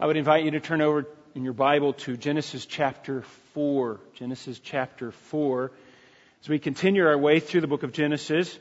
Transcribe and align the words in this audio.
I 0.00 0.06
would 0.06 0.16
invite 0.16 0.46
you 0.46 0.52
to 0.52 0.60
turn 0.60 0.80
over 0.80 1.04
in 1.34 1.44
your 1.44 1.52
Bible 1.52 1.92
to 1.92 2.16
Genesis 2.16 2.64
chapter 2.64 3.20
4. 3.52 4.00
Genesis 4.14 4.58
chapter 4.58 5.12
4. 5.12 5.72
As 6.42 6.48
we 6.48 6.58
continue 6.58 7.06
our 7.06 7.18
way 7.18 7.38
through 7.38 7.60
the 7.60 7.66
book 7.66 7.82
of 7.82 7.92
Genesis, 7.92 8.58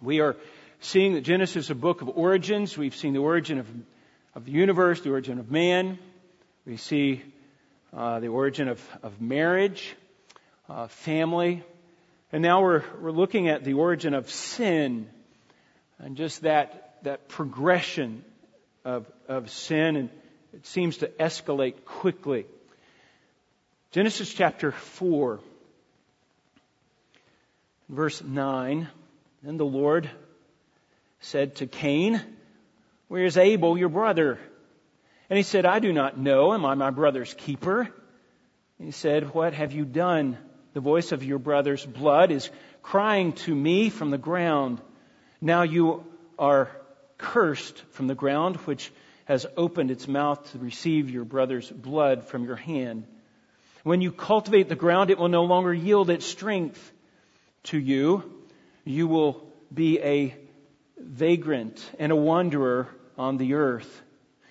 we 0.00 0.18
are 0.18 0.34
seeing 0.80 1.14
that 1.14 1.20
Genesis 1.20 1.66
is 1.66 1.70
a 1.70 1.76
book 1.76 2.02
of 2.02 2.08
origins. 2.08 2.76
We've 2.76 2.96
seen 2.96 3.12
the 3.12 3.20
origin 3.20 3.60
of, 3.60 3.68
of 4.34 4.44
the 4.44 4.50
universe, 4.50 5.00
the 5.02 5.10
origin 5.10 5.38
of 5.38 5.48
man. 5.48 6.00
We 6.66 6.76
see 6.76 7.22
uh, 7.96 8.18
the 8.18 8.26
origin 8.26 8.66
of, 8.66 8.82
of 9.04 9.20
marriage, 9.20 9.94
uh, 10.68 10.88
family. 10.88 11.62
And 12.32 12.42
now 12.42 12.62
we're, 12.62 12.82
we're 13.00 13.12
looking 13.12 13.48
at 13.48 13.62
the 13.62 13.74
origin 13.74 14.12
of 14.12 14.28
sin 14.28 15.08
and 16.00 16.16
just 16.16 16.42
that, 16.42 16.96
that 17.04 17.28
progression 17.28 18.24
of, 18.84 19.06
of 19.28 19.48
sin. 19.48 19.94
And 19.94 20.10
it 20.52 20.66
seems 20.66 20.98
to 20.98 21.08
escalate 21.08 21.84
quickly. 21.84 22.46
Genesis 23.90 24.32
chapter 24.32 24.72
4, 24.72 25.40
verse 27.88 28.22
9. 28.22 28.88
Then 29.42 29.56
the 29.56 29.64
Lord 29.64 30.10
said 31.20 31.56
to 31.56 31.66
Cain, 31.66 32.22
Where 33.08 33.24
is 33.24 33.36
Abel, 33.36 33.76
your 33.76 33.88
brother? 33.88 34.38
And 35.28 35.36
he 35.36 35.42
said, 35.42 35.64
I 35.64 35.78
do 35.78 35.92
not 35.92 36.18
know. 36.18 36.52
Am 36.52 36.64
I 36.64 36.74
my 36.74 36.90
brother's 36.90 37.34
keeper? 37.34 37.80
And 37.80 38.88
he 38.88 38.92
said, 38.92 39.32
What 39.34 39.54
have 39.54 39.72
you 39.72 39.84
done? 39.84 40.36
The 40.74 40.80
voice 40.80 41.12
of 41.12 41.22
your 41.22 41.38
brother's 41.38 41.84
blood 41.84 42.30
is 42.30 42.50
crying 42.82 43.32
to 43.34 43.54
me 43.54 43.90
from 43.90 44.10
the 44.10 44.18
ground. 44.18 44.80
Now 45.40 45.62
you 45.62 46.04
are 46.38 46.70
cursed 47.18 47.78
from 47.90 48.06
the 48.06 48.14
ground, 48.14 48.56
which 48.56 48.90
has 49.26 49.46
opened 49.56 49.90
its 49.90 50.08
mouth 50.08 50.50
to 50.52 50.58
receive 50.58 51.10
your 51.10 51.24
brother's 51.24 51.70
blood 51.70 52.24
from 52.24 52.44
your 52.44 52.56
hand. 52.56 53.06
When 53.82 54.00
you 54.00 54.12
cultivate 54.12 54.68
the 54.68 54.76
ground, 54.76 55.10
it 55.10 55.18
will 55.18 55.28
no 55.28 55.44
longer 55.44 55.72
yield 55.72 56.10
its 56.10 56.26
strength 56.26 56.92
to 57.64 57.78
you. 57.78 58.44
You 58.84 59.08
will 59.08 59.46
be 59.72 60.00
a 60.00 60.34
vagrant 60.98 61.84
and 61.98 62.12
a 62.12 62.16
wanderer 62.16 62.88
on 63.18 63.36
the 63.36 63.54
earth. 63.54 64.02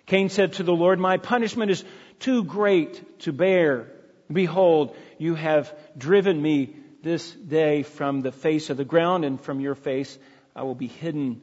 Cain 0.05 0.29
said 0.29 0.53
to 0.53 0.63
the 0.63 0.73
Lord, 0.73 0.99
My 0.99 1.17
punishment 1.17 1.71
is 1.71 1.83
too 2.19 2.43
great 2.43 3.19
to 3.19 3.31
bear. 3.31 3.87
Behold, 4.31 4.95
you 5.17 5.35
have 5.35 5.73
driven 5.97 6.41
me 6.41 6.75
this 7.01 7.31
day 7.31 7.83
from 7.83 8.21
the 8.21 8.31
face 8.31 8.69
of 8.69 8.77
the 8.77 8.85
ground, 8.85 9.25
and 9.25 9.39
from 9.39 9.59
your 9.59 9.75
face 9.75 10.17
I 10.55 10.63
will 10.63 10.75
be 10.75 10.87
hidden, 10.87 11.41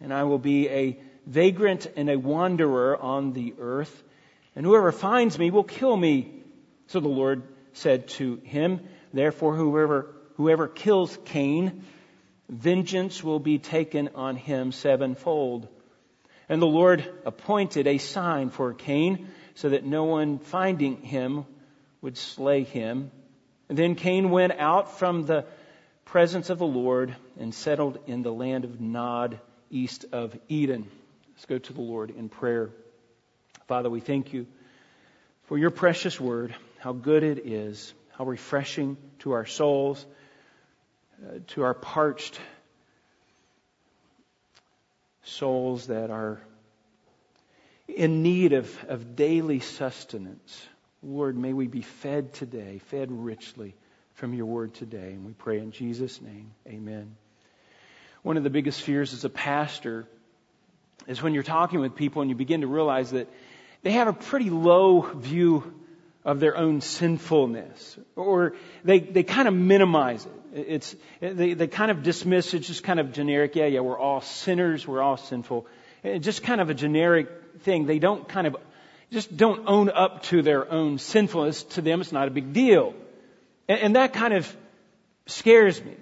and 0.00 0.12
I 0.12 0.24
will 0.24 0.38
be 0.38 0.68
a 0.68 1.00
vagrant 1.28 1.86
and 1.94 2.08
a 2.08 2.18
wanderer 2.18 2.96
on 2.96 3.32
the 3.34 3.54
earth, 3.60 4.02
and 4.56 4.64
whoever 4.64 4.90
finds 4.90 5.38
me 5.38 5.50
will 5.50 5.64
kill 5.64 5.96
me. 5.96 6.32
So 6.86 7.00
the 7.00 7.08
Lord 7.08 7.42
said 7.74 8.08
to 8.08 8.36
him, 8.44 8.80
Therefore, 9.12 9.54
whoever, 9.54 10.14
whoever 10.36 10.66
kills 10.66 11.16
Cain, 11.26 11.84
vengeance 12.48 13.22
will 13.22 13.38
be 13.38 13.58
taken 13.58 14.08
on 14.14 14.36
him 14.36 14.72
sevenfold. 14.72 15.68
And 16.48 16.62
the 16.62 16.66
Lord 16.66 17.06
appointed 17.26 17.86
a 17.86 17.98
sign 17.98 18.48
for 18.48 18.72
Cain, 18.72 19.28
so 19.54 19.68
that 19.68 19.84
no 19.84 20.04
one 20.04 20.38
finding 20.38 21.02
him 21.02 21.44
would 22.00 22.16
slay 22.16 22.62
him. 22.62 23.10
And 23.68 23.76
then 23.76 23.96
Cain 23.96 24.30
went 24.30 24.52
out 24.52 24.98
from 24.98 25.26
the 25.26 25.44
presence 26.06 26.48
of 26.48 26.58
the 26.58 26.66
Lord 26.66 27.14
and 27.38 27.54
settled 27.54 27.98
in 28.06 28.22
the 28.22 28.32
land 28.32 28.64
of 28.64 28.80
Nod, 28.80 29.40
east 29.70 30.06
of 30.12 30.38
Eden. 30.48 30.90
Let's 31.38 31.46
go 31.46 31.58
to 31.58 31.72
the 31.72 31.80
Lord 31.80 32.10
in 32.10 32.28
prayer. 32.28 32.70
Father, 33.68 33.88
we 33.88 34.00
thank 34.00 34.32
you 34.32 34.48
for 35.44 35.56
your 35.56 35.70
precious 35.70 36.20
word, 36.20 36.52
how 36.80 36.92
good 36.92 37.22
it 37.22 37.46
is, 37.46 37.94
how 38.10 38.24
refreshing 38.24 38.96
to 39.20 39.30
our 39.30 39.46
souls, 39.46 40.04
uh, 41.24 41.38
to 41.46 41.62
our 41.62 41.74
parched 41.74 42.40
souls 45.22 45.86
that 45.86 46.10
are 46.10 46.40
in 47.86 48.24
need 48.24 48.52
of, 48.52 48.76
of 48.88 49.14
daily 49.14 49.60
sustenance. 49.60 50.66
Lord, 51.04 51.38
may 51.38 51.52
we 51.52 51.68
be 51.68 51.82
fed 51.82 52.32
today, 52.32 52.80
fed 52.86 53.12
richly 53.12 53.76
from 54.14 54.34
your 54.34 54.46
word 54.46 54.74
today. 54.74 55.12
And 55.12 55.24
we 55.24 55.34
pray 55.34 55.60
in 55.60 55.70
Jesus' 55.70 56.20
name, 56.20 56.50
amen. 56.66 57.14
One 58.22 58.36
of 58.36 58.42
the 58.42 58.50
biggest 58.50 58.82
fears 58.82 59.12
as 59.12 59.24
a 59.24 59.30
pastor 59.30 60.08
is 61.08 61.20
when 61.22 61.34
you're 61.34 61.42
talking 61.42 61.80
with 61.80 61.96
people 61.96 62.22
and 62.22 62.30
you 62.30 62.36
begin 62.36 62.60
to 62.60 62.66
realize 62.66 63.10
that 63.10 63.28
they 63.82 63.92
have 63.92 64.06
a 64.06 64.12
pretty 64.12 64.50
low 64.50 65.00
view 65.00 65.74
of 66.24 66.40
their 66.40 66.56
own 66.56 66.80
sinfulness, 66.80 67.98
or 68.14 68.54
they, 68.84 69.00
they 69.00 69.22
kind 69.22 69.48
of 69.48 69.54
minimize 69.54 70.26
it. 70.26 70.66
It's, 70.68 70.96
they, 71.20 71.54
they 71.54 71.66
kind 71.66 71.90
of 71.90 72.02
dismiss 72.02 72.52
it, 72.54 72.60
just 72.60 72.82
kind 72.82 73.00
of 73.00 73.12
generic, 73.12 73.56
yeah, 73.56 73.66
yeah, 73.66 73.80
we're 73.80 73.98
all 73.98 74.20
sinners, 74.20 74.86
we're 74.86 75.00
all 75.00 75.16
sinful. 75.16 75.66
It's 76.02 76.24
just 76.24 76.42
kind 76.42 76.60
of 76.60 76.70
a 76.70 76.74
generic 76.74 77.28
thing. 77.60 77.86
They 77.86 77.98
don't 77.98 78.28
kind 78.28 78.46
of, 78.46 78.56
just 79.10 79.34
don't 79.34 79.66
own 79.66 79.90
up 79.90 80.22
to 80.24 80.42
their 80.42 80.70
own 80.70 80.98
sinfulness. 80.98 81.62
To 81.64 81.82
them, 81.82 82.00
it's 82.00 82.12
not 82.12 82.28
a 82.28 82.30
big 82.30 82.52
deal. 82.52 82.94
And, 83.68 83.80
and 83.80 83.96
that 83.96 84.12
kind 84.12 84.34
of 84.34 84.54
scares 85.26 85.82
me. 85.82 85.96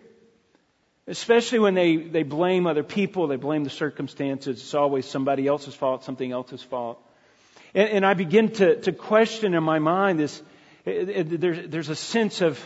Especially 1.09 1.61
when 1.61 1.75
they, 1.75 1.97
they 1.97 2.25
blame 2.25 2.67
other 2.67 2.83
people, 2.83 3.29
they 3.29 3.37
blame 3.37 3.63
the 3.63 3.71
circumstances. 3.71 4.61
It's 4.61 4.75
always 4.75 5.07
somebody 5.07 5.47
else's 5.47 5.75
fault, 5.75 6.03
something 6.03 6.33
else's 6.33 6.63
fault. 6.63 7.01
And, 7.75 7.89
and 7.91 8.07
I 8.07 8.15
begin 8.15 8.51
to, 8.53 8.81
to 8.83 8.93
question 8.93 9.55
in 9.55 9.63
my 9.63 9.79
mind 9.79 10.19
this, 10.19 10.43
eh, 10.85 11.05
eh, 11.15 11.23
there's, 11.27 11.69
there's 11.69 11.89
a 11.91 11.97
sense 11.97 12.41
of, 12.41 12.61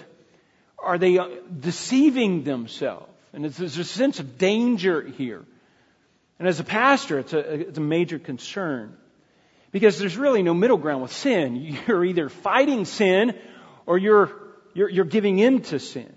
are 0.79 0.97
they 0.97 1.19
deceiving 1.61 2.45
themselves? 2.45 3.07
And 3.33 3.45
there's 3.45 3.77
a 3.77 3.85
sense 3.85 4.19
of 4.19 4.39
danger 4.39 5.03
here. 5.03 5.45
And 6.39 6.49
as 6.49 6.59
a 6.59 6.65
pastor, 6.65 7.19
it's 7.19 7.35
a, 7.35 7.39
it's 7.39 7.79
a 7.79 7.83
major 7.83 8.19
concern. 8.19 8.97
Because 9.73 9.99
there's 9.99 10.17
really 10.17 10.43
no 10.43 10.55
middle 10.55 10.79
ground 10.79 11.03
with 11.03 11.13
sin. 11.13 11.57
You're 11.87 12.05
either 12.05 12.29
fighting 12.29 12.87
sin 12.87 13.39
or 13.87 13.99
you're, 13.99 14.33
you're, 14.75 14.89
you're 14.89 15.05
giving 15.05 15.39
in 15.39 15.63
to 15.63 15.79
sin. 15.79 16.13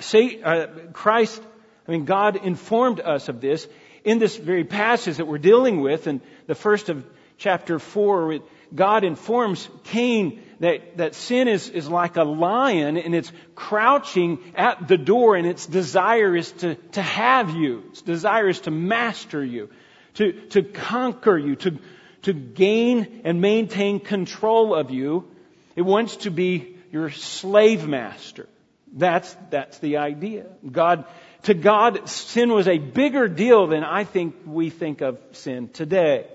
Say, 0.00 0.42
uh, 0.42 0.66
Christ, 0.92 1.40
I 1.86 1.92
mean, 1.92 2.04
God 2.04 2.36
informed 2.36 3.00
us 3.00 3.28
of 3.28 3.40
this 3.40 3.66
in 4.04 4.18
this 4.18 4.36
very 4.36 4.64
passage 4.64 5.16
that 5.16 5.26
we're 5.26 5.38
dealing 5.38 5.80
with 5.80 6.06
in 6.06 6.20
the 6.46 6.54
first 6.54 6.88
of 6.88 7.04
chapter 7.38 7.78
4. 7.78 8.40
God 8.74 9.04
informs 9.04 9.68
Cain 9.84 10.42
that, 10.60 10.96
that 10.96 11.14
sin 11.14 11.48
is, 11.48 11.68
is 11.68 11.88
like 11.88 12.16
a 12.16 12.24
lion 12.24 12.96
and 12.96 13.14
it's 13.14 13.32
crouching 13.54 14.38
at 14.54 14.88
the 14.88 14.98
door 14.98 15.36
and 15.36 15.46
its 15.46 15.66
desire 15.66 16.36
is 16.36 16.50
to, 16.52 16.74
to 16.92 17.02
have 17.02 17.50
you. 17.50 17.84
Its 17.90 18.02
desire 18.02 18.48
is 18.48 18.60
to 18.60 18.70
master 18.70 19.44
you, 19.44 19.70
to, 20.14 20.32
to 20.50 20.62
conquer 20.62 21.36
you, 21.36 21.56
to, 21.56 21.78
to 22.22 22.32
gain 22.32 23.22
and 23.24 23.40
maintain 23.40 24.00
control 24.00 24.74
of 24.74 24.90
you. 24.90 25.28
It 25.76 25.82
wants 25.82 26.16
to 26.18 26.30
be 26.30 26.76
your 26.90 27.10
slave 27.10 27.86
master. 27.86 28.48
That's, 28.94 29.36
that's 29.50 29.78
the 29.78 29.96
idea. 29.96 30.46
God, 30.70 31.04
to 31.42 31.54
God, 31.54 32.08
sin 32.08 32.52
was 32.52 32.68
a 32.68 32.78
bigger 32.78 33.26
deal 33.26 33.66
than 33.66 33.82
I 33.82 34.04
think 34.04 34.36
we 34.46 34.70
think 34.70 35.00
of 35.00 35.18
sin 35.32 35.68
today. 35.68 36.28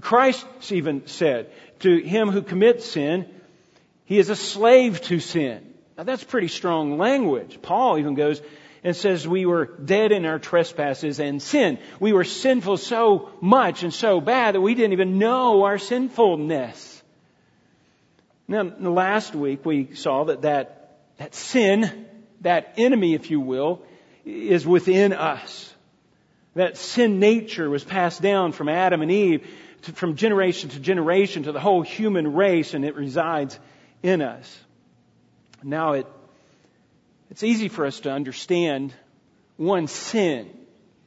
Christ 0.00 0.46
even 0.70 1.06
said, 1.06 1.50
to 1.80 1.98
him 1.98 2.30
who 2.30 2.42
commits 2.42 2.90
sin, 2.90 3.26
he 4.04 4.18
is 4.18 4.28
a 4.28 4.36
slave 4.36 5.00
to 5.02 5.18
sin. 5.18 5.74
Now 5.96 6.04
that's 6.04 6.24
pretty 6.24 6.48
strong 6.48 6.98
language. 6.98 7.60
Paul 7.62 7.98
even 7.98 8.14
goes 8.14 8.42
and 8.84 8.94
says 8.94 9.26
we 9.26 9.46
were 9.46 9.66
dead 9.66 10.12
in 10.12 10.26
our 10.26 10.38
trespasses 10.38 11.20
and 11.20 11.40
sin. 11.40 11.78
We 12.00 12.12
were 12.12 12.24
sinful 12.24 12.78
so 12.78 13.30
much 13.40 13.82
and 13.82 13.94
so 13.94 14.20
bad 14.20 14.54
that 14.54 14.60
we 14.60 14.74
didn't 14.74 14.92
even 14.92 15.18
know 15.18 15.64
our 15.64 15.78
sinfulness. 15.78 17.02
Now, 18.48 18.62
last 18.62 19.34
week 19.34 19.64
we 19.64 19.94
saw 19.94 20.24
that 20.24 20.42
that 20.42 20.81
that 21.18 21.34
sin, 21.34 22.06
that 22.40 22.74
enemy, 22.76 23.14
if 23.14 23.30
you 23.30 23.40
will, 23.40 23.82
is 24.24 24.66
within 24.66 25.12
us. 25.12 25.72
That 26.54 26.76
sin 26.76 27.18
nature 27.18 27.70
was 27.70 27.84
passed 27.84 28.20
down 28.20 28.52
from 28.52 28.68
Adam 28.68 29.02
and 29.02 29.10
Eve, 29.10 29.46
to, 29.82 29.92
from 29.92 30.16
generation 30.16 30.70
to 30.70 30.80
generation 30.80 31.44
to 31.44 31.52
the 31.52 31.60
whole 31.60 31.82
human 31.82 32.34
race, 32.34 32.74
and 32.74 32.84
it 32.84 32.94
resides 32.94 33.58
in 34.02 34.22
us. 34.22 34.60
Now 35.62 35.92
it, 35.92 36.06
it's 37.30 37.42
easy 37.42 37.68
for 37.68 37.86
us 37.86 38.00
to 38.00 38.10
understand 38.10 38.92
one 39.56 39.86
sin. 39.86 40.50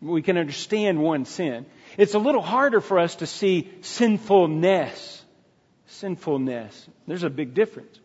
We 0.02 0.22
can 0.22 0.38
understand 0.38 1.02
one 1.02 1.26
sin. 1.26 1.66
It's 1.98 2.14
a 2.14 2.20
little 2.20 2.42
harder 2.42 2.82
for 2.82 3.00
us 3.00 3.16
to 3.16 3.28
see 3.28 3.72
sinfulness. 3.82 5.24
Sinfulness. 5.88 6.88
There's 7.08 7.24
a 7.24 7.30
big 7.30 7.54
difference. 7.54 8.00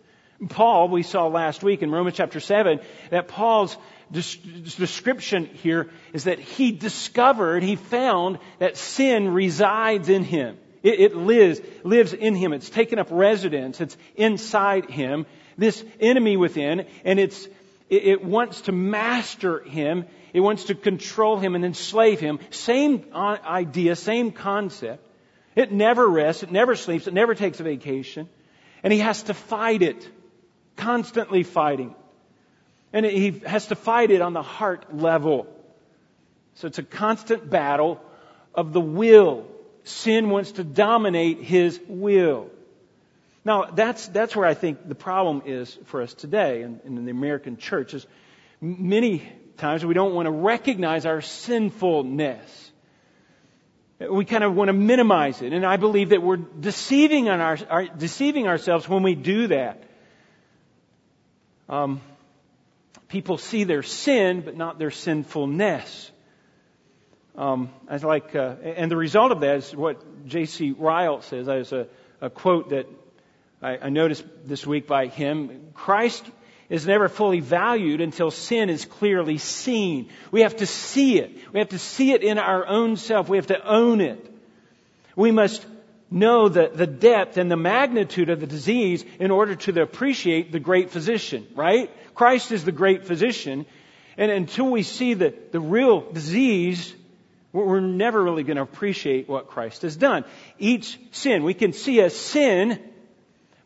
Paul, 0.48 0.88
we 0.88 1.02
saw 1.02 1.26
last 1.26 1.62
week 1.62 1.82
in 1.82 1.90
Romans 1.90 2.16
chapter 2.16 2.40
7, 2.40 2.80
that 3.10 3.28
Paul's 3.28 3.76
description 4.10 5.46
here 5.46 5.90
is 6.12 6.24
that 6.24 6.38
he 6.38 6.72
discovered, 6.72 7.62
he 7.62 7.76
found 7.76 8.38
that 8.58 8.76
sin 8.76 9.32
resides 9.34 10.08
in 10.08 10.24
him. 10.24 10.58
It, 10.82 11.00
it 11.00 11.16
lives, 11.16 11.60
lives 11.84 12.14
in 12.14 12.34
him. 12.34 12.52
It's 12.52 12.70
taken 12.70 12.98
up 12.98 13.08
residence. 13.10 13.80
It's 13.80 13.96
inside 14.16 14.90
him. 14.90 15.26
This 15.58 15.84
enemy 16.00 16.38
within, 16.38 16.86
and 17.04 17.20
it's, 17.20 17.46
it, 17.90 18.04
it 18.04 18.24
wants 18.24 18.62
to 18.62 18.72
master 18.72 19.60
him. 19.62 20.06
It 20.32 20.40
wants 20.40 20.64
to 20.64 20.74
control 20.74 21.38
him 21.38 21.54
and 21.54 21.64
enslave 21.64 22.18
him. 22.18 22.38
Same 22.48 23.04
uh, 23.12 23.36
idea, 23.44 23.94
same 23.94 24.32
concept. 24.32 25.06
It 25.54 25.70
never 25.70 26.08
rests. 26.08 26.42
It 26.42 26.50
never 26.50 26.76
sleeps. 26.76 27.06
It 27.06 27.14
never 27.14 27.34
takes 27.34 27.60
a 27.60 27.62
vacation. 27.62 28.28
And 28.82 28.92
he 28.92 29.00
has 29.00 29.24
to 29.24 29.34
fight 29.34 29.82
it. 29.82 30.08
Constantly 30.80 31.42
fighting. 31.42 31.94
And 32.92 33.06
he 33.06 33.30
has 33.46 33.66
to 33.66 33.76
fight 33.76 34.10
it 34.10 34.20
on 34.20 34.32
the 34.32 34.42
heart 34.42 34.96
level. 34.96 35.46
So 36.54 36.66
it's 36.66 36.78
a 36.78 36.82
constant 36.82 37.48
battle 37.48 38.00
of 38.54 38.72
the 38.72 38.80
will. 38.80 39.46
Sin 39.84 40.30
wants 40.30 40.52
to 40.52 40.64
dominate 40.64 41.38
his 41.42 41.80
will. 41.86 42.50
Now, 43.44 43.64
that's, 43.64 44.08
that's 44.08 44.36
where 44.36 44.46
I 44.46 44.54
think 44.54 44.88
the 44.88 44.94
problem 44.94 45.42
is 45.46 45.78
for 45.86 46.02
us 46.02 46.12
today 46.12 46.62
in, 46.62 46.80
in 46.84 47.04
the 47.04 47.10
American 47.10 47.56
church 47.56 47.94
is 47.94 48.06
many 48.60 49.22
times 49.56 49.84
we 49.84 49.94
don't 49.94 50.14
want 50.14 50.26
to 50.26 50.32
recognize 50.32 51.06
our 51.06 51.20
sinfulness. 51.20 52.72
We 53.98 54.24
kind 54.24 54.44
of 54.44 54.54
want 54.54 54.68
to 54.68 54.72
minimize 54.72 55.42
it. 55.42 55.52
And 55.52 55.64
I 55.64 55.76
believe 55.76 56.10
that 56.10 56.22
we're 56.22 56.36
deceiving, 56.36 57.28
on 57.28 57.40
our, 57.40 57.58
our 57.68 57.84
deceiving 57.86 58.46
ourselves 58.46 58.88
when 58.88 59.02
we 59.02 59.14
do 59.14 59.48
that. 59.48 59.84
Um, 61.70 62.00
people 63.08 63.38
see 63.38 63.62
their 63.62 63.84
sin, 63.84 64.40
but 64.40 64.56
not 64.56 64.80
their 64.80 64.90
sinfulness. 64.90 66.10
Um, 67.36 67.70
I 67.88 67.96
like, 67.98 68.34
uh, 68.34 68.56
and 68.64 68.90
the 68.90 68.96
result 68.96 69.30
of 69.30 69.40
that 69.40 69.58
is 69.58 69.76
what 69.76 70.26
J.C. 70.26 70.72
Ryle 70.72 71.22
says. 71.22 71.46
There's 71.46 71.72
a, 71.72 71.86
a 72.20 72.28
quote 72.28 72.70
that 72.70 72.86
I, 73.62 73.78
I 73.78 73.88
noticed 73.88 74.24
this 74.44 74.66
week 74.66 74.88
by 74.88 75.06
him. 75.06 75.68
Christ 75.72 76.28
is 76.68 76.88
never 76.88 77.08
fully 77.08 77.38
valued 77.38 78.00
until 78.00 78.32
sin 78.32 78.68
is 78.68 78.84
clearly 78.84 79.38
seen. 79.38 80.08
We 80.32 80.40
have 80.40 80.56
to 80.56 80.66
see 80.66 81.20
it. 81.20 81.52
We 81.52 81.60
have 81.60 81.68
to 81.68 81.78
see 81.78 82.10
it 82.10 82.24
in 82.24 82.36
our 82.38 82.66
own 82.66 82.96
self. 82.96 83.28
We 83.28 83.36
have 83.36 83.46
to 83.46 83.64
own 83.64 84.00
it. 84.00 84.26
We 85.14 85.30
must 85.30 85.64
know 86.10 86.48
the, 86.48 86.70
the 86.74 86.86
depth 86.86 87.36
and 87.36 87.50
the 87.50 87.56
magnitude 87.56 88.30
of 88.30 88.40
the 88.40 88.46
disease 88.46 89.04
in 89.18 89.30
order 89.30 89.54
to 89.54 89.80
appreciate 89.80 90.52
the 90.52 90.60
great 90.60 90.90
physician, 90.90 91.46
right? 91.54 91.90
Christ 92.14 92.52
is 92.52 92.64
the 92.64 92.72
great 92.72 93.06
physician. 93.06 93.66
And 94.16 94.30
until 94.30 94.70
we 94.70 94.82
see 94.82 95.14
the, 95.14 95.34
the 95.52 95.60
real 95.60 96.00
disease, 96.12 96.94
we're 97.52 97.80
never 97.80 98.22
really 98.22 98.42
going 98.42 98.56
to 98.56 98.62
appreciate 98.62 99.28
what 99.28 99.48
Christ 99.48 99.82
has 99.82 99.96
done. 99.96 100.24
Each 100.58 100.98
sin, 101.12 101.42
we 101.42 101.54
can 101.54 101.72
see 101.72 102.00
a 102.00 102.10
sin, 102.10 102.80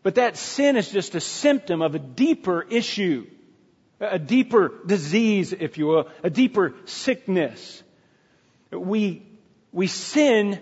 but 0.03 0.17
that 0.17 0.37
sin 0.37 0.77
is 0.77 0.91
just 0.91 1.15
a 1.15 1.21
symptom 1.21 1.83
of 1.83 1.95
a 1.95 1.99
deeper 1.99 2.63
issue, 2.63 3.27
a 4.01 4.19
deeper 4.19 4.73
disease, 4.87 5.53
if 5.53 5.79
you 5.79 5.87
will, 5.87 6.09
a 6.23 6.31
deeper 6.31 6.75
sickness. 6.85 7.83
We, 8.71 9.27
we 9.73 9.87
sin, 9.87 10.61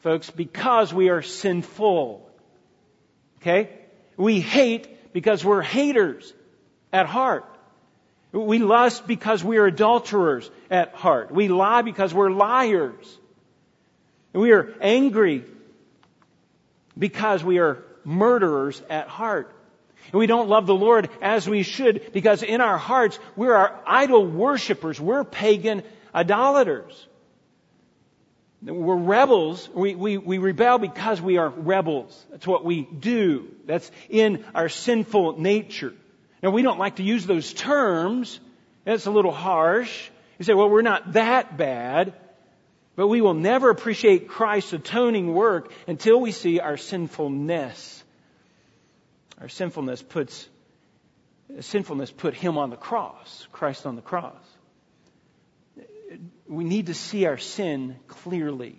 folks, 0.00 0.30
because 0.30 0.92
we 0.92 1.08
are 1.08 1.22
sinful. 1.22 2.28
Okay? 3.40 3.70
We 4.16 4.40
hate 4.40 5.12
because 5.12 5.44
we're 5.44 5.62
haters 5.62 6.32
at 6.92 7.06
heart. 7.06 7.44
We 8.32 8.58
lust 8.58 9.06
because 9.06 9.42
we 9.42 9.58
are 9.58 9.66
adulterers 9.66 10.48
at 10.70 10.94
heart. 10.94 11.32
We 11.32 11.48
lie 11.48 11.82
because 11.82 12.14
we're 12.14 12.30
liars. 12.30 13.18
We 14.32 14.52
are 14.52 14.72
angry 14.80 15.44
because 16.96 17.42
we 17.42 17.58
are 17.58 17.82
murderers 18.04 18.80
at 18.88 19.08
heart. 19.08 19.52
And 20.12 20.18
we 20.18 20.26
don't 20.26 20.48
love 20.48 20.66
the 20.66 20.74
Lord 20.74 21.10
as 21.20 21.48
we 21.48 21.62
should 21.62 22.12
because 22.12 22.42
in 22.42 22.60
our 22.60 22.78
hearts 22.78 23.18
we're 23.36 23.54
our 23.54 23.80
idol 23.86 24.26
worshippers. 24.26 25.00
We're 25.00 25.24
pagan 25.24 25.82
idolaters. 26.14 27.06
We're 28.62 28.96
rebels. 28.96 29.68
We, 29.72 29.94
we, 29.94 30.18
we 30.18 30.38
rebel 30.38 30.78
because 30.78 31.20
we 31.20 31.38
are 31.38 31.48
rebels. 31.48 32.26
That's 32.30 32.46
what 32.46 32.64
we 32.64 32.82
do. 32.82 33.48
That's 33.66 33.90
in 34.08 34.44
our 34.54 34.68
sinful 34.68 35.40
nature. 35.40 35.94
Now, 36.42 36.50
we 36.50 36.62
don't 36.62 36.78
like 36.78 36.96
to 36.96 37.02
use 37.02 37.26
those 37.26 37.52
terms. 37.52 38.38
It's 38.84 39.06
a 39.06 39.10
little 39.10 39.32
harsh. 39.32 40.10
You 40.38 40.44
say, 40.44 40.54
well, 40.54 40.68
we're 40.68 40.82
not 40.82 41.14
that 41.14 41.56
bad. 41.56 42.14
But 42.96 43.08
we 43.08 43.22
will 43.22 43.34
never 43.34 43.70
appreciate 43.70 44.28
Christ's 44.28 44.74
atoning 44.74 45.32
work 45.32 45.72
until 45.86 46.20
we 46.20 46.32
see 46.32 46.60
our 46.60 46.76
sinfulness. 46.76 48.04
Our 49.40 49.48
sinfulness 49.48 50.02
puts, 50.02 50.46
sinfulness 51.60 52.10
put 52.10 52.34
Him 52.34 52.58
on 52.58 52.68
the 52.68 52.76
cross, 52.76 53.46
Christ 53.52 53.86
on 53.86 53.96
the 53.96 54.02
cross. 54.02 54.34
We 56.50 56.64
need 56.64 56.86
to 56.86 56.94
see 56.94 57.26
our 57.26 57.38
sin 57.38 57.96
clearly. 58.08 58.76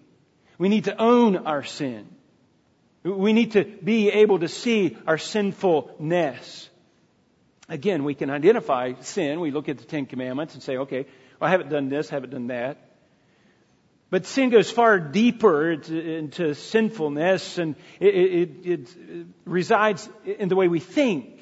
We 0.58 0.68
need 0.68 0.84
to 0.84 1.02
own 1.02 1.38
our 1.38 1.64
sin. 1.64 2.06
We 3.02 3.32
need 3.32 3.54
to 3.54 3.64
be 3.64 4.10
able 4.10 4.40
to 4.40 4.50
see 4.50 4.98
our 5.08 5.18
sinfulness. 5.18 6.70
Again, 7.70 8.04
we 8.04 8.14
can 8.14 8.30
identify 8.30 8.94
sin. 9.00 9.40
We 9.40 9.52
look 9.52 9.70
at 9.70 9.78
the 9.78 9.86
Ten 9.86 10.06
Commandments 10.06 10.54
and 10.54 10.62
say, 10.62 10.78
okay, 10.80 11.06
well, 11.40 11.48
I 11.48 11.52
haven't 11.52 11.70
done 11.70 11.88
this, 11.88 12.12
I 12.12 12.16
haven't 12.16 12.32
done 12.32 12.48
that. 12.48 12.78
But 14.10 14.26
sin 14.26 14.50
goes 14.50 14.70
far 14.70 15.00
deeper 15.00 15.72
into 15.72 16.54
sinfulness 16.54 17.58
and 17.58 17.76
it, 18.02 18.16
it, 18.16 18.66
it, 18.66 18.96
resides 19.46 20.10
in 20.26 20.50
the 20.50 20.58
way 20.58 20.68
we 20.68 20.82
think, 20.82 21.40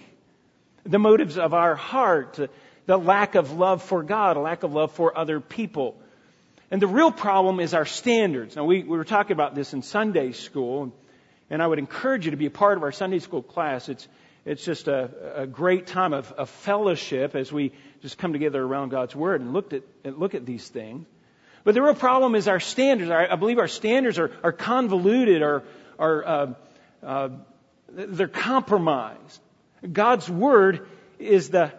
the 0.83 0.99
motives 0.99 1.39
of 1.39 1.55
our 1.55 1.73
heart, 1.73 2.39
the 2.85 2.97
lack 2.97 3.33
of 3.33 3.51
love 3.51 3.81
for 3.81 4.03
God, 4.03 4.37
a 4.37 4.41
lack 4.41 4.61
of 4.61 4.71
love 4.71 4.91
for 4.91 5.17
other 5.17 5.39
people. 5.39 5.99
And 6.71 6.81
the 6.81 6.87
real 6.87 7.11
problem 7.11 7.59
is 7.59 7.73
our 7.73 7.85
standards. 7.85 8.55
Now, 8.55 8.65
we, 8.65 8.83
we 8.83 8.97
were 8.97 9.05
talking 9.05 9.31
about 9.31 9.55
this 9.55 9.73
in 9.73 9.81
Sunday 9.81 10.33
school, 10.33 10.93
and 11.49 11.63
I 11.63 11.67
would 11.67 11.79
encourage 11.79 12.25
you 12.25 12.31
to 12.31 12.37
be 12.37 12.45
a 12.45 12.51
part 12.51 12.77
of 12.77 12.83
our 12.83 12.91
Sunday 12.91 13.19
school 13.19 13.41
class. 13.41 13.89
It's, 13.89 14.07
it's 14.45 14.63
just 14.63 14.87
a, 14.87 15.09
a 15.35 15.47
great 15.47 15.87
time 15.87 16.13
of, 16.13 16.31
of, 16.33 16.49
fellowship 16.49 17.35
as 17.35 17.51
we 17.51 17.71
just 18.03 18.19
come 18.19 18.33
together 18.33 18.61
around 18.61 18.89
God's 18.89 19.15
Word 19.15 19.41
and 19.41 19.51
look 19.51 19.73
at, 19.73 19.83
look 20.03 20.35
at 20.35 20.45
these 20.45 20.67
things. 20.67 21.07
But 21.63 21.73
the 21.73 21.81
real 21.81 21.95
problem 21.95 22.35
is 22.35 22.47
our 22.47 22.59
standards. 22.59 23.11
I 23.11 23.35
believe 23.35 23.57
our 23.57 23.67
standards 23.67 24.19
are, 24.19 24.31
are 24.43 24.51
convoluted 24.51 25.41
or, 25.41 25.63
or 25.97 26.27
uh, 26.27 26.53
uh, 27.03 27.29
they're 27.89 28.27
compromised. 28.27 29.41
God's 29.91 30.29
Word 30.29 30.87
is 31.17 31.49
the, 31.49 31.73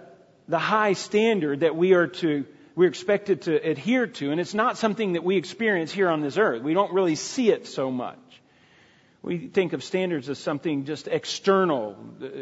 the 0.48 0.58
high 0.58 0.94
standard 0.94 1.60
that 1.60 1.76
we 1.76 1.92
are 1.94 2.08
to 2.08 2.44
we're 2.74 2.88
expected 2.88 3.42
to 3.42 3.54
adhere 3.56 4.06
to, 4.06 4.30
and 4.30 4.40
it's 4.40 4.54
not 4.54 4.78
something 4.78 5.14
that 5.14 5.24
we 5.24 5.36
experience 5.36 5.92
here 5.92 6.08
on 6.08 6.20
this 6.20 6.38
earth. 6.38 6.62
We 6.62 6.74
don't 6.74 6.92
really 6.92 7.16
see 7.16 7.50
it 7.50 7.66
so 7.66 7.90
much. 7.90 8.18
We 9.22 9.48
think 9.48 9.72
of 9.72 9.84
standards 9.84 10.28
as 10.28 10.38
something 10.38 10.84
just 10.84 11.08
external, 11.08 11.96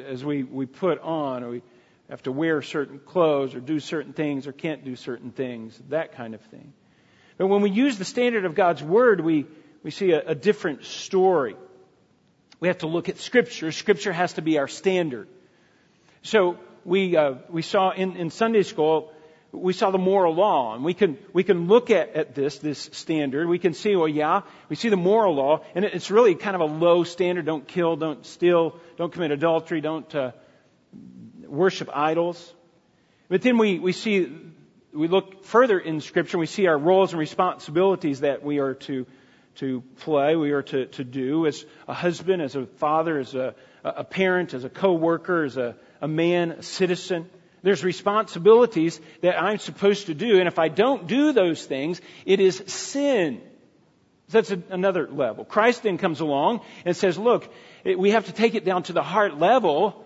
as 0.07 0.25
we, 0.25 0.45
we 0.45 0.67
put 0.67 1.01
on, 1.01 1.43
or 1.43 1.51
we 1.51 1.63
have 2.09 2.23
to 2.23 2.33
wear 2.33 2.63
certain 2.63 2.99
clothes, 2.99 3.55
or 3.55 3.61
do 3.61 3.81
certain 3.81 4.13
things, 4.13 4.47
or 4.47 4.53
can't 4.53 4.85
do 4.85 4.95
certain 4.97 5.31
things, 5.31 5.81
that 5.89 6.15
kind 6.15 6.35
of 6.35 6.41
thing. 6.43 6.73
But 7.37 7.49
when 7.49 7.63
we 7.63 7.71
use 7.71 7.99
the 7.99 8.05
standard 8.05 8.45
of 8.45 8.55
God's 8.55 8.83
Word, 8.83 9.21
we, 9.21 9.47
we 9.83 9.91
see 9.91 10.13
a, 10.13 10.31
a 10.31 10.35
different 10.35 10.85
story. 10.85 11.57
We 12.61 12.69
have 12.69 12.79
to 12.79 12.87
look 12.87 13.09
at 13.09 13.19
Scripture. 13.19 13.73
Scripture 13.73 14.13
has 14.13 14.35
to 14.35 14.43
be 14.43 14.59
our 14.59 14.69
standard. 14.69 15.29
So 16.23 16.59
we, 16.85 17.17
uh, 17.17 17.35
we 17.49 17.63
saw 17.63 17.91
in, 17.91 18.17
in 18.17 18.31
Sunday 18.31 18.63
school 18.63 19.13
we 19.53 19.73
saw 19.73 19.91
the 19.91 19.99
moral 19.99 20.35
law, 20.35 20.75
and 20.75 20.85
we 20.85 20.95
can 20.95 21.19
we 21.33 21.43
can 21.43 21.69
look 21.69 21.91
at, 21.91 22.15
at 22.15 22.35
this 22.35 22.59
this 22.59 22.91
standard. 22.93 23.49
We 23.49 23.59
can 23.59 23.73
see, 23.75 23.97
well, 23.97 24.09
yeah, 24.09 24.43
we 24.69 24.77
see 24.77 24.89
the 24.89 24.97
moral 24.97 25.35
law, 25.35 25.65
and 25.75 25.85
it's 25.85 26.11
really 26.11 26.35
kind 26.35 26.55
of 26.55 26.61
a 26.61 26.67
low 26.67 27.05
standard. 27.05 27.47
Don't 27.47 27.67
kill, 27.67 27.97
don't 27.97 28.27
steal, 28.27 28.77
don't 28.97 29.13
commit 29.13 29.31
adultery, 29.31 29.81
don't 29.81 30.13
uh, 30.15 30.33
worship 31.47 31.89
idols. 31.93 32.55
But 33.29 33.43
then 33.43 33.59
we 33.59 33.79
we 33.79 33.93
see 33.93 34.31
we 34.93 35.09
look 35.09 35.45
further 35.45 35.79
in 35.79 36.01
Scripture. 36.01 36.39
We 36.39 36.47
see 36.47 36.67
our 36.67 36.79
roles 36.79 37.13
and 37.13 37.21
responsibilities 37.21 38.21
that 38.21 38.43
we 38.43 38.59
are 38.59 38.75
to 38.75 39.07
to 39.57 39.83
play, 40.01 40.37
we 40.37 40.53
are 40.53 40.63
to 40.63 40.87
to 40.87 41.05
do 41.05 41.47
as 41.47 41.65
a 41.89 41.95
husband, 41.95 42.43
as 42.43 42.55
a 42.55 42.67
father, 42.67 43.19
as 43.19 43.35
a 43.35 43.55
a 43.83 44.05
parent, 44.05 44.55
as 44.55 44.65
a 44.65 44.69
co-worker, 44.69 45.45
as 45.45 45.57
a, 45.57 45.77
a 46.01 46.09
man, 46.09 46.53
a 46.53 46.63
citizen. 46.63 47.29
There's 47.69 47.85
responsibilities 47.85 48.99
that 49.21 49.39
I'm 49.39 49.59
supposed 49.59 50.07
to 50.07 50.15
do, 50.15 50.39
and 50.39 50.49
if 50.49 50.59
I 50.59 50.69
don't 50.69 51.07
do 51.07 51.35
those 51.35 51.63
things, 51.63 52.01
it 52.25 52.41
is 52.41 52.63
sin. 52.67 53.43
That's 54.31 54.51
a, 54.51 54.63
another 54.71 55.07
level. 55.07 55.45
Christ 55.45 55.83
then 55.83 55.99
comes 55.99 56.21
along 56.21 56.63
and 56.87 56.97
says, 56.97 57.19
look, 57.19 57.47
it, 57.85 57.99
we 57.99 58.13
have 58.13 58.25
to 58.25 58.33
take 58.33 58.55
it 58.55 58.65
down 58.65 58.85
to 58.85 58.95
the 58.95 59.03
heart 59.03 59.39
level. 59.39 60.03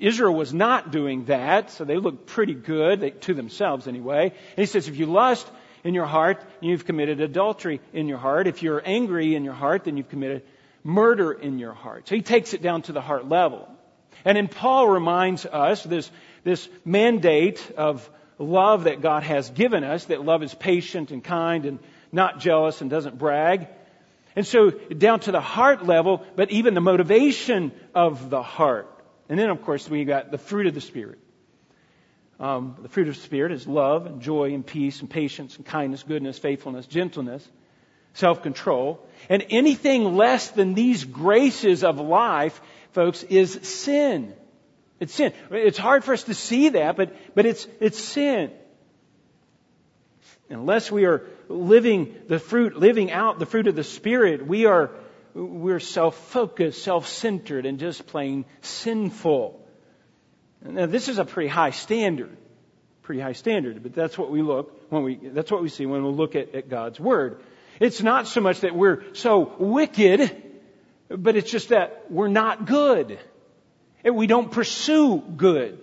Israel 0.00 0.34
was 0.34 0.52
not 0.52 0.90
doing 0.90 1.26
that, 1.26 1.70
so 1.70 1.84
they 1.84 1.98
looked 1.98 2.26
pretty 2.26 2.54
good, 2.54 2.98
they, 2.98 3.10
to 3.10 3.32
themselves 3.32 3.86
anyway. 3.86 4.30
And 4.30 4.58
he 4.58 4.66
says, 4.66 4.88
if 4.88 4.96
you 4.96 5.06
lust 5.06 5.48
in 5.84 5.94
your 5.94 6.06
heart, 6.06 6.42
you've 6.60 6.84
committed 6.84 7.20
adultery 7.20 7.80
in 7.92 8.08
your 8.08 8.18
heart. 8.18 8.48
If 8.48 8.60
you're 8.64 8.82
angry 8.84 9.36
in 9.36 9.44
your 9.44 9.54
heart, 9.54 9.84
then 9.84 9.96
you've 9.96 10.08
committed 10.08 10.42
murder 10.82 11.30
in 11.30 11.60
your 11.60 11.74
heart. 11.74 12.08
So 12.08 12.16
he 12.16 12.22
takes 12.22 12.54
it 12.54 12.60
down 12.60 12.82
to 12.82 12.92
the 12.92 13.00
heart 13.00 13.28
level. 13.28 13.68
And 14.24 14.36
then 14.36 14.48
Paul 14.48 14.88
reminds 14.88 15.46
us 15.46 15.82
this, 15.82 16.10
this 16.44 16.68
mandate 16.84 17.72
of 17.76 18.08
love 18.38 18.84
that 18.84 19.00
God 19.00 19.22
has 19.22 19.50
given 19.50 19.84
us, 19.84 20.06
that 20.06 20.24
love 20.24 20.42
is 20.42 20.54
patient 20.54 21.10
and 21.10 21.22
kind 21.22 21.64
and 21.66 21.78
not 22.10 22.40
jealous 22.40 22.80
and 22.80 22.90
doesn't 22.90 23.18
brag. 23.18 23.68
And 24.34 24.46
so 24.46 24.70
down 24.70 25.20
to 25.20 25.32
the 25.32 25.40
heart 25.40 25.86
level, 25.86 26.24
but 26.36 26.50
even 26.50 26.74
the 26.74 26.80
motivation 26.80 27.72
of 27.94 28.30
the 28.30 28.42
heart. 28.42 28.88
And 29.28 29.38
then 29.38 29.50
of 29.50 29.62
course 29.62 29.88
we 29.88 30.04
got 30.04 30.30
the 30.30 30.38
fruit 30.38 30.66
of 30.66 30.74
the 30.74 30.80
Spirit. 30.80 31.18
Um, 32.40 32.76
the 32.82 32.88
fruit 32.88 33.08
of 33.08 33.14
the 33.14 33.20
Spirit 33.20 33.52
is 33.52 33.66
love 33.66 34.06
and 34.06 34.20
joy 34.20 34.52
and 34.52 34.66
peace 34.66 35.00
and 35.00 35.08
patience 35.08 35.56
and 35.56 35.64
kindness, 35.64 36.02
goodness, 36.02 36.38
faithfulness, 36.38 36.86
gentleness, 36.86 37.46
self-control. 38.14 39.06
And 39.28 39.46
anything 39.50 40.16
less 40.16 40.50
than 40.50 40.74
these 40.74 41.04
graces 41.04 41.84
of 41.84 42.00
life, 42.00 42.60
folks, 42.92 43.22
is 43.22 43.52
sin. 43.62 44.34
It's 45.02 45.14
sin. 45.14 45.32
It's 45.50 45.78
hard 45.78 46.04
for 46.04 46.12
us 46.12 46.22
to 46.24 46.34
see 46.34 46.68
that, 46.68 46.96
but, 46.96 47.12
but 47.34 47.44
it's, 47.44 47.66
it's 47.80 47.98
sin. 47.98 48.52
Unless 50.48 50.92
we 50.92 51.06
are 51.06 51.26
living 51.48 52.14
the 52.28 52.38
fruit, 52.38 52.76
living 52.76 53.10
out 53.10 53.40
the 53.40 53.46
fruit 53.46 53.66
of 53.66 53.74
the 53.74 53.82
Spirit, 53.82 54.46
we 54.46 54.66
are, 54.66 54.92
we're 55.34 55.80
self-focused, 55.80 56.84
self-centered, 56.84 57.66
and 57.66 57.80
just 57.80 58.06
plain 58.06 58.44
sinful. 58.60 59.66
Now, 60.64 60.86
this 60.86 61.08
is 61.08 61.18
a 61.18 61.24
pretty 61.24 61.48
high 61.48 61.70
standard. 61.70 62.36
Pretty 63.02 63.20
high 63.20 63.32
standard, 63.32 63.82
but 63.82 63.94
that's 63.94 64.16
what 64.16 64.30
we 64.30 64.40
look 64.40 64.88
when 64.92 65.02
we, 65.02 65.16
that's 65.16 65.50
what 65.50 65.62
we 65.62 65.68
see 65.68 65.84
when 65.84 66.04
we 66.04 66.12
look 66.12 66.36
at, 66.36 66.54
at 66.54 66.68
God's 66.68 67.00
Word. 67.00 67.42
It's 67.80 68.00
not 68.02 68.28
so 68.28 68.40
much 68.40 68.60
that 68.60 68.76
we're 68.76 69.02
so 69.14 69.52
wicked, 69.58 70.60
but 71.08 71.34
it's 71.34 71.50
just 71.50 71.70
that 71.70 72.04
we're 72.08 72.28
not 72.28 72.66
good. 72.66 73.18
And 74.04 74.16
we 74.16 74.26
don't 74.26 74.50
pursue 74.50 75.18
good. 75.18 75.78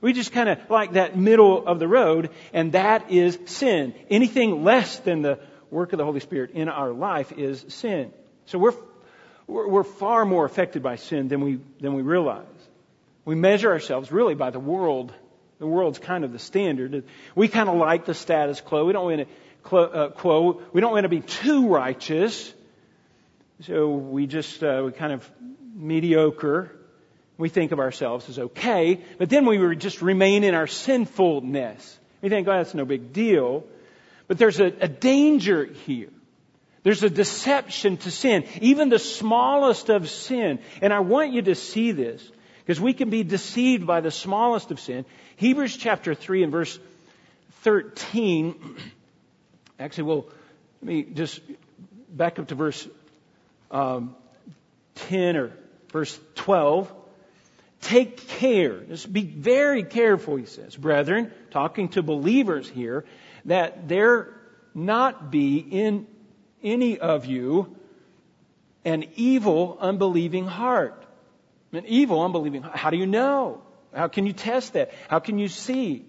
We 0.00 0.12
just 0.12 0.32
kind 0.32 0.48
of 0.48 0.58
like 0.70 0.92
that 0.92 1.16
middle 1.16 1.66
of 1.66 1.80
the 1.80 1.88
road, 1.88 2.30
and 2.52 2.72
that 2.72 3.10
is 3.10 3.38
sin. 3.46 3.94
Anything 4.08 4.62
less 4.62 4.98
than 5.00 5.22
the 5.22 5.40
work 5.70 5.92
of 5.92 5.98
the 5.98 6.04
Holy 6.04 6.20
Spirit 6.20 6.52
in 6.52 6.68
our 6.68 6.92
life 6.92 7.32
is 7.32 7.64
sin. 7.68 8.12
So 8.46 8.58
we're, 8.58 8.74
we're 9.46 9.84
far 9.84 10.24
more 10.24 10.44
affected 10.44 10.82
by 10.82 10.96
sin 10.96 11.28
than 11.28 11.40
we, 11.40 11.58
than 11.80 11.94
we 11.94 12.02
realize. 12.02 12.46
We 13.24 13.34
measure 13.34 13.70
ourselves 13.70 14.10
really 14.12 14.34
by 14.34 14.50
the 14.50 14.60
world. 14.60 15.12
The 15.58 15.66
world's 15.66 15.98
kind 15.98 16.24
of 16.24 16.32
the 16.32 16.38
standard. 16.38 17.04
We 17.34 17.48
kind 17.48 17.68
of 17.68 17.76
like 17.76 18.04
the 18.04 18.14
status 18.14 18.60
quo. 18.60 18.84
We 18.84 18.92
don't 18.92 19.04
want 19.04 19.28
to 19.68 19.76
uh, 19.76 20.08
quo. 20.10 20.62
We 20.72 20.80
don't 20.80 20.92
want 20.92 21.04
to 21.04 21.08
be 21.08 21.20
too 21.20 21.68
righteous. 21.68 22.54
So 23.62 23.90
we 23.90 24.26
just 24.26 24.62
uh, 24.62 24.82
we 24.86 24.92
kind 24.92 25.12
of 25.12 25.28
mediocre. 25.74 26.77
We 27.38 27.48
think 27.48 27.70
of 27.70 27.78
ourselves 27.78 28.28
as 28.28 28.38
okay, 28.38 29.00
but 29.16 29.30
then 29.30 29.46
we 29.46 29.76
just 29.76 30.02
remain 30.02 30.42
in 30.42 30.54
our 30.54 30.66
sinfulness. 30.66 31.98
We 32.20 32.28
think, 32.28 32.48
oh, 32.48 32.52
that's 32.52 32.74
no 32.74 32.84
big 32.84 33.12
deal. 33.12 33.64
But 34.26 34.38
there's 34.38 34.58
a, 34.58 34.66
a 34.80 34.88
danger 34.88 35.64
here. 35.64 36.10
There's 36.82 37.04
a 37.04 37.10
deception 37.10 37.96
to 37.98 38.10
sin, 38.10 38.44
even 38.60 38.88
the 38.88 38.98
smallest 38.98 39.88
of 39.88 40.08
sin. 40.10 40.58
And 40.82 40.92
I 40.92 41.00
want 41.00 41.32
you 41.32 41.42
to 41.42 41.54
see 41.54 41.92
this. 41.92 42.28
Because 42.58 42.80
we 42.80 42.92
can 42.92 43.08
be 43.08 43.22
deceived 43.22 43.86
by 43.86 44.00
the 44.00 44.10
smallest 44.10 44.70
of 44.70 44.78
sin. 44.78 45.06
Hebrews 45.36 45.76
chapter 45.76 46.14
3 46.14 46.42
and 46.42 46.52
verse 46.52 46.78
13. 47.62 48.76
Actually, 49.78 50.04
well, 50.04 50.26
let 50.82 50.88
me 50.88 51.02
just 51.04 51.40
back 52.10 52.38
up 52.38 52.48
to 52.48 52.54
verse 52.54 52.86
um, 53.70 54.14
10 54.96 55.36
or 55.36 55.52
verse 55.92 56.18
12. 56.34 56.92
Take 57.80 58.28
care. 58.28 58.80
Just 58.80 59.12
be 59.12 59.22
very 59.22 59.84
careful, 59.84 60.36
he 60.36 60.46
says, 60.46 60.76
brethren, 60.76 61.32
talking 61.50 61.88
to 61.90 62.02
believers 62.02 62.68
here, 62.68 63.04
that 63.44 63.88
there 63.88 64.34
not 64.74 65.30
be 65.30 65.58
in 65.58 66.06
any 66.62 66.98
of 66.98 67.26
you 67.26 67.76
an 68.84 69.04
evil, 69.16 69.78
unbelieving 69.80 70.46
heart 70.46 71.04
an 71.72 71.86
evil, 71.86 72.22
unbelieving. 72.22 72.62
heart. 72.62 72.76
How 72.76 72.90
do 72.90 72.96
you 72.96 73.06
know? 73.06 73.62
How 73.92 74.08
can 74.08 74.26
you 74.26 74.32
test 74.32 74.74
that? 74.74 74.92
How 75.08 75.18
can 75.18 75.38
you 75.38 75.48
see? 75.48 76.04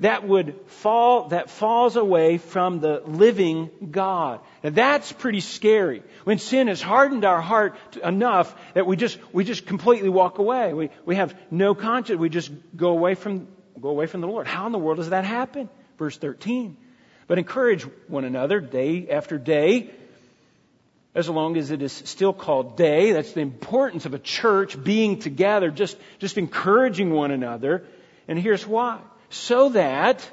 That 0.00 0.26
would 0.26 0.58
fall, 0.66 1.28
that 1.28 1.50
falls 1.50 1.96
away 1.96 2.38
from 2.38 2.80
the 2.80 3.02
living 3.06 3.70
God. 3.90 4.40
That's 4.62 5.12
pretty 5.12 5.40
scary. 5.40 6.02
When 6.24 6.38
sin 6.38 6.68
has 6.68 6.80
hardened 6.80 7.26
our 7.26 7.42
heart 7.42 7.76
enough 8.02 8.54
that 8.72 8.86
we 8.86 8.96
just, 8.96 9.18
we 9.32 9.44
just 9.44 9.66
completely 9.66 10.08
walk 10.08 10.38
away. 10.38 10.72
We, 10.72 10.88
we 11.04 11.16
have 11.16 11.34
no 11.50 11.74
conscience. 11.74 12.18
We 12.18 12.30
just 12.30 12.50
go 12.74 12.88
away 12.88 13.14
from, 13.14 13.46
go 13.78 13.90
away 13.90 14.06
from 14.06 14.22
the 14.22 14.26
Lord. 14.26 14.46
How 14.46 14.64
in 14.64 14.72
the 14.72 14.78
world 14.78 14.96
does 14.96 15.10
that 15.10 15.26
happen? 15.26 15.68
Verse 15.98 16.16
13. 16.16 16.78
But 17.26 17.36
encourage 17.36 17.82
one 18.08 18.24
another 18.24 18.58
day 18.60 19.10
after 19.10 19.36
day 19.36 19.90
as 21.14 21.28
long 21.28 21.58
as 21.58 21.70
it 21.70 21.82
is 21.82 21.92
still 21.92 22.32
called 22.32 22.78
day. 22.78 23.12
That's 23.12 23.32
the 23.32 23.42
importance 23.42 24.06
of 24.06 24.14
a 24.14 24.18
church 24.18 24.82
being 24.82 25.18
together, 25.18 25.70
just, 25.70 25.98
just 26.18 26.38
encouraging 26.38 27.10
one 27.10 27.32
another. 27.32 27.84
And 28.28 28.38
here's 28.38 28.66
why. 28.66 29.00
So 29.30 29.70
that 29.70 30.28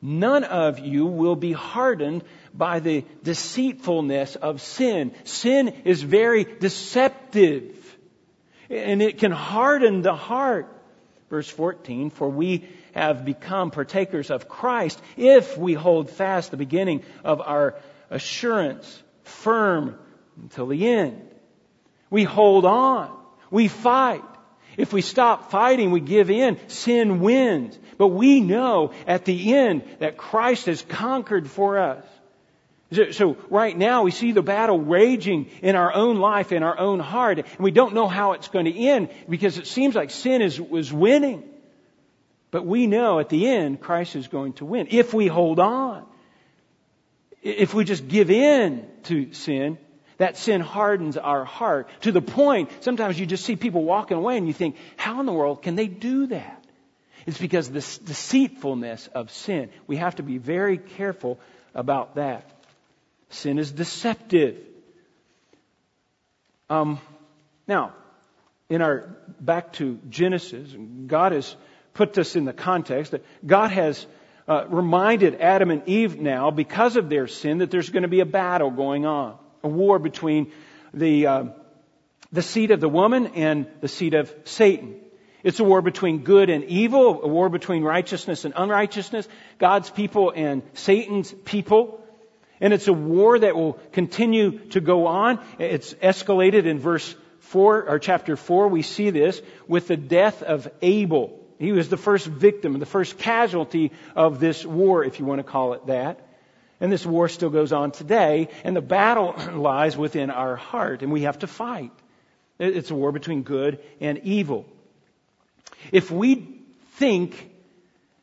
none 0.00 0.44
of 0.44 0.80
you 0.80 1.06
will 1.06 1.36
be 1.36 1.52
hardened 1.52 2.24
by 2.52 2.80
the 2.80 3.04
deceitfulness 3.22 4.36
of 4.36 4.60
sin. 4.60 5.14
Sin 5.24 5.68
is 5.84 6.02
very 6.02 6.44
deceptive. 6.44 7.78
And 8.68 9.00
it 9.02 9.18
can 9.18 9.30
harden 9.30 10.02
the 10.02 10.16
heart. 10.16 10.68
Verse 11.30 11.48
14, 11.48 12.10
for 12.10 12.28
we 12.28 12.68
have 12.94 13.24
become 13.24 13.70
partakers 13.70 14.30
of 14.30 14.48
Christ 14.48 15.00
if 15.16 15.56
we 15.56 15.72
hold 15.72 16.10
fast 16.10 16.50
the 16.50 16.58
beginning 16.58 17.04
of 17.24 17.40
our 17.40 17.76
assurance 18.10 19.02
firm 19.22 19.98
until 20.40 20.66
the 20.66 20.86
end. 20.86 21.22
We 22.10 22.24
hold 22.24 22.66
on. 22.66 23.16
We 23.50 23.68
fight. 23.68 24.24
If 24.76 24.92
we 24.92 25.02
stop 25.02 25.50
fighting, 25.50 25.90
we 25.90 26.00
give 26.00 26.30
in, 26.30 26.58
sin 26.68 27.20
wins. 27.20 27.78
But 27.98 28.08
we 28.08 28.40
know 28.40 28.92
at 29.06 29.24
the 29.24 29.54
end 29.54 29.82
that 29.98 30.16
Christ 30.16 30.66
has 30.66 30.82
conquered 30.82 31.48
for 31.48 31.78
us. 31.78 32.04
So 33.12 33.38
right 33.48 33.76
now 33.76 34.02
we 34.02 34.10
see 34.10 34.32
the 34.32 34.42
battle 34.42 34.78
raging 34.78 35.50
in 35.62 35.76
our 35.76 35.94
own 35.94 36.18
life, 36.18 36.52
in 36.52 36.62
our 36.62 36.78
own 36.78 37.00
heart, 37.00 37.38
and 37.38 37.58
we 37.58 37.70
don't 37.70 37.94
know 37.94 38.06
how 38.06 38.32
it's 38.32 38.48
going 38.48 38.66
to 38.66 38.76
end 38.76 39.08
because 39.28 39.56
it 39.56 39.66
seems 39.66 39.94
like 39.94 40.10
sin 40.10 40.42
is, 40.42 40.60
was 40.60 40.92
winning. 40.92 41.42
But 42.50 42.66
we 42.66 42.86
know 42.86 43.18
at 43.18 43.30
the 43.30 43.48
end 43.48 43.80
Christ 43.80 44.14
is 44.14 44.28
going 44.28 44.52
to 44.54 44.66
win 44.66 44.88
if 44.90 45.14
we 45.14 45.26
hold 45.26 45.58
on. 45.58 46.04
If 47.42 47.72
we 47.72 47.84
just 47.84 48.06
give 48.06 48.30
in 48.30 48.86
to 49.04 49.32
sin, 49.32 49.78
that 50.22 50.36
sin 50.36 50.60
hardens 50.60 51.16
our 51.16 51.44
heart 51.44 51.88
to 52.02 52.12
the 52.12 52.22
point 52.22 52.70
sometimes 52.80 53.18
you 53.18 53.26
just 53.26 53.44
see 53.44 53.56
people 53.56 53.84
walking 53.84 54.16
away 54.16 54.36
and 54.36 54.46
you 54.46 54.52
think, 54.52 54.76
how 54.96 55.20
in 55.20 55.26
the 55.26 55.32
world 55.32 55.62
can 55.62 55.74
they 55.74 55.88
do 55.88 56.26
that? 56.28 56.64
It's 57.26 57.38
because 57.38 57.70
this 57.70 57.98
deceitfulness 57.98 59.08
of 59.08 59.30
sin. 59.30 59.70
We 59.86 59.96
have 59.96 60.16
to 60.16 60.22
be 60.22 60.38
very 60.38 60.78
careful 60.78 61.38
about 61.74 62.16
that. 62.16 62.48
Sin 63.30 63.58
is 63.58 63.72
deceptive. 63.72 64.58
Um, 66.68 67.00
now, 67.66 67.92
in 68.68 68.82
our 68.82 69.16
back 69.40 69.72
to 69.74 69.98
Genesis, 70.08 70.74
God 71.06 71.32
has 71.32 71.54
put 71.94 72.12
this 72.12 72.36
in 72.36 72.44
the 72.44 72.52
context 72.52 73.12
that 73.12 73.24
God 73.46 73.70
has 73.70 74.06
uh, 74.48 74.66
reminded 74.68 75.40
Adam 75.40 75.70
and 75.70 75.88
Eve 75.88 76.18
now, 76.18 76.50
because 76.50 76.96
of 76.96 77.08
their 77.08 77.28
sin, 77.28 77.58
that 77.58 77.70
there's 77.70 77.90
going 77.90 78.02
to 78.02 78.08
be 78.08 78.20
a 78.20 78.26
battle 78.26 78.70
going 78.70 79.06
on, 79.06 79.38
a 79.62 79.68
war 79.68 79.98
between 79.98 80.52
the 80.94 81.26
uh, 81.26 81.44
the 82.32 82.42
seed 82.42 82.70
of 82.70 82.80
the 82.80 82.88
woman 82.88 83.28
and 83.28 83.66
the 83.80 83.88
seed 83.88 84.14
of 84.14 84.34
Satan. 84.44 84.96
It's 85.44 85.60
a 85.60 85.64
war 85.64 85.82
between 85.82 86.18
good 86.18 86.50
and 86.50 86.64
evil, 86.64 87.22
a 87.22 87.28
war 87.28 87.48
between 87.48 87.82
righteousness 87.82 88.44
and 88.44 88.54
unrighteousness, 88.56 89.28
God's 89.58 89.90
people 89.90 90.32
and 90.34 90.62
Satan's 90.74 91.32
people. 91.32 92.00
And 92.60 92.72
it's 92.72 92.86
a 92.86 92.92
war 92.92 93.38
that 93.38 93.56
will 93.56 93.74
continue 93.92 94.60
to 94.68 94.80
go 94.80 95.08
on. 95.08 95.40
It's 95.58 95.94
escalated 95.94 96.64
in 96.64 96.78
verse 96.78 97.14
4, 97.40 97.88
or 97.88 97.98
chapter 97.98 98.36
4, 98.36 98.68
we 98.68 98.82
see 98.82 99.10
this 99.10 99.42
with 99.66 99.88
the 99.88 99.96
death 99.96 100.42
of 100.42 100.68
Abel. 100.80 101.38
He 101.58 101.72
was 101.72 101.88
the 101.88 101.96
first 101.96 102.26
victim, 102.26 102.78
the 102.78 102.86
first 102.86 103.18
casualty 103.18 103.92
of 104.16 104.40
this 104.40 104.64
war, 104.64 105.04
if 105.04 105.18
you 105.18 105.26
want 105.26 105.40
to 105.40 105.44
call 105.44 105.74
it 105.74 105.86
that. 105.86 106.20
And 106.82 106.90
this 106.90 107.06
war 107.06 107.28
still 107.28 107.48
goes 107.48 107.72
on 107.72 107.92
today, 107.92 108.48
and 108.64 108.74
the 108.74 108.82
battle 108.82 109.36
lies 109.54 109.96
within 109.96 110.30
our 110.30 110.56
heart, 110.56 111.02
and 111.02 111.12
we 111.12 111.22
have 111.22 111.38
to 111.38 111.46
fight. 111.46 111.92
It's 112.58 112.90
a 112.90 112.94
war 112.94 113.12
between 113.12 113.44
good 113.44 113.78
and 114.00 114.18
evil. 114.24 114.66
If 115.92 116.10
we 116.10 116.58
think 116.94 117.50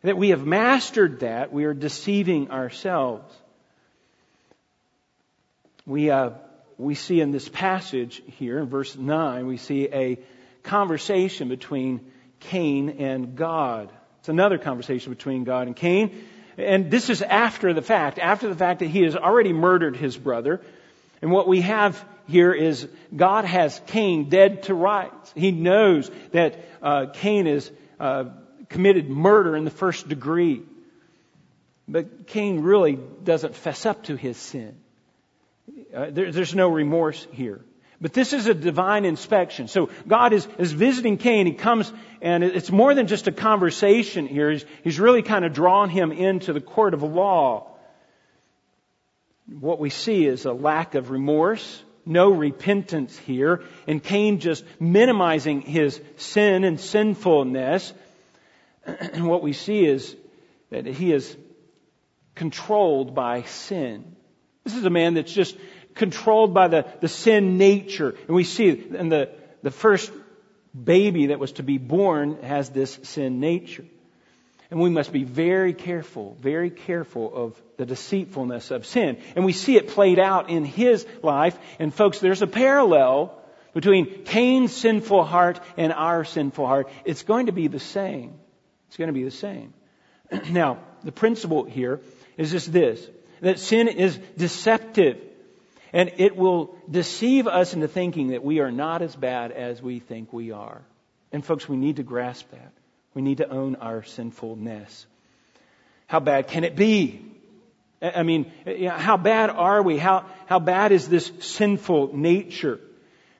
that 0.02 0.18
we 0.18 0.30
have 0.32 0.46
mastered 0.46 1.22
that, 1.22 1.54
we 1.54 1.64
are 1.64 1.74
deceiving 1.74 2.52
ourselves. 2.52 3.34
We, 5.86 6.10
uh, 6.10 6.32
we 6.78 6.96
see 6.96 7.22
in 7.22 7.32
this 7.32 7.48
passage 7.48 8.22
here 8.38 8.60
in 8.60 8.68
verse 8.68 8.94
9, 8.94 9.48
we 9.48 9.56
see 9.56 9.88
a 9.88 10.20
conversation 10.64 11.48
between 11.48 12.12
Cain 12.42 12.90
and 13.00 13.38
God. 13.38 13.90
It's 14.20 14.28
another 14.28 14.58
conversation 14.58 15.14
between 15.14 15.46
God 15.46 15.68
and 15.68 15.78
Cain. 15.78 16.26
And 16.60 16.92
this 16.92 17.10
is 17.10 17.22
after 17.22 17.74
the 17.74 17.82
fact, 17.82 18.20
after 18.20 18.50
the 18.50 18.56
fact 18.56 18.80
that 18.80 18.88
he 18.88 19.04
has 19.04 19.16
already 19.16 19.54
murdered 19.54 19.96
his 19.96 20.18
brother. 20.18 20.62
And 21.22 21.32
what 21.32 21.48
we 21.48 21.62
have 21.62 22.04
here 22.28 22.54
is 22.54 22.88
God 23.16 23.46
has 23.46 23.82
Cain 23.88 24.30
dead 24.30 24.64
to 24.64 24.74
rights. 24.74 25.34
He 25.36 25.52
knows 25.52 26.12
that 26.32 26.60
uh, 26.82 27.08
Cain 27.14 27.46
has 27.46 27.72
uh, 28.00 28.26
committed 28.68 29.10
murder 29.10 29.56
in 29.56 29.64
the 29.64 29.72
first 29.72 30.10
degree. 30.10 30.62
But 31.88 32.28
Cain 32.28 32.62
really 32.62 33.00
doesn't 33.24 33.56
fess 33.56 33.86
up 33.86 34.04
to 34.04 34.16
his 34.16 34.38
sin. 34.38 34.78
Uh, 35.96 36.08
there, 36.12 36.32
there's 36.32 36.54
no 36.54 36.70
remorse 36.70 37.26
here. 37.32 37.62
But 38.02 38.14
this 38.14 38.32
is 38.32 38.48
a 38.48 38.54
divine 38.54 39.04
inspection. 39.04 39.68
So 39.68 39.90
God 40.08 40.32
is, 40.32 40.48
is 40.58 40.72
visiting 40.72 41.18
Cain. 41.18 41.46
He 41.46 41.54
comes, 41.54 41.92
and 42.22 42.44
it's 42.44 42.72
more 42.72 42.96
than 42.96 43.08
just 43.08 43.28
a 43.28 43.32
conversation 43.32 44.26
here. 44.26 44.52
He's, 44.52 44.66
he's 44.84 45.00
really 45.00 45.22
kind 45.22 45.44
of 45.44 45.52
drawn 45.52 45.90
him 45.90 46.12
into 46.12 46.54
the 46.54 46.62
court 46.62 46.94
of 46.94 47.04
law. 47.04 47.68
What 49.48 49.80
we 49.80 49.90
see 49.90 50.26
is 50.26 50.46
a 50.46 50.54
lack 50.54 50.96
of 50.96 51.10
remorse, 51.10 51.84
no 52.06 52.32
repentance 52.32 53.18
here, 53.18 53.64
and 53.86 54.02
Cain 54.02 54.40
just 54.40 54.64
minimizing 54.80 55.62
his 55.62 56.00
sin 56.16 56.64
and 56.64 56.80
sinfulness. 56.80 57.94
And 58.86 59.28
what 59.28 59.44
we 59.44 59.54
see 59.54 59.86
is 59.86 60.16
that 60.72 60.86
he 60.86 61.12
is 61.12 61.36
controlled 62.34 63.14
by 63.14 63.44
sin. 63.44 64.16
This 64.64 64.76
is 64.76 64.86
a 64.86 64.90
man 64.90 65.16
that's 65.16 65.34
just 65.34 65.58
controlled 65.96 66.54
by 66.54 66.68
the, 66.68 66.86
the 67.02 67.08
sin 67.08 67.58
nature. 67.58 68.16
And 68.28 68.36
we 68.36 68.44
see 68.44 68.70
in 68.70 69.10
the, 69.10 69.30
the 69.64 69.72
first 69.72 70.12
baby 70.82 71.28
that 71.28 71.40
was 71.40 71.54
to 71.54 71.64
be 71.64 71.78
born 71.78 72.42
has 72.44 72.70
this 72.70 73.00
sin 73.04 73.40
nature. 73.40 73.86
And 74.72 74.80
we 74.80 74.90
must 74.90 75.12
be 75.12 75.24
very 75.24 75.74
careful, 75.74 76.38
very 76.40 76.70
careful 76.70 77.34
of 77.34 77.62
the 77.78 77.86
deceitfulness 77.86 78.70
of 78.70 78.86
sin. 78.86 79.18
And 79.36 79.44
we 79.44 79.54
see 79.54 79.78
it 79.78 79.88
played 79.88 80.20
out 80.20 80.50
in 80.50 80.64
his 80.64 81.08
life. 81.24 81.58
And 81.80 81.92
folks, 81.94 82.20
there's 82.20 82.44
a 82.44 82.48
parallel 82.48 83.36
between 83.74 84.24
Cain's 84.26 84.76
sinful 84.76 85.24
heart 85.24 85.60
and 85.76 85.92
our 85.92 86.24
sinful 86.24 86.68
heart. 86.68 86.90
It's 87.04 87.24
going 87.24 87.48
to 87.48 87.52
be 87.52 87.68
the 87.68 87.80
same. 87.80 88.40
It's 88.88 88.98
going 88.98 89.08
to 89.08 89.14
be 89.14 89.24
the 89.24 89.32
same. 89.32 89.74
now, 90.50 90.80
the 91.04 91.12
principle 91.12 91.64
here 91.64 92.02
is 92.38 92.52
just 92.52 92.72
this, 92.72 93.06
that 93.42 93.60
sin 93.60 93.88
is 93.88 94.20
deceptive. 94.38 95.20
And 95.92 96.12
it 96.18 96.36
will 96.36 96.76
deceive 96.90 97.48
us 97.48 97.74
into 97.74 97.88
thinking 97.88 98.28
that 98.30 98.44
we 98.44 98.60
are 98.60 98.72
not 98.72 99.02
as 99.02 99.16
bad 99.16 99.52
as 99.52 99.82
we 99.82 100.00
think 100.00 100.32
we 100.32 100.52
are. 100.52 100.82
And 101.32 101.44
folks, 101.44 101.68
we 101.68 101.78
need 101.78 101.98
to 101.98 102.04
grasp 102.04 102.50
that. 102.52 102.72
We 103.14 103.22
need 103.22 103.38
to 103.38 103.50
own 103.50 103.76
our 103.76 104.04
sinfulness. 104.04 105.06
How 106.08 106.20
bad 106.20 106.48
can 106.48 106.64
it 106.64 106.76
be? 106.76 107.22
I 108.02 108.24
mean, 108.24 108.52
how 108.88 109.18
bad 109.18 109.50
are 109.50 109.82
we? 109.82 109.98
How, 109.98 110.26
how 110.46 110.60
bad 110.60 110.92
is 110.92 111.10
this 111.10 111.32
sinful 111.40 112.16
nature? 112.16 112.80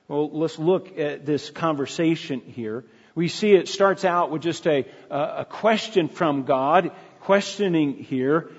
Well, 0.06 0.28
let's 0.30 0.58
look 0.58 0.98
at 0.98 1.24
this 1.24 1.50
conversation 1.50 2.40
here. 2.40 2.84
We 3.14 3.28
see 3.28 3.52
it 3.52 3.68
starts 3.68 4.04
out 4.04 4.30
with 4.30 4.42
just 4.42 4.66
a, 4.66 4.86
a 5.10 5.44
question 5.44 6.08
from 6.08 6.44
God, 6.44 6.92
questioning 7.20 7.94
here, 7.94 8.50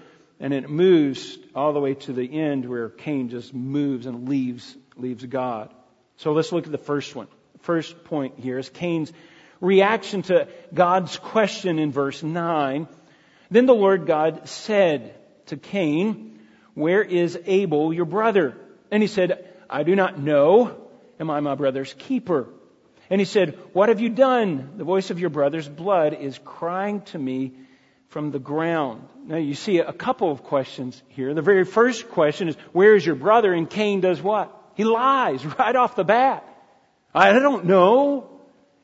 and 0.42 0.56
it 0.56 0.70
moves 0.70 1.38
all 1.54 1.72
the 1.72 1.80
way 1.80 1.94
to 1.94 2.14
the 2.14 2.42
end 2.42 2.68
where 2.68 2.90
Cain 2.90 3.30
just 3.30 3.54
moves 3.54 4.08
and 4.08 4.28
leaves, 4.28 4.76
leaves 4.98 5.24
God. 5.24 5.72
So 6.18 6.34
let's 6.34 6.52
look 6.52 6.66
at 6.66 6.72
the 6.72 6.80
first 6.80 7.16
one. 7.16 7.28
First 7.62 8.04
point 8.06 8.40
here 8.40 8.58
is 8.58 8.68
Cain's 8.68 9.14
reaction 9.62 10.24
to 10.24 10.48
God's 10.74 11.16
question 11.18 11.78
in 11.78 11.92
verse 11.92 12.24
9. 12.24 12.88
Then 13.52 13.68
the 13.68 13.76
Lord 13.76 14.08
God 14.08 14.50
said 14.50 15.16
to 15.46 15.58
Cain, 15.58 16.40
Where 16.74 17.04
is 17.04 17.38
Abel, 17.46 17.94
your 17.94 18.06
brother? 18.06 18.58
And 18.90 19.04
he 19.04 19.08
said, 19.08 19.48
I 19.70 19.84
do 19.84 19.96
not 19.96 20.20
know. 20.20 20.76
Am 21.20 21.30
I 21.30 21.40
my 21.40 21.54
brother's 21.54 21.94
keeper? 21.94 22.50
And 23.12 23.22
he 23.22 23.26
said, 23.26 23.60
What 23.74 23.90
have 23.90 24.02
you 24.02 24.10
done? 24.10 24.72
The 24.78 24.84
voice 24.86 25.12
of 25.12 25.20
your 25.20 25.30
brother's 25.30 25.70
blood 25.70 26.16
is 26.16 26.40
crying 26.44 27.02
to 27.02 27.20
me 27.20 27.54
from 28.12 28.32
the 28.32 28.40
ground. 28.40 29.08
Now 29.26 29.38
you 29.38 29.56
see 29.56 29.80
a 29.80 29.94
couple 29.94 30.32
of 30.32 30.44
questions 30.44 31.02
here. 31.08 31.34
The 31.34 31.42
very 31.42 31.64
first 31.64 32.10
question 32.10 32.50
is, 32.50 32.56
where 32.74 32.94
is 32.94 33.06
your 33.06 33.16
brother? 33.16 33.54
And 33.54 33.70
Cain 33.70 34.02
does 34.02 34.22
what? 34.22 34.54
He 34.76 34.84
lies 34.84 35.46
right 35.60 35.76
off 35.76 35.96
the 35.96 36.04
bat. 36.04 36.46
I 37.16 37.32
don't 37.32 37.66
know. 37.66 38.30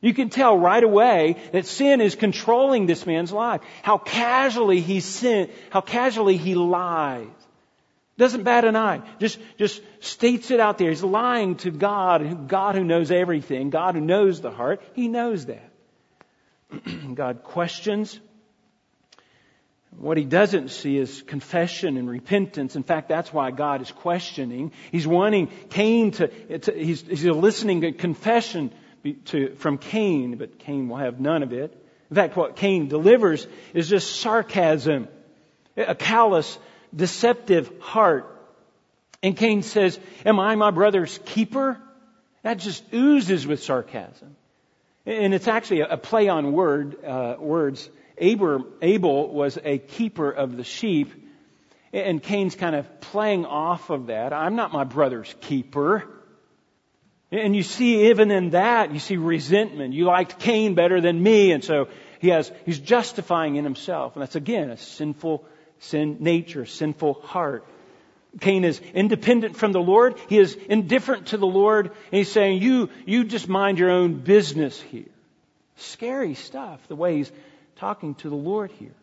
You 0.00 0.14
can 0.14 0.30
tell 0.30 0.56
right 0.56 0.82
away 0.82 1.36
that 1.52 1.66
sin 1.66 2.00
is 2.00 2.14
controlling 2.14 2.86
this 2.86 3.04
man's 3.04 3.30
life. 3.30 3.60
How 3.82 3.98
casually 3.98 4.80
he 4.80 5.00
sin, 5.00 5.50
how 5.68 5.82
casually 5.82 6.38
he 6.38 6.54
lies. 6.54 7.26
Doesn't 8.16 8.44
bat 8.44 8.64
an 8.64 8.76
eye. 8.76 9.02
Just, 9.18 9.38
just 9.58 9.82
states 10.00 10.50
it 10.50 10.58
out 10.58 10.78
there. 10.78 10.88
He's 10.88 11.02
lying 11.02 11.56
to 11.56 11.70
God, 11.70 12.48
God 12.48 12.76
who 12.76 12.84
knows 12.84 13.10
everything, 13.10 13.68
God 13.68 13.94
who 13.94 14.00
knows 14.00 14.40
the 14.40 14.50
heart. 14.50 14.82
He 14.94 15.06
knows 15.06 15.46
that. 15.46 15.70
God 17.14 17.42
questions 17.42 18.18
what 19.98 20.16
he 20.16 20.24
doesn't 20.24 20.68
see 20.68 20.96
is 20.96 21.22
confession 21.22 21.96
and 21.96 22.08
repentance. 22.08 22.76
In 22.76 22.84
fact, 22.84 23.08
that's 23.08 23.32
why 23.32 23.50
God 23.50 23.82
is 23.82 23.90
questioning. 23.90 24.72
He's 24.92 25.06
wanting 25.06 25.48
Cain 25.70 26.12
to, 26.12 26.58
to 26.58 26.72
he's, 26.72 27.02
he's 27.02 27.24
listening 27.24 27.80
to 27.80 27.92
confession 27.92 28.72
to, 29.26 29.54
from 29.56 29.78
Cain, 29.78 30.36
but 30.36 30.58
Cain 30.60 30.88
will 30.88 30.98
have 30.98 31.20
none 31.20 31.42
of 31.42 31.52
it. 31.52 31.76
In 32.10 32.16
fact, 32.16 32.36
what 32.36 32.56
Cain 32.56 32.88
delivers 32.88 33.46
is 33.74 33.88
just 33.88 34.20
sarcasm, 34.20 35.08
a 35.76 35.94
callous, 35.94 36.58
deceptive 36.94 37.70
heart. 37.80 38.34
And 39.22 39.36
Cain 39.36 39.62
says, 39.62 39.98
Am 40.24 40.38
I 40.38 40.54
my 40.54 40.70
brother's 40.70 41.18
keeper? 41.24 41.78
That 42.42 42.58
just 42.58 42.84
oozes 42.94 43.46
with 43.46 43.62
sarcasm. 43.62 44.36
And 45.04 45.34
it's 45.34 45.48
actually 45.48 45.80
a 45.80 45.96
play 45.96 46.28
on 46.28 46.52
word, 46.52 47.04
uh, 47.04 47.36
words. 47.38 47.88
Abel 48.20 49.28
was 49.28 49.58
a 49.62 49.78
keeper 49.78 50.30
of 50.30 50.56
the 50.56 50.64
sheep, 50.64 51.12
and 51.92 52.22
Cain's 52.22 52.54
kind 52.54 52.76
of 52.76 53.00
playing 53.00 53.46
off 53.46 53.90
of 53.90 54.06
that. 54.06 54.32
I'm 54.32 54.56
not 54.56 54.72
my 54.72 54.84
brother's 54.84 55.34
keeper. 55.40 56.04
And 57.30 57.54
you 57.54 57.62
see 57.62 58.08
even 58.08 58.30
in 58.30 58.50
that, 58.50 58.92
you 58.92 58.98
see 58.98 59.16
resentment. 59.16 59.92
You 59.92 60.04
liked 60.04 60.38
Cain 60.38 60.74
better 60.74 61.00
than 61.00 61.22
me, 61.22 61.52
and 61.52 61.62
so 61.62 61.88
he 62.20 62.28
has, 62.28 62.50
he's 62.64 62.78
justifying 62.78 63.56
in 63.56 63.64
himself. 63.64 64.14
And 64.16 64.22
that's 64.22 64.36
again 64.36 64.70
a 64.70 64.76
sinful 64.76 65.44
sin 65.78 66.16
nature, 66.20 66.66
sinful 66.66 67.14
heart. 67.14 67.66
Cain 68.40 68.64
is 68.64 68.80
independent 68.94 69.56
from 69.56 69.72
the 69.72 69.80
Lord. 69.80 70.18
He 70.28 70.38
is 70.38 70.54
indifferent 70.54 71.28
to 71.28 71.36
the 71.36 71.46
Lord. 71.46 71.86
And 71.86 71.94
he's 72.10 72.30
saying, 72.30 72.62
you, 72.62 72.90
you 73.06 73.24
just 73.24 73.48
mind 73.48 73.78
your 73.78 73.90
own 73.90 74.14
business 74.14 74.80
here. 74.80 75.08
Scary 75.76 76.34
stuff, 76.34 76.86
the 76.88 76.96
way 76.96 77.16
he's 77.16 77.32
talking 77.78 78.14
to 78.16 78.28
the 78.28 78.36
Lord 78.36 78.70
here. 78.72 78.94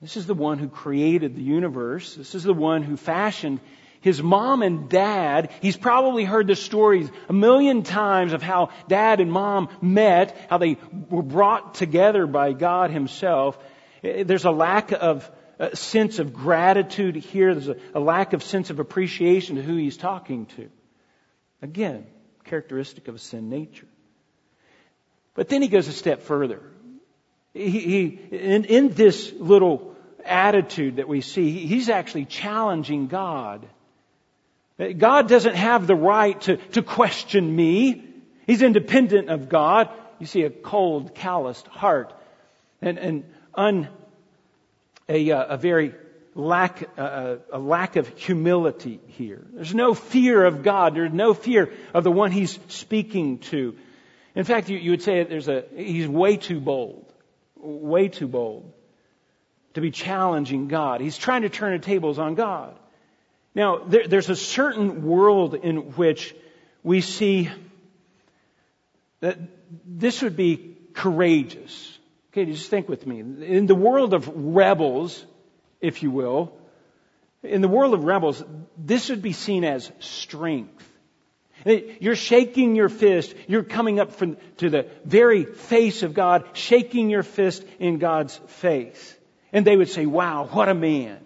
This 0.00 0.16
is 0.16 0.26
the 0.26 0.34
one 0.34 0.58
who 0.58 0.68
created 0.68 1.34
the 1.34 1.42
universe. 1.42 2.14
This 2.14 2.34
is 2.34 2.44
the 2.44 2.52
one 2.52 2.82
who 2.82 2.96
fashioned 2.96 3.60
his 4.02 4.22
mom 4.22 4.62
and 4.62 4.88
dad. 4.88 5.50
He's 5.62 5.76
probably 5.76 6.24
heard 6.24 6.46
the 6.46 6.54
stories 6.54 7.10
a 7.28 7.32
million 7.32 7.82
times 7.82 8.32
of 8.32 8.42
how 8.42 8.68
dad 8.88 9.20
and 9.20 9.32
mom 9.32 9.68
met, 9.80 10.36
how 10.50 10.58
they 10.58 10.76
were 11.10 11.22
brought 11.22 11.74
together 11.74 12.26
by 12.26 12.52
God 12.52 12.90
himself. 12.90 13.58
Eh, 14.04 14.20
eh, 14.20 14.22
there's 14.24 14.44
a 14.44 14.50
lack 14.50 14.92
of 14.92 15.28
a 15.58 15.74
sense 15.74 16.18
of 16.18 16.34
gratitude 16.34 17.16
here. 17.16 17.54
There's 17.54 17.68
a, 17.68 17.76
a 17.94 18.00
lack 18.00 18.34
of 18.34 18.42
sense 18.42 18.68
of 18.68 18.78
appreciation 18.78 19.56
to 19.56 19.62
who 19.62 19.76
he's 19.76 19.96
talking 19.96 20.44
to. 20.56 20.68
Again, 21.62 22.06
characteristic 22.44 23.08
of 23.08 23.14
a 23.14 23.18
sin 23.18 23.48
nature. 23.48 23.88
But 25.36 25.48
then 25.48 25.62
he 25.62 25.68
goes 25.68 25.86
a 25.86 25.92
step 25.92 26.22
further. 26.22 26.60
He, 27.54 27.70
he 27.70 28.04
in, 28.32 28.64
in 28.64 28.88
this 28.88 29.32
little 29.32 29.94
attitude 30.24 30.96
that 30.96 31.08
we 31.08 31.20
see, 31.20 31.66
he's 31.66 31.88
actually 31.88 32.24
challenging 32.24 33.06
God. 33.06 33.66
God 34.98 35.28
doesn't 35.28 35.54
have 35.54 35.86
the 35.86 35.94
right 35.94 36.38
to, 36.42 36.56
to 36.56 36.82
question 36.82 37.54
me. 37.54 38.04
He's 38.46 38.62
independent 38.62 39.30
of 39.30 39.48
God. 39.48 39.88
You 40.18 40.26
see 40.26 40.42
a 40.42 40.50
cold, 40.50 41.14
calloused 41.14 41.66
heart 41.66 42.12
and, 42.82 42.98
and 42.98 43.24
un, 43.54 43.88
a, 45.08 45.30
uh, 45.30 45.54
a 45.54 45.56
very 45.56 45.94
lack, 46.34 46.88
uh, 46.98 47.36
a 47.52 47.58
lack 47.58 47.96
of 47.96 48.08
humility 48.16 49.00
here. 49.08 49.44
There's 49.52 49.74
no 49.74 49.94
fear 49.94 50.44
of 50.44 50.62
God. 50.62 50.94
There's 50.94 51.12
no 51.12 51.34
fear 51.34 51.72
of 51.94 52.04
the 52.04 52.12
one 52.12 52.32
he's 52.32 52.58
speaking 52.68 53.38
to. 53.50 53.76
In 54.36 54.44
fact, 54.44 54.68
you, 54.68 54.78
you 54.78 54.90
would 54.92 55.02
say 55.02 55.24
there's 55.24 55.48
a, 55.48 55.64
he's 55.74 56.06
way 56.06 56.36
too 56.36 56.60
bold. 56.60 57.12
Way 57.56 58.08
too 58.08 58.28
bold 58.28 58.72
to 59.76 59.82
be 59.82 59.90
challenging 59.90 60.68
God. 60.68 61.02
He's 61.02 61.18
trying 61.18 61.42
to 61.42 61.50
turn 61.50 61.72
the 61.72 61.78
tables 61.78 62.18
on 62.18 62.34
God. 62.34 62.74
Now, 63.54 63.84
there, 63.84 64.08
there's 64.08 64.30
a 64.30 64.36
certain 64.36 65.04
world 65.04 65.54
in 65.54 65.92
which 65.96 66.34
we 66.82 67.02
see 67.02 67.50
that 69.20 69.38
this 69.84 70.22
would 70.22 70.34
be 70.34 70.76
courageous. 70.94 71.98
Okay, 72.32 72.46
just 72.46 72.70
think 72.70 72.88
with 72.88 73.06
me. 73.06 73.20
In 73.20 73.66
the 73.66 73.74
world 73.74 74.14
of 74.14 74.30
rebels, 74.34 75.24
if 75.82 76.02
you 76.02 76.10
will, 76.10 76.52
in 77.42 77.60
the 77.60 77.68
world 77.68 77.92
of 77.92 78.04
rebels, 78.04 78.42
this 78.78 79.10
would 79.10 79.20
be 79.20 79.32
seen 79.32 79.64
as 79.64 79.92
strength. 80.00 80.85
You're 81.66 82.16
shaking 82.16 82.76
your 82.76 82.88
fist. 82.88 83.34
You're 83.48 83.64
coming 83.64 83.98
up 83.98 84.12
from, 84.12 84.36
to 84.58 84.70
the 84.70 84.86
very 85.04 85.44
face 85.44 86.04
of 86.04 86.14
God, 86.14 86.44
shaking 86.52 87.10
your 87.10 87.24
fist 87.24 87.64
in 87.80 87.98
God's 87.98 88.36
face. 88.46 89.16
And 89.52 89.66
they 89.66 89.76
would 89.76 89.88
say, 89.88 90.06
wow, 90.06 90.48
what 90.50 90.68
a 90.68 90.74
man. 90.74 91.18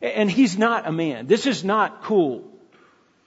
And 0.00 0.28
he's 0.28 0.58
not 0.58 0.88
a 0.88 0.92
man. 0.92 1.26
This 1.28 1.46
is 1.46 1.62
not 1.62 2.02
cool. 2.02 2.50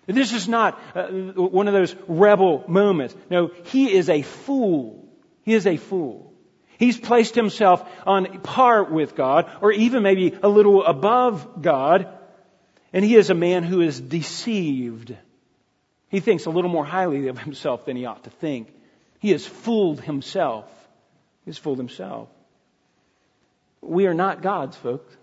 This 0.05 0.33
is 0.33 0.49
not 0.49 0.79
uh, 0.93 1.07
one 1.07 1.67
of 1.69 1.73
those 1.73 1.95
rebel 2.07 2.65
moments. 2.67 3.15
No, 3.29 3.51
he 3.65 3.91
is 3.91 4.09
a 4.09 4.21
fool. 4.21 5.07
He 5.43 5.53
is 5.53 5.65
a 5.65 5.77
fool. 5.77 6.33
He's 6.77 6.99
placed 6.99 7.35
himself 7.35 7.87
on 8.05 8.41
par 8.41 8.83
with 8.83 9.15
God, 9.15 9.49
or 9.61 9.71
even 9.71 10.03
maybe 10.03 10.37
a 10.43 10.49
little 10.49 10.83
above 10.83 11.61
God, 11.61 12.09
and 12.91 13.03
he 13.05 13.15
is 13.15 13.29
a 13.29 13.33
man 13.33 13.63
who 13.63 13.79
is 13.79 13.99
deceived. 13.99 15.15
He 16.15 16.21
thinks 16.21 16.45
a 16.45 16.49
little 16.49 16.71
more 16.71 16.85
highly 16.85 17.27
of 17.27 17.37
himself 17.37 17.83
than 17.83 17.97
he 17.97 18.05
ought 18.05 18.23
to 18.23 18.29
think. 18.29 18.73
He 19.19 19.31
has 19.31 19.45
fooled 19.45 19.99
himself. 19.99 20.63
He's 21.43 21.57
fooled 21.57 21.77
himself. 21.77 22.29
We 23.81 24.07
are 24.07 24.13
not 24.13 24.41
gods, 24.41 24.77
folks. 24.77 25.13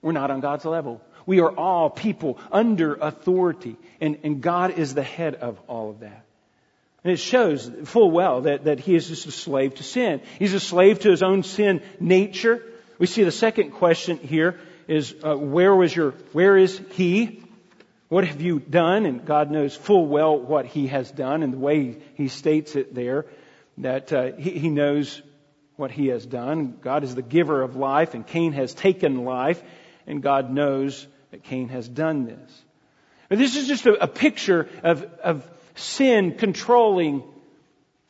We're 0.00 0.12
not 0.12 0.30
on 0.30 0.40
God's 0.40 0.64
level. 0.64 1.02
We 1.26 1.40
are 1.40 1.50
all 1.54 1.90
people 1.90 2.38
under 2.50 2.94
authority, 2.94 3.76
and, 4.00 4.20
and 4.22 4.40
God 4.40 4.78
is 4.78 4.94
the 4.94 5.02
head 5.02 5.34
of 5.34 5.60
all 5.68 5.90
of 5.90 6.00
that. 6.00 6.24
And 7.04 7.12
it 7.12 7.18
shows 7.18 7.70
full 7.84 8.10
well 8.10 8.40
that, 8.40 8.64
that 8.64 8.80
he 8.80 8.94
is 8.94 9.08
just 9.08 9.26
a 9.26 9.32
slave 9.32 9.74
to 9.74 9.82
sin. 9.82 10.22
He's 10.38 10.54
a 10.54 10.60
slave 10.60 11.00
to 11.00 11.10
his 11.10 11.22
own 11.22 11.42
sin 11.42 11.82
nature. 12.00 12.62
We 12.98 13.06
see 13.06 13.24
the 13.24 13.32
second 13.32 13.72
question 13.72 14.16
here 14.16 14.58
is 14.88 15.14
uh, 15.22 15.36
where 15.36 15.76
was 15.76 15.94
your 15.94 16.12
where 16.32 16.56
is 16.56 16.80
he? 16.92 17.42
What 18.12 18.26
have 18.26 18.42
you 18.42 18.60
done? 18.60 19.06
And 19.06 19.24
God 19.24 19.50
knows 19.50 19.74
full 19.74 20.04
well 20.04 20.38
what 20.38 20.66
he 20.66 20.88
has 20.88 21.10
done, 21.10 21.42
and 21.42 21.54
the 21.54 21.58
way 21.58 21.96
he 22.12 22.28
states 22.28 22.76
it 22.76 22.94
there, 22.94 23.24
that 23.78 24.12
uh, 24.12 24.32
he, 24.32 24.50
he 24.50 24.68
knows 24.68 25.22
what 25.76 25.90
he 25.90 26.08
has 26.08 26.26
done. 26.26 26.76
God 26.82 27.04
is 27.04 27.14
the 27.14 27.22
giver 27.22 27.62
of 27.62 27.74
life, 27.74 28.12
and 28.12 28.26
Cain 28.26 28.52
has 28.52 28.74
taken 28.74 29.24
life, 29.24 29.62
and 30.06 30.22
God 30.22 30.50
knows 30.50 31.06
that 31.30 31.42
Cain 31.44 31.70
has 31.70 31.88
done 31.88 32.26
this. 32.26 32.64
But 33.30 33.38
this 33.38 33.56
is 33.56 33.66
just 33.66 33.86
a, 33.86 34.02
a 34.02 34.08
picture 34.08 34.68
of, 34.82 35.04
of 35.24 35.50
sin 35.74 36.34
controlling 36.34 37.22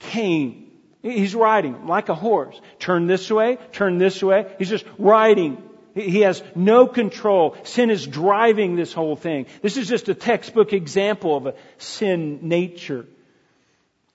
Cain. 0.01 0.69
He's 1.03 1.37
riding 1.37 1.87
like 1.87 2.09
a 2.09 2.17
horse. 2.17 2.61
Turn 2.81 3.07
this 3.07 3.31
way, 3.31 3.57
turn 3.71 3.99
this 3.99 4.21
way. 4.21 4.53
He's 4.59 4.69
just 4.69 4.85
riding. 4.99 5.63
He 5.95 6.21
has 6.23 6.43
no 6.55 6.87
control. 6.87 7.57
Sin 7.65 7.91
is 7.91 8.07
driving 8.07 8.77
this 8.77 8.93
whole 8.93 9.17
thing. 9.17 9.47
This 9.61 9.77
is 9.77 9.89
just 9.89 10.09
a 10.09 10.15
textbook 10.15 10.73
example 10.73 11.37
of 11.37 11.47
a 11.47 11.55
sin 11.79 12.41
nature. 12.43 13.07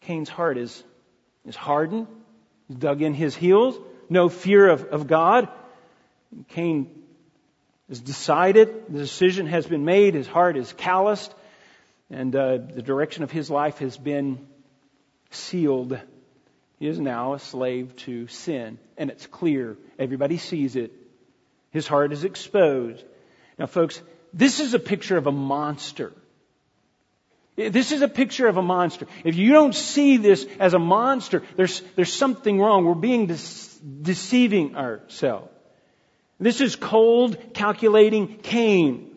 Cain's 0.02 0.30
heart 0.30 0.58
is, 0.58 0.84
is 1.46 1.56
hardened. 1.56 2.08
He's 2.68 2.78
dug 2.78 3.02
in 3.02 3.14
his 3.14 3.36
heels. 3.36 3.78
No 4.10 4.30
fear 4.30 4.68
of, 4.70 4.86
of 4.86 5.08
God. 5.08 5.50
Cain 6.50 6.90
has 7.90 8.00
decided. 8.00 8.70
The 8.90 9.00
decision 9.00 9.46
has 9.48 9.68
been 9.68 9.86
made. 9.86 10.16
His 10.16 10.28
heart 10.28 10.58
is 10.58 10.74
calloused. 10.74 11.34
And 12.10 12.36
uh, 12.36 12.58
the 12.58 12.82
direction 12.82 13.24
of 13.24 13.32
his 13.32 13.50
life 13.50 13.80
has 13.80 13.98
been 13.98 14.48
sealed. 15.30 16.00
He 16.80 16.88
is 16.88 17.00
now 17.00 17.34
a 17.34 17.40
slave 17.40 17.96
to 17.98 18.28
sin. 18.28 18.80
And 18.98 19.12
it's 19.12 19.28
clear. 19.28 19.78
Everybody 20.00 20.38
sees 20.38 20.76
it. 20.76 20.92
His 21.72 21.88
heart 21.88 22.12
is 22.12 22.24
exposed. 22.24 23.04
Now, 23.58 23.66
folks, 23.66 24.02
this 24.34 24.60
is 24.60 24.74
a 24.74 24.80
picture 24.80 25.18
of 25.18 25.28
a 25.28 25.32
monster. 25.32 26.14
This 27.56 27.92
is 27.92 28.02
a 28.04 28.08
picture 28.08 28.48
of 28.48 28.58
a 28.58 28.62
monster. 28.62 29.08
If 29.24 29.36
you 29.36 29.52
don't 29.52 29.74
see 29.74 30.18
this 30.18 30.46
as 30.60 30.76
a 30.76 30.80
monster, 30.80 31.42
there's, 31.56 31.82
there's 31.96 32.14
something 32.14 32.60
wrong. 32.60 32.86
We're 32.86 32.94
being 32.94 33.26
de- 33.26 33.38
deceiving 34.04 34.76
ourselves. 34.76 35.50
This 36.40 36.62
is 36.62 36.76
cold, 36.76 37.54
calculating 37.56 38.38
Cain. 38.38 39.10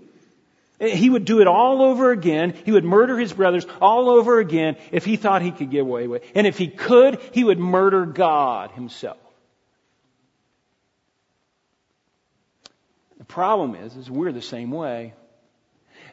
He 0.80 1.10
would 1.10 1.26
do 1.26 1.42
it 1.42 1.46
all 1.46 1.82
over 1.82 2.10
again. 2.10 2.54
He 2.64 2.72
would 2.72 2.84
murder 2.84 3.18
his 3.18 3.34
brothers 3.34 3.66
all 3.82 4.08
over 4.08 4.38
again 4.38 4.76
if 4.90 5.04
he 5.04 5.16
thought 5.16 5.42
he 5.42 5.50
could 5.50 5.70
get 5.70 5.82
away 5.82 6.06
with 6.06 6.22
it. 6.22 6.30
And 6.34 6.46
if 6.46 6.56
he 6.56 6.68
could, 6.68 7.20
he 7.32 7.44
would 7.44 7.58
murder 7.58 8.06
God 8.06 8.70
himself. 8.70 9.18
Problem 13.30 13.74
is, 13.74 13.96
is 13.96 14.10
we're 14.10 14.32
the 14.32 14.42
same 14.42 14.70
way. 14.70 15.14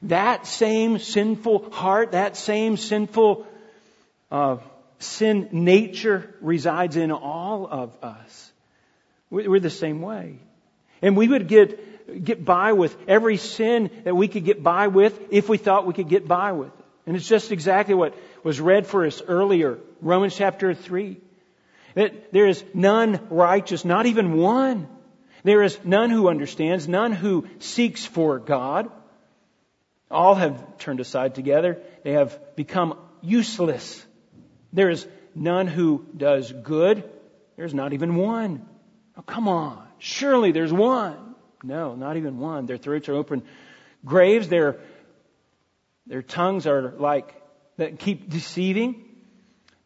That 0.04 0.46
same 0.46 1.00
sinful 1.00 1.72
heart, 1.72 2.12
that 2.12 2.38
same 2.38 2.78
sinful 2.78 3.48
uh, 4.32 4.58
sin 5.00 5.50
nature 5.52 6.36
resides 6.42 6.96
in 6.96 7.12
all 7.12 7.68
of 7.68 7.98
us. 8.04 8.52
We're 9.30 9.60
the 9.60 9.70
same 9.70 10.02
way. 10.02 10.40
And 11.02 11.18
we 11.18 11.28
would 11.28 11.48
get, 11.48 12.24
get 12.24 12.46
by 12.46 12.74
with 12.74 12.96
every 13.08 13.38
sin 13.38 13.90
that 14.06 14.16
we 14.16 14.28
could 14.28 14.46
get 14.46 14.64
by 14.64 14.88
with 14.88 15.20
if 15.32 15.50
we 15.50 15.58
thought 15.58 15.86
we 15.86 15.94
could 15.94 16.10
get 16.10 16.28
by 16.28 16.54
with 16.54 16.70
it. 16.70 16.86
And 17.06 17.16
it's 17.16 17.28
just 17.28 17.52
exactly 17.52 17.96
what 17.96 18.16
was 18.44 18.60
read 18.60 18.86
for 18.86 19.06
us 19.06 19.22
earlier, 19.28 19.80
Romans 20.02 20.36
chapter 20.36 20.74
3. 20.74 21.18
That 21.96 22.32
there 22.32 22.48
is 22.48 22.64
none 22.74 23.28
righteous, 23.30 23.84
not 23.84 24.06
even 24.06 24.38
one. 24.38 24.88
There 25.48 25.64
is 25.64 25.80
none 25.86 26.10
who 26.10 26.28
understands, 26.28 26.90
none 26.90 27.14
who 27.14 27.48
seeks 27.60 28.06
for 28.06 28.38
God. 28.38 28.92
All 30.12 30.36
have 30.36 30.78
turned 30.78 31.00
aside 31.00 31.36
together. 31.36 31.82
They 32.04 32.12
have 32.12 32.38
become 32.58 33.00
useless. 33.22 34.06
There 34.74 34.90
is 34.90 35.08
none 35.34 35.68
who 35.68 36.06
does 36.18 36.52
good. 36.52 37.10
There's 37.56 37.74
not 37.74 37.94
even 37.94 38.18
one. 38.18 38.68
Oh, 39.18 39.22
come 39.22 39.48
on. 39.48 39.88
Surely 40.00 40.52
there's 40.52 40.74
one. 40.74 41.36
No, 41.64 41.96
not 41.96 42.18
even 42.18 42.40
one. 42.40 42.66
Their 42.66 42.76
throats 42.76 43.08
are 43.08 43.16
open 43.16 43.44
graves. 44.04 44.50
Their, 44.50 44.82
their 46.08 46.24
tongues 46.24 46.68
are 46.68 46.92
like, 46.98 47.42
that 47.78 48.00
keep 48.00 48.30
deceiving. 48.30 49.02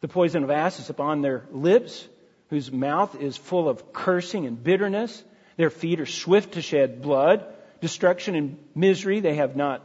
The 0.00 0.08
poison 0.08 0.42
of 0.42 0.50
asps 0.50 0.80
is 0.80 0.90
upon 0.90 1.22
their 1.22 1.44
lips, 1.52 2.04
whose 2.48 2.72
mouth 2.72 3.14
is 3.22 3.36
full 3.36 3.68
of 3.68 3.92
cursing 3.92 4.44
and 4.46 4.60
bitterness. 4.60 5.22
Their 5.56 5.70
feet 5.70 6.00
are 6.00 6.06
swift 6.06 6.54
to 6.54 6.62
shed 6.62 7.02
blood. 7.02 7.44
Destruction 7.80 8.34
and 8.34 8.58
misery 8.74 9.20
they 9.20 9.36
have 9.36 9.56
not, 9.56 9.84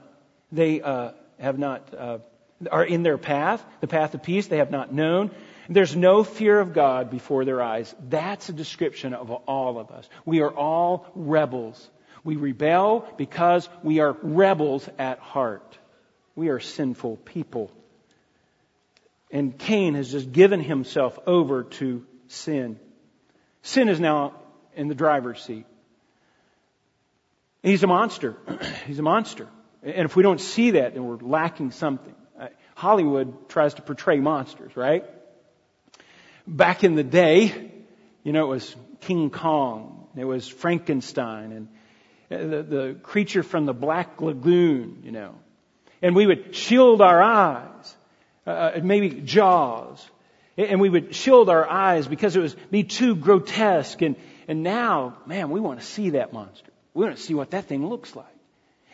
they 0.52 0.82
uh, 0.82 1.12
have 1.40 1.58
not, 1.58 1.94
uh, 1.94 2.20
are 2.72 2.86
in 2.86 3.04
their 3.04 3.18
path. 3.18 3.64
The 3.82 3.88
path 3.88 4.14
of 4.14 4.24
peace 4.24 4.48
they 4.48 4.58
have 4.58 4.72
not 4.72 4.94
known. 4.94 5.32
There's 5.70 5.96
no 5.96 6.24
fear 6.24 6.60
of 6.60 6.74
God 6.74 7.12
before 7.12 7.44
their 7.44 7.62
eyes. 7.62 7.94
That's 8.08 8.50
a 8.50 8.54
description 8.54 9.14
of 9.14 9.32
all 9.32 9.80
of 9.80 9.92
us. 9.92 10.08
We 10.26 10.42
are 10.42 10.52
all 10.52 11.08
rebels. 11.14 11.90
We 12.24 12.36
rebel 12.36 13.08
because 13.18 13.68
we 13.84 14.00
are 14.00 14.16
rebels 14.22 14.88
at 14.98 15.20
heart. 15.20 15.78
We 16.36 16.50
are 16.50 16.60
sinful 16.60 17.18
people. 17.18 17.72
And 19.32 19.58
Cain 19.58 19.96
has 19.96 20.12
just 20.12 20.32
given 20.32 20.62
himself 20.62 21.18
over 21.28 21.64
to 21.64 22.06
sin. 22.28 22.80
Sin 23.62 23.90
is 23.90 24.00
now 24.00 24.34
in 24.78 24.88
the 24.88 24.96
driver's 24.96 25.42
seat. 25.42 25.66
He's 27.64 27.84
a 27.84 27.88
monster. 27.88 28.38
He's 28.88 29.00
a 29.00 29.04
monster. 29.04 29.48
And 29.84 30.06
if 30.06 30.16
we 30.16 30.24
don't 30.24 30.40
see 30.40 30.72
that, 30.72 30.94
then 30.94 31.06
we're 31.06 31.18
lacking 31.18 31.72
something. 31.72 32.16
Hollywood 32.76 33.50
tries 33.50 33.74
to 33.74 33.82
portray 33.82 34.20
monsters, 34.20 34.76
right? 34.78 35.04
back 36.48 36.84
in 36.84 36.96
the 36.96 37.04
day, 37.04 37.72
you 38.24 38.32
know, 38.32 38.46
it 38.46 38.50
was 38.50 38.76
King 39.02 39.30
Kong, 39.30 40.08
it 40.16 40.26
was 40.26 40.48
Frankenstein, 40.48 41.68
and 42.30 42.52
the, 42.52 42.64
the 42.64 42.98
creature 43.04 43.44
from 43.44 43.66
the 43.66 43.74
Black 43.74 44.22
Lagoon, 44.22 45.02
you 45.04 45.12
know. 45.12 45.36
And 46.02 46.16
we 46.16 46.26
would 46.26 46.56
shield 46.56 47.02
our 47.02 47.22
eyes, 47.22 47.96
uh, 48.46 48.50
uh 48.50 48.80
maybe 48.84 49.10
Jaws, 49.10 50.06
and 50.58 50.80
we 50.80 50.90
would 50.90 51.14
shield 51.14 51.50
our 51.50 51.70
eyes 51.70 52.08
because 52.08 52.36
it 52.36 52.40
was 52.40 52.56
be 52.72 52.84
too 52.84 53.16
grotesque. 53.16 54.02
And 54.02 54.16
and 54.48 54.64
now, 54.64 55.18
man, 55.26 55.50
we 55.50 55.60
want 55.60 55.80
to 55.80 55.86
see 55.86 56.12
that 56.12 56.34
monster. 56.34 56.72
We 56.94 57.06
want 57.06 57.18
to 57.18 57.24
see 57.24 57.34
what 57.34 57.52
that 57.52 57.66
thing 57.66 57.88
looks 57.88 58.16
like. 58.16 58.26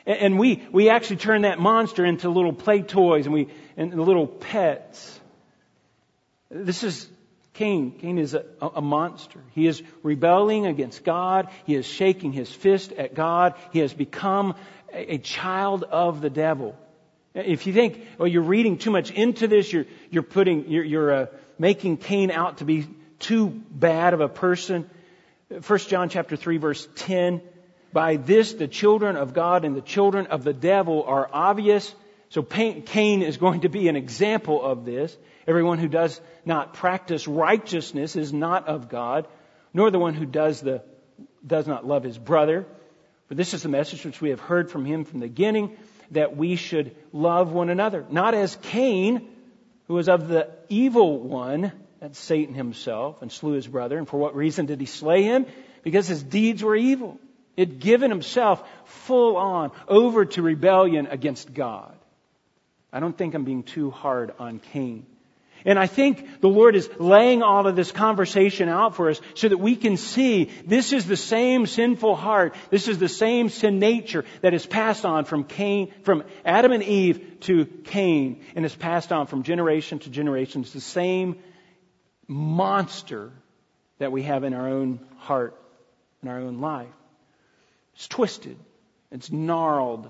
And, 0.05 0.17
and 0.19 0.39
we 0.39 0.63
we 0.71 0.89
actually 0.89 1.17
turn 1.17 1.43
that 1.43 1.59
monster 1.59 2.05
into 2.05 2.29
little 2.29 2.53
play 2.53 2.81
toys 2.81 3.25
and 3.25 3.33
we 3.33 3.49
and 3.77 3.93
little 3.93 4.27
pets. 4.27 5.19
This 6.49 6.83
is 6.83 7.07
Cain. 7.53 7.91
Cain 7.99 8.17
is 8.17 8.33
a, 8.33 8.45
a, 8.61 8.81
monster. 8.81 9.39
He 9.51 9.67
is 9.67 9.83
rebelling 10.01 10.65
against 10.65 11.03
God. 11.03 11.49
He 11.65 11.75
is 11.75 11.85
shaking 11.85 12.31
his 12.31 12.51
fist 12.51 12.91
at 12.93 13.13
God. 13.13 13.53
He 13.71 13.79
has 13.79 13.93
become 13.93 14.55
a, 14.91 15.13
a 15.15 15.17
child 15.19 15.83
of 15.83 16.21
the 16.21 16.31
devil. 16.31 16.75
If 17.35 17.65
you 17.67 17.73
think, 17.73 18.05
well, 18.17 18.27
you're 18.27 18.43
reading 18.43 18.77
too 18.77 18.91
much 18.91 19.11
into 19.11 19.47
this, 19.47 19.71
you're, 19.71 19.85
you're 20.11 20.23
putting, 20.23 20.69
you're, 20.69 20.83
you're 20.83 21.13
uh, 21.13 21.25
making 21.57 21.97
Cain 21.97 22.31
out 22.31 22.57
to 22.57 22.65
be 22.65 22.87
too 23.19 23.49
bad 23.49 24.13
of 24.13 24.21
a 24.21 24.29
person. 24.29 24.89
1 25.61 25.79
John 25.79 26.09
chapter 26.09 26.35
3 26.35 26.57
verse 26.57 26.87
10, 26.95 27.41
by 27.91 28.15
this 28.15 28.53
the 28.53 28.67
children 28.67 29.15
of 29.15 29.33
God 29.33 29.65
and 29.65 29.75
the 29.75 29.81
children 29.81 30.27
of 30.27 30.43
the 30.43 30.53
devil 30.53 31.03
are 31.03 31.29
obvious. 31.31 31.93
So 32.29 32.41
Cain 32.41 33.21
is 33.21 33.37
going 33.37 33.61
to 33.61 33.69
be 33.69 33.87
an 33.87 33.95
example 33.95 34.63
of 34.63 34.85
this. 34.85 35.15
Everyone 35.47 35.77
who 35.77 35.87
does 35.87 36.19
not 36.45 36.73
practice 36.73 37.27
righteousness 37.27 38.15
is 38.15 38.33
not 38.33 38.67
of 38.67 38.89
God, 38.89 39.27
nor 39.73 39.91
the 39.91 39.99
one 39.99 40.15
who 40.15 40.25
does 40.25 40.61
the, 40.61 40.81
does 41.45 41.67
not 41.67 41.85
love 41.85 42.03
his 42.03 42.17
brother. 42.17 42.65
For 43.27 43.35
this 43.35 43.53
is 43.53 43.61
the 43.61 43.69
message 43.69 44.05
which 44.05 44.21
we 44.21 44.31
have 44.31 44.39
heard 44.39 44.71
from 44.71 44.85
him 44.85 45.03
from 45.05 45.19
the 45.19 45.27
beginning, 45.27 45.77
that 46.11 46.35
we 46.35 46.55
should 46.55 46.95
love 47.11 47.51
one 47.51 47.69
another. 47.69 48.05
Not 48.09 48.33
as 48.33 48.57
Cain, 48.63 49.29
who 49.87 49.93
was 49.93 50.09
of 50.09 50.27
the 50.27 50.49
evil 50.69 51.19
one, 51.19 51.71
that's 52.03 52.19
Satan 52.19 52.53
himself, 52.53 53.21
and 53.21 53.31
slew 53.31 53.53
his 53.53 53.65
brother. 53.65 53.97
And 53.97 54.05
for 54.05 54.17
what 54.17 54.35
reason 54.35 54.65
did 54.65 54.81
he 54.81 54.85
slay 54.85 55.23
him? 55.23 55.45
Because 55.83 56.05
his 56.05 56.21
deeds 56.21 56.61
were 56.61 56.75
evil. 56.75 57.17
He'd 57.55 57.79
given 57.79 58.11
himself 58.11 58.61
full 58.83 59.37
on 59.37 59.71
over 59.87 60.25
to 60.25 60.41
rebellion 60.41 61.07
against 61.07 61.53
God. 61.53 61.95
I 62.91 62.99
don't 62.99 63.17
think 63.17 63.35
I'm 63.35 63.45
being 63.45 63.63
too 63.63 63.89
hard 63.89 64.33
on 64.37 64.59
Cain. 64.59 65.05
And 65.63 65.79
I 65.79 65.87
think 65.87 66.41
the 66.41 66.49
Lord 66.49 66.75
is 66.75 66.89
laying 66.99 67.41
all 67.41 67.67
of 67.67 67.77
this 67.77 67.93
conversation 67.93 68.67
out 68.67 68.97
for 68.97 69.09
us 69.09 69.21
so 69.35 69.47
that 69.47 69.57
we 69.57 69.77
can 69.77 69.95
see 69.95 70.49
this 70.65 70.91
is 70.91 71.05
the 71.05 71.15
same 71.15 71.65
sinful 71.65 72.17
heart. 72.17 72.53
This 72.69 72.89
is 72.89 72.99
the 72.99 73.07
same 73.07 73.47
sin 73.47 73.79
nature 73.79 74.25
that 74.41 74.53
is 74.53 74.65
passed 74.65 75.05
on 75.05 75.23
from 75.23 75.45
Cain, 75.45 75.93
from 76.03 76.25
Adam 76.43 76.73
and 76.73 76.83
Eve 76.83 77.37
to 77.41 77.65
Cain 77.65 78.43
and 78.57 78.65
is 78.65 78.75
passed 78.75 79.13
on 79.13 79.27
from 79.27 79.43
generation 79.43 79.99
to 79.99 80.09
generation. 80.09 80.63
It's 80.63 80.73
the 80.73 80.81
same 80.81 81.39
monster 82.27 83.31
that 83.99 84.11
we 84.11 84.23
have 84.23 84.43
in 84.43 84.53
our 84.53 84.67
own 84.67 84.99
heart, 85.17 85.55
in 86.21 86.29
our 86.29 86.39
own 86.39 86.61
life. 86.61 86.87
It's 87.95 88.07
twisted. 88.07 88.57
It's 89.11 89.31
gnarled. 89.31 90.09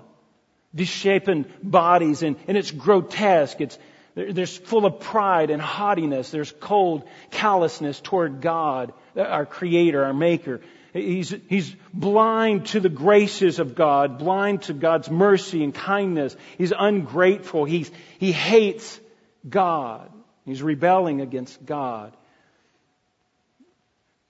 Misshapen 0.72 1.46
bodies 1.62 2.22
and, 2.22 2.36
and 2.48 2.56
it's 2.56 2.70
grotesque. 2.70 3.60
It's 3.60 3.78
there's 4.14 4.56
full 4.56 4.86
of 4.86 5.00
pride 5.00 5.50
and 5.50 5.60
haughtiness. 5.60 6.30
There's 6.30 6.52
cold 6.52 7.04
callousness 7.30 8.00
toward 8.00 8.40
God, 8.40 8.92
our 9.16 9.44
creator, 9.44 10.04
our 10.04 10.14
maker. 10.14 10.60
He's, 10.92 11.34
he's 11.48 11.74
blind 11.92 12.66
to 12.66 12.80
the 12.80 12.88
graces 12.88 13.58
of 13.58 13.74
God, 13.74 14.18
blind 14.18 14.62
to 14.62 14.72
God's 14.72 15.10
mercy 15.10 15.64
and 15.64 15.74
kindness. 15.74 16.36
He's 16.56 16.72
ungrateful. 16.76 17.64
He's, 17.64 17.90
he 18.20 18.30
hates 18.30 19.00
God. 19.48 20.12
He's 20.44 20.62
rebelling 20.62 21.20
against 21.20 21.64
God. 21.64 22.16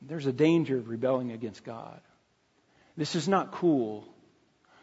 There's 0.01 0.27
a 0.27 0.33
danger 0.33 0.77
of 0.77 0.89
rebelling 0.89 1.33
against 1.33 1.65
God. 1.65 2.01
This 2.97 3.15
is 3.15 3.27
not 3.27 3.53
cool. 3.53 4.05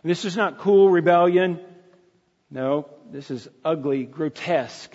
This 0.04 0.26
is 0.26 0.36
not 0.36 0.58
cool 0.58 0.90
rebellion. 0.90 1.60
No, 2.50 2.90
this 3.12 3.32
is 3.32 3.48
ugly, 3.64 4.04
grotesque. 4.04 4.94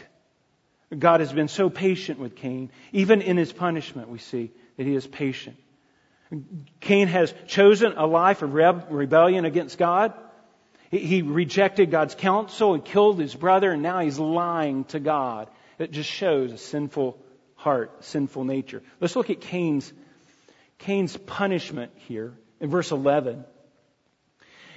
God 0.97 1.21
has 1.21 1.33
been 1.33 1.49
so 1.49 1.71
patient 1.71 2.19
with 2.19 2.37
Cain. 2.37 2.71
Even 2.93 3.23
in 3.23 3.37
his 3.37 3.53
punishment, 3.53 4.09
we 4.09 4.19
see 4.19 4.51
that 4.77 4.87
he 4.87 4.95
is 4.95 5.07
patient. 5.07 5.57
Cain 6.81 7.09
has 7.09 7.33
chosen 7.47 7.95
a 7.97 8.07
life 8.07 8.43
of 8.43 8.53
rebellion 8.53 9.45
against 9.45 9.79
God. 9.79 10.13
He 10.91 11.23
rejected 11.23 11.91
God's 11.91 12.15
counsel 12.15 12.75
and 12.75 12.85
killed 12.85 13.19
his 13.19 13.35
brother, 13.35 13.73
and 13.73 13.83
now 13.83 14.01
he's 14.01 14.19
lying 14.19 14.85
to 14.87 15.01
God. 15.01 15.49
It 15.79 15.91
just 15.91 16.11
shows 16.11 16.53
a 16.53 16.59
sinful 16.59 17.19
heart, 17.55 18.05
sinful 18.05 18.45
nature. 18.45 18.83
Let's 19.01 19.17
look 19.17 19.31
at 19.31 19.41
Cain's, 19.41 19.93
Cain's 20.79 21.17
punishment 21.17 21.93
here 21.97 22.35
in 22.61 22.71
verse 22.71 22.91
11. 22.91 23.45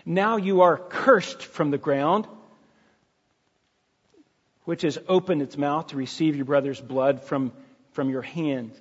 Now 0.05 0.37
you 0.37 0.61
are 0.61 0.77
cursed 0.77 1.43
from 1.43 1.71
the 1.71 1.77
ground 1.77 2.27
which 4.69 4.83
has 4.83 4.99
opened 5.07 5.41
its 5.41 5.57
mouth 5.57 5.87
to 5.87 5.97
receive 5.97 6.35
your 6.35 6.45
brother's 6.45 6.79
blood 6.79 7.23
from, 7.23 7.51
from 7.93 8.11
your 8.11 8.21
hand. 8.21 8.71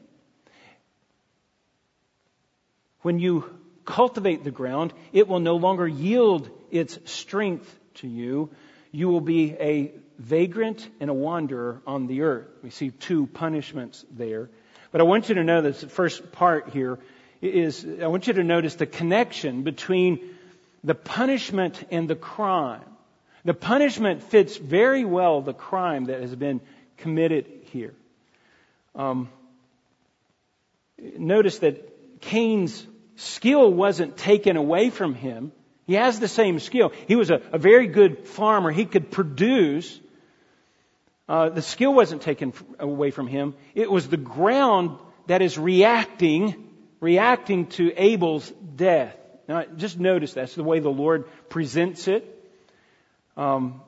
When 3.00 3.18
you 3.18 3.59
cultivate 3.87 4.44
the 4.44 4.50
ground, 4.50 4.92
it 5.14 5.28
will 5.28 5.40
no 5.40 5.57
longer 5.57 5.88
yield 5.88 6.50
its 6.70 6.98
strength 7.11 7.74
to 7.94 8.07
you. 8.07 8.50
You 8.92 9.09
will 9.09 9.22
be 9.22 9.52
a 9.52 9.92
vagrant 10.18 10.88
and 11.00 11.11
a 11.11 11.14
wanderer 11.14 11.81
on 11.87 12.07
the 12.07 12.22
earth. 12.22 12.48
We 12.62 12.70
see 12.70 12.90
two 12.90 13.26
punishments 13.26 14.04
there. 14.11 14.50
But 14.90 15.00
I 15.00 15.04
want 15.04 15.28
you 15.28 15.37
to 15.37 15.44
know 15.44 15.62
the 15.62 15.72
first 15.72 16.33
part 16.33 16.70
here 16.70 16.98
is, 17.40 17.87
I 18.02 18.07
want 18.09 18.26
you 18.26 18.33
to 18.35 18.44
notice 18.44 18.74
the 18.74 18.87
connection 18.87 19.62
between 19.62 20.18
the 20.83 20.94
punishment 20.94 21.85
and 21.90 22.09
the 22.09 22.16
crime. 22.16 22.85
The 23.44 23.54
punishment 23.54 24.22
fits 24.24 24.57
very 24.57 25.04
well 25.04 25.40
the 25.40 25.54
crime 25.54 26.07
that 26.07 26.20
has 26.20 26.35
been 26.35 26.61
committed 26.96 27.46
here. 27.72 27.94
Um, 28.94 29.28
notice 31.16 31.61
that 31.61 32.20
Cain's 32.20 32.85
skill 33.16 33.72
wasn't 33.72 34.16
taken 34.16 34.57
away 34.57 34.90
from 34.90 35.14
him. 35.14 35.52
He 35.87 35.94
has 35.94 36.20
the 36.20 36.28
same 36.28 36.59
skill. 36.59 36.92
He 37.07 37.16
was 37.16 37.31
a, 37.31 37.40
a 37.52 37.59
very 37.59 37.87
good 37.87 38.26
farmer. 38.26 38.70
He 38.70 38.85
could 38.85 39.11
produce. 39.11 40.00
Uh, 41.29 41.51
the 41.51 41.62
skill 41.62 41.93
wasn't 41.93 42.23
taken 42.23 42.53
away 42.79 43.11
from 43.11 43.27
him. 43.27 43.55
It 43.75 43.91
was 43.91 44.09
the 44.09 44.17
ground 44.17 44.99
that 45.27 45.43
is 45.43 45.59
reacting, 45.59 46.71
reacting 47.01 47.67
to 47.67 47.93
Abel's 47.97 48.51
death. 48.77 49.17
Now, 49.47 49.64
just 49.77 49.99
notice 49.99 50.33
that's 50.33 50.55
the 50.55 50.64
way 50.64 50.79
the 50.81 50.88
Lord 50.88 51.27
presents 51.49 52.09
it 52.09 52.35
um, 53.38 53.81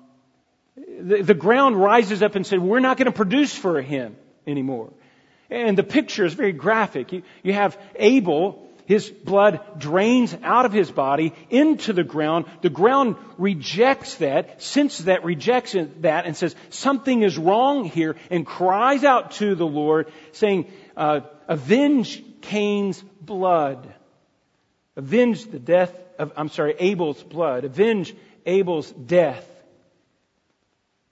the, 0.77 1.23
the 1.23 1.35
ground 1.35 1.77
rises 1.77 2.23
up 2.23 2.37
and 2.37 2.47
said, 2.47 2.61
we're 2.61 2.81
not 2.81 2.97
going 2.97 3.07
to 3.07 3.13
produce 3.13 3.55
for 3.55 3.83
him 3.83 4.17
anymore. 4.47 4.93
And 5.51 5.77
the 5.77 5.83
picture 5.83 6.25
is 6.25 6.35
very 6.35 6.53
graphic. 6.53 7.13
You, 7.13 7.23
you 7.43 7.53
have 7.53 7.77
Abel, 7.97 8.70
his 8.91 9.09
blood 9.09 9.61
drains 9.79 10.37
out 10.43 10.67
of 10.67 10.73
his 10.73 10.91
body 10.91 11.33
into 11.49 11.93
the 11.93 12.03
ground. 12.03 12.47
The 12.61 12.71
ground 12.71 13.15
rejects 13.39 14.17
that, 14.17 14.61
senses 14.61 15.05
that, 15.05 15.23
rejects 15.23 15.77
that, 16.01 16.27
and 16.27 16.37
says, 16.37 16.57
something 16.71 17.23
is 17.23 17.39
wrong 17.39 17.85
here, 17.85 18.17
and 18.33 18.45
cries 18.45 19.05
out 19.05 19.31
to 19.39 19.55
the 19.55 19.65
Lord, 19.65 20.13
saying, 20.33 20.67
uh, 20.97 21.21
avenge 21.47 22.21
Cain's 22.41 23.01
blood. 23.21 23.95
Avenge 24.97 25.45
the 25.45 25.61
death 25.61 25.95
of, 26.19 26.33
I'm 26.37 26.49
sorry, 26.49 26.75
Abel's 26.81 27.23
blood. 27.23 27.63
Avenge 27.63 28.13
Abel's 28.45 28.91
death. 28.91 29.47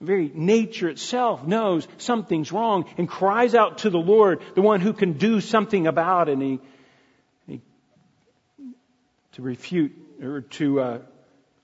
The 0.01 0.07
very 0.07 0.33
nature 0.35 0.89
itself 0.89 1.47
knows 1.47 1.87
something's 1.99 2.51
wrong 2.51 2.87
and 2.99 3.09
cries 3.09 3.55
out 3.55 3.79
to 3.79 3.91
the 3.91 4.01
Lord, 4.01 4.41
the 4.57 4.63
one 4.63 4.81
who 4.81 4.93
can 4.93 5.13
do 5.13 5.41
something 5.41 5.87
about 5.87 6.29
it. 6.29 6.33
And 6.33 6.43
he, 6.43 6.61
to 9.39 9.43
refute 9.43 9.93
or 10.23 10.43
to 10.43 10.81
uh, 10.81 10.99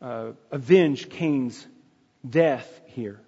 uh, 0.00 0.30
avenge 0.50 1.10
Cain's 1.10 1.66
death 2.28 2.68
here. 2.86 3.20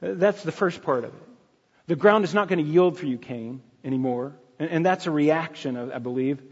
That's 0.00 0.42
the 0.42 0.52
first 0.52 0.82
part 0.82 1.04
of 1.04 1.14
it. 1.14 1.22
The 1.86 1.96
ground 1.96 2.24
is 2.24 2.34
not 2.34 2.48
going 2.48 2.64
to 2.64 2.68
yield 2.68 2.98
for 2.98 3.06
you, 3.06 3.18
Cain, 3.18 3.62
anymore. 3.84 4.34
And, 4.58 4.70
and 4.70 4.86
that's 4.86 5.06
a 5.06 5.10
reaction, 5.10 5.76
I 5.76 5.98
believe, 5.98 6.42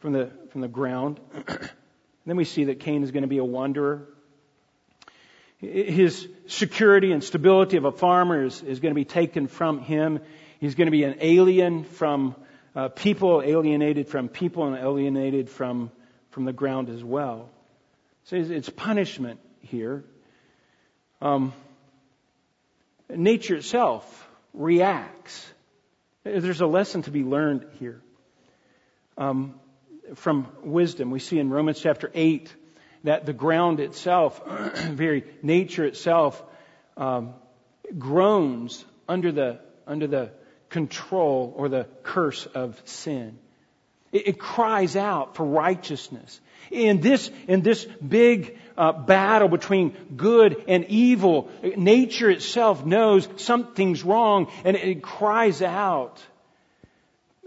from 0.00 0.12
the, 0.12 0.30
from 0.50 0.60
the 0.60 0.68
ground. 0.68 1.18
then 2.26 2.36
we 2.36 2.44
see 2.44 2.64
that 2.64 2.80
Cain 2.80 3.02
is 3.02 3.10
going 3.10 3.22
to 3.22 3.28
be 3.28 3.38
a 3.38 3.44
wanderer 3.44 4.06
his 5.58 6.28
security 6.46 7.12
and 7.12 7.24
stability 7.24 7.76
of 7.76 7.84
a 7.84 7.92
farmer 7.92 8.44
is, 8.44 8.62
is 8.62 8.80
going 8.80 8.92
to 8.92 8.94
be 8.94 9.04
taken 9.06 9.48
from 9.48 9.80
him. 9.80 10.20
He's 10.60 10.74
going 10.74 10.86
to 10.86 10.90
be 10.90 11.04
an 11.04 11.16
alien 11.20 11.84
from 11.84 12.36
uh, 12.74 12.88
people, 12.88 13.42
alienated 13.42 14.08
from 14.08 14.28
people, 14.28 14.66
and 14.66 14.76
alienated 14.76 15.48
from, 15.48 15.90
from 16.36 16.44
the 16.44 16.52
ground 16.52 16.90
as 16.90 17.02
well. 17.02 17.48
So 18.24 18.36
it's 18.36 18.68
punishment 18.68 19.40
here. 19.62 20.04
Um, 21.22 21.54
nature 23.08 23.54
itself 23.54 24.28
reacts. 24.52 25.50
There's 26.24 26.60
a 26.60 26.66
lesson 26.66 27.00
to 27.04 27.10
be 27.10 27.24
learned 27.24 27.64
here 27.78 28.02
um, 29.16 29.54
from 30.14 30.48
wisdom. 30.62 31.10
We 31.10 31.20
see 31.20 31.38
in 31.38 31.48
Romans 31.48 31.80
chapter 31.80 32.10
8 32.12 32.54
that 33.04 33.24
the 33.24 33.32
ground 33.32 33.80
itself, 33.80 34.38
very 34.90 35.24
nature 35.40 35.86
itself, 35.86 36.42
um, 36.98 37.32
groans 37.98 38.84
under 39.08 39.32
the 39.32 39.58
under 39.86 40.06
the 40.06 40.32
control 40.68 41.54
or 41.56 41.70
the 41.70 41.86
curse 42.02 42.44
of 42.44 42.78
sin. 42.84 43.38
It, 44.16 44.28
it 44.28 44.38
cries 44.38 44.96
out 44.96 45.36
for 45.36 45.44
righteousness. 45.44 46.40
In 46.70 47.00
this, 47.00 47.30
in 47.46 47.60
this 47.60 47.84
big 47.84 48.58
uh, 48.76 48.92
battle 48.92 49.48
between 49.48 49.90
good 50.16 50.64
and 50.66 50.86
evil, 50.86 51.50
nature 51.76 52.30
itself 52.30 52.84
knows 52.84 53.28
something's 53.36 54.02
wrong 54.02 54.50
and 54.64 54.76
it 54.76 55.02
cries 55.02 55.62
out 55.62 56.20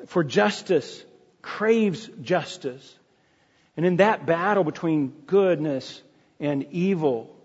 for 0.07 0.23
justice, 0.23 1.03
craves 1.41 2.09
justice. 2.21 2.95
And 3.75 3.85
in 3.85 3.97
that 3.97 4.25
battle 4.25 4.63
between 4.63 5.09
goodness 5.25 6.01
and 6.39 6.67
evil, 6.71 7.35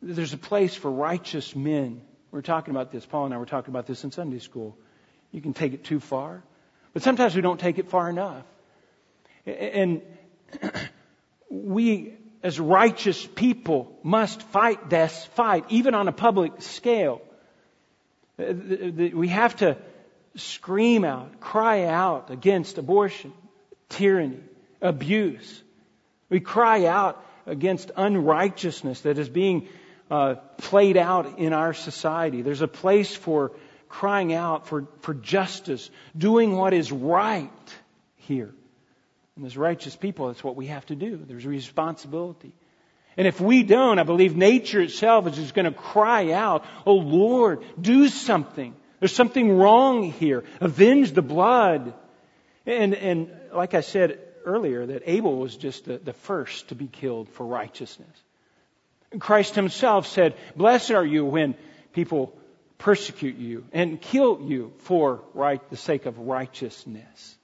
there's 0.00 0.32
a 0.32 0.38
place 0.38 0.74
for 0.74 0.90
righteous 0.90 1.54
men. 1.56 2.00
We're 2.30 2.42
talking 2.42 2.72
about 2.72 2.92
this. 2.92 3.04
Paul 3.04 3.26
and 3.26 3.34
I 3.34 3.38
were 3.38 3.46
talking 3.46 3.72
about 3.72 3.86
this 3.86 4.04
in 4.04 4.12
Sunday 4.12 4.38
school. 4.38 4.76
You 5.32 5.40
can 5.40 5.52
take 5.52 5.74
it 5.74 5.84
too 5.84 6.00
far, 6.00 6.42
but 6.92 7.02
sometimes 7.02 7.34
we 7.34 7.42
don't 7.42 7.60
take 7.60 7.78
it 7.78 7.88
far 7.88 8.08
enough. 8.10 8.44
And 9.46 10.02
we, 11.50 12.14
as 12.42 12.60
righteous 12.60 13.26
people, 13.26 13.98
must 14.02 14.42
fight 14.42 14.90
this 14.90 15.24
fight, 15.34 15.64
even 15.68 15.94
on 15.94 16.08
a 16.08 16.12
public 16.12 16.62
scale. 16.62 17.22
Uh, 18.38 18.52
we 19.14 19.28
have 19.28 19.56
to 19.56 19.76
scream 20.36 21.04
out, 21.04 21.40
cry 21.40 21.84
out 21.84 22.30
against 22.30 22.78
abortion, 22.78 23.32
tyranny, 23.88 24.40
abuse. 24.80 25.62
We 26.28 26.40
cry 26.40 26.86
out 26.86 27.24
against 27.46 27.90
unrighteousness 27.96 29.02
that 29.02 29.18
is 29.18 29.28
being 29.28 29.68
uh, 30.10 30.36
played 30.58 30.96
out 30.96 31.38
in 31.38 31.52
our 31.52 31.74
society. 31.74 32.42
There's 32.42 32.62
a 32.62 32.68
place 32.68 33.14
for 33.14 33.52
crying 33.92 34.32
out 34.32 34.66
for, 34.66 34.86
for 35.00 35.12
justice, 35.12 35.90
doing 36.16 36.56
what 36.56 36.72
is 36.72 36.90
right 36.90 37.50
here. 38.16 38.50
And 39.36 39.44
as 39.44 39.54
righteous 39.54 39.94
people, 39.94 40.28
that's 40.28 40.42
what 40.42 40.56
we 40.56 40.68
have 40.68 40.86
to 40.86 40.96
do. 40.96 41.20
There's 41.26 41.46
responsibility. 41.46 42.54
And 43.18 43.26
if 43.26 43.38
we 43.38 43.62
don't, 43.62 43.98
I 43.98 44.04
believe 44.04 44.34
nature 44.34 44.80
itself 44.80 45.26
is 45.26 45.36
just 45.36 45.52
going 45.52 45.66
to 45.66 45.78
cry 45.78 46.32
out, 46.32 46.64
Oh 46.86 46.94
Lord, 46.94 47.62
do 47.78 48.08
something. 48.08 48.74
There's 48.98 49.14
something 49.14 49.58
wrong 49.58 50.04
here. 50.04 50.44
Avenge 50.60 51.12
the 51.12 51.22
blood. 51.22 51.92
And, 52.64 52.94
and 52.94 53.30
like 53.52 53.74
I 53.74 53.82
said 53.82 54.18
earlier, 54.46 54.86
that 54.86 55.02
Abel 55.04 55.36
was 55.36 55.54
just 55.54 55.84
the, 55.84 55.98
the 55.98 56.14
first 56.14 56.68
to 56.68 56.74
be 56.74 56.86
killed 56.86 57.28
for 57.28 57.44
righteousness. 57.44 58.16
Christ 59.18 59.54
himself 59.54 60.06
said, 60.06 60.34
Blessed 60.56 60.92
are 60.92 61.04
you 61.04 61.26
when 61.26 61.56
people 61.92 62.34
persecute 62.82 63.36
you 63.36 63.64
and 63.72 64.00
kill 64.00 64.40
you 64.42 64.72
for 64.78 65.22
right, 65.34 65.60
the 65.70 65.76
sake 65.76 66.04
of 66.06 66.18
righteousness. 66.18 67.36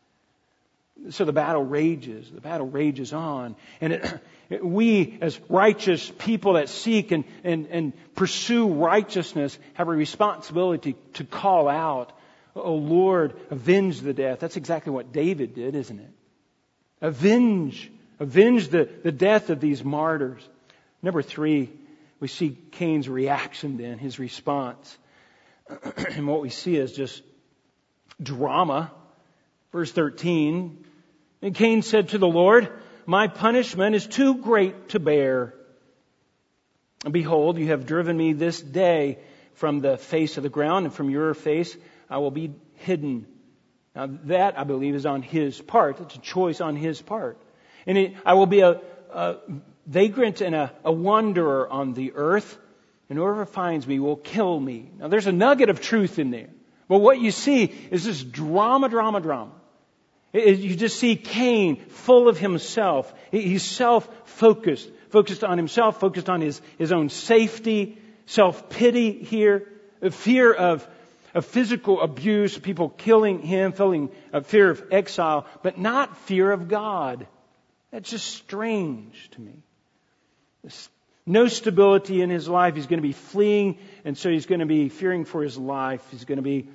So 1.10 1.24
the 1.24 1.32
battle 1.32 1.62
rages, 1.62 2.28
the 2.28 2.40
battle 2.40 2.66
rages 2.66 3.12
on. 3.12 3.54
And 3.80 3.92
it, 3.92 4.20
it, 4.50 4.64
we, 4.64 5.16
as 5.20 5.38
righteous 5.48 6.10
people 6.18 6.54
that 6.54 6.68
seek 6.68 7.12
and, 7.12 7.22
and, 7.44 7.68
and 7.70 7.92
pursue 8.16 8.68
righteousness, 8.72 9.56
have 9.74 9.86
a 9.86 9.92
responsibility 9.92 10.96
to 11.14 11.24
call 11.24 11.68
out, 11.68 12.12
Oh 12.56 12.74
Lord, 12.74 13.34
avenge 13.50 14.00
the 14.00 14.12
death. 14.12 14.40
That's 14.40 14.56
exactly 14.56 14.92
what 14.92 15.12
David 15.12 15.54
did, 15.54 15.76
isn't 15.76 16.00
it? 16.00 16.10
Avenge, 17.00 17.92
avenge 18.18 18.68
the, 18.68 18.88
the 19.04 19.12
death 19.12 19.50
of 19.50 19.60
these 19.60 19.84
martyrs. 19.84 20.42
Number 21.00 21.22
three, 21.22 21.70
we 22.18 22.26
see 22.26 22.58
Cain's 22.72 23.08
reaction 23.08 23.76
then, 23.76 23.98
his 23.98 24.18
response. 24.18 24.98
And 26.16 26.26
what 26.26 26.40
we 26.40 26.50
see 26.50 26.76
is 26.76 26.92
just 26.92 27.22
drama. 28.22 28.92
Verse 29.72 29.92
13, 29.92 30.86
and 31.42 31.54
Cain 31.54 31.82
said 31.82 32.10
to 32.10 32.18
the 32.18 32.26
Lord, 32.26 32.68
My 33.04 33.28
punishment 33.28 33.94
is 33.94 34.06
too 34.06 34.36
great 34.36 34.90
to 34.90 34.98
bear. 34.98 35.54
Behold, 37.08 37.58
you 37.58 37.68
have 37.68 37.86
driven 37.86 38.16
me 38.16 38.32
this 38.32 38.60
day 38.60 39.18
from 39.54 39.80
the 39.80 39.98
face 39.98 40.36
of 40.36 40.42
the 40.42 40.48
ground, 40.48 40.86
and 40.86 40.94
from 40.94 41.10
your 41.10 41.34
face 41.34 41.76
I 42.08 42.18
will 42.18 42.30
be 42.30 42.54
hidden. 42.76 43.26
Now 43.94 44.08
that, 44.24 44.58
I 44.58 44.64
believe, 44.64 44.94
is 44.94 45.04
on 45.04 45.22
his 45.22 45.60
part. 45.60 46.00
It's 46.00 46.16
a 46.16 46.20
choice 46.20 46.60
on 46.60 46.76
his 46.76 47.00
part. 47.02 47.38
And 47.86 47.98
it, 47.98 48.14
I 48.24 48.34
will 48.34 48.46
be 48.46 48.60
a, 48.60 48.80
a 49.12 49.36
vagrant 49.86 50.40
and 50.40 50.54
a, 50.54 50.72
a 50.84 50.92
wanderer 50.92 51.68
on 51.68 51.92
the 51.92 52.12
earth, 52.14 52.56
and 53.08 53.18
whoever 53.18 53.46
finds 53.46 53.86
me 53.86 53.98
will 53.98 54.16
kill 54.16 54.58
me. 54.58 54.90
Now 54.98 55.08
there's 55.08 55.26
a 55.26 55.32
nugget 55.32 55.70
of 55.70 55.80
truth 55.80 56.18
in 56.18 56.30
there. 56.30 56.50
But 56.88 56.98
what 56.98 57.20
you 57.20 57.30
see 57.30 57.64
is 57.64 58.04
this 58.04 58.22
drama, 58.22 58.88
drama, 58.88 59.20
drama. 59.20 59.52
You 60.32 60.76
just 60.76 60.98
see 60.98 61.16
Cain 61.16 61.76
full 61.76 62.28
of 62.28 62.38
himself. 62.38 63.12
He's 63.30 63.62
self-focused, 63.62 64.90
focused 65.10 65.42
on 65.42 65.56
himself, 65.56 66.00
focused 66.00 66.28
on 66.28 66.40
his, 66.40 66.60
his 66.76 66.92
own 66.92 67.08
safety, 67.08 67.98
self-pity 68.26 69.24
here, 69.24 69.66
fear 70.10 70.52
of, 70.52 70.86
of 71.34 71.46
physical 71.46 72.02
abuse, 72.02 72.58
people 72.58 72.90
killing 72.90 73.40
him, 73.40 73.72
feeling 73.72 74.10
a 74.32 74.42
fear 74.42 74.70
of 74.70 74.82
exile, 74.90 75.46
but 75.62 75.78
not 75.78 76.16
fear 76.26 76.52
of 76.52 76.68
God. 76.68 77.26
That's 77.90 78.10
just 78.10 78.26
strange 78.26 79.30
to 79.30 79.40
me. 79.40 79.62
There's 80.62 80.90
no 81.28 81.48
stability 81.48 82.22
in 82.22 82.30
his 82.30 82.48
life. 82.48 82.74
He's 82.74 82.86
going 82.86 83.02
to 83.02 83.06
be 83.06 83.12
fleeing, 83.12 83.78
and 84.04 84.16
so 84.16 84.30
he's 84.30 84.46
going 84.46 84.60
to 84.60 84.66
be 84.66 84.88
fearing 84.88 85.24
for 85.24 85.42
his 85.42 85.56
life. 85.56 86.04
He's 86.10 86.24
going 86.24 86.36
to 86.36 86.42
be 86.42 86.68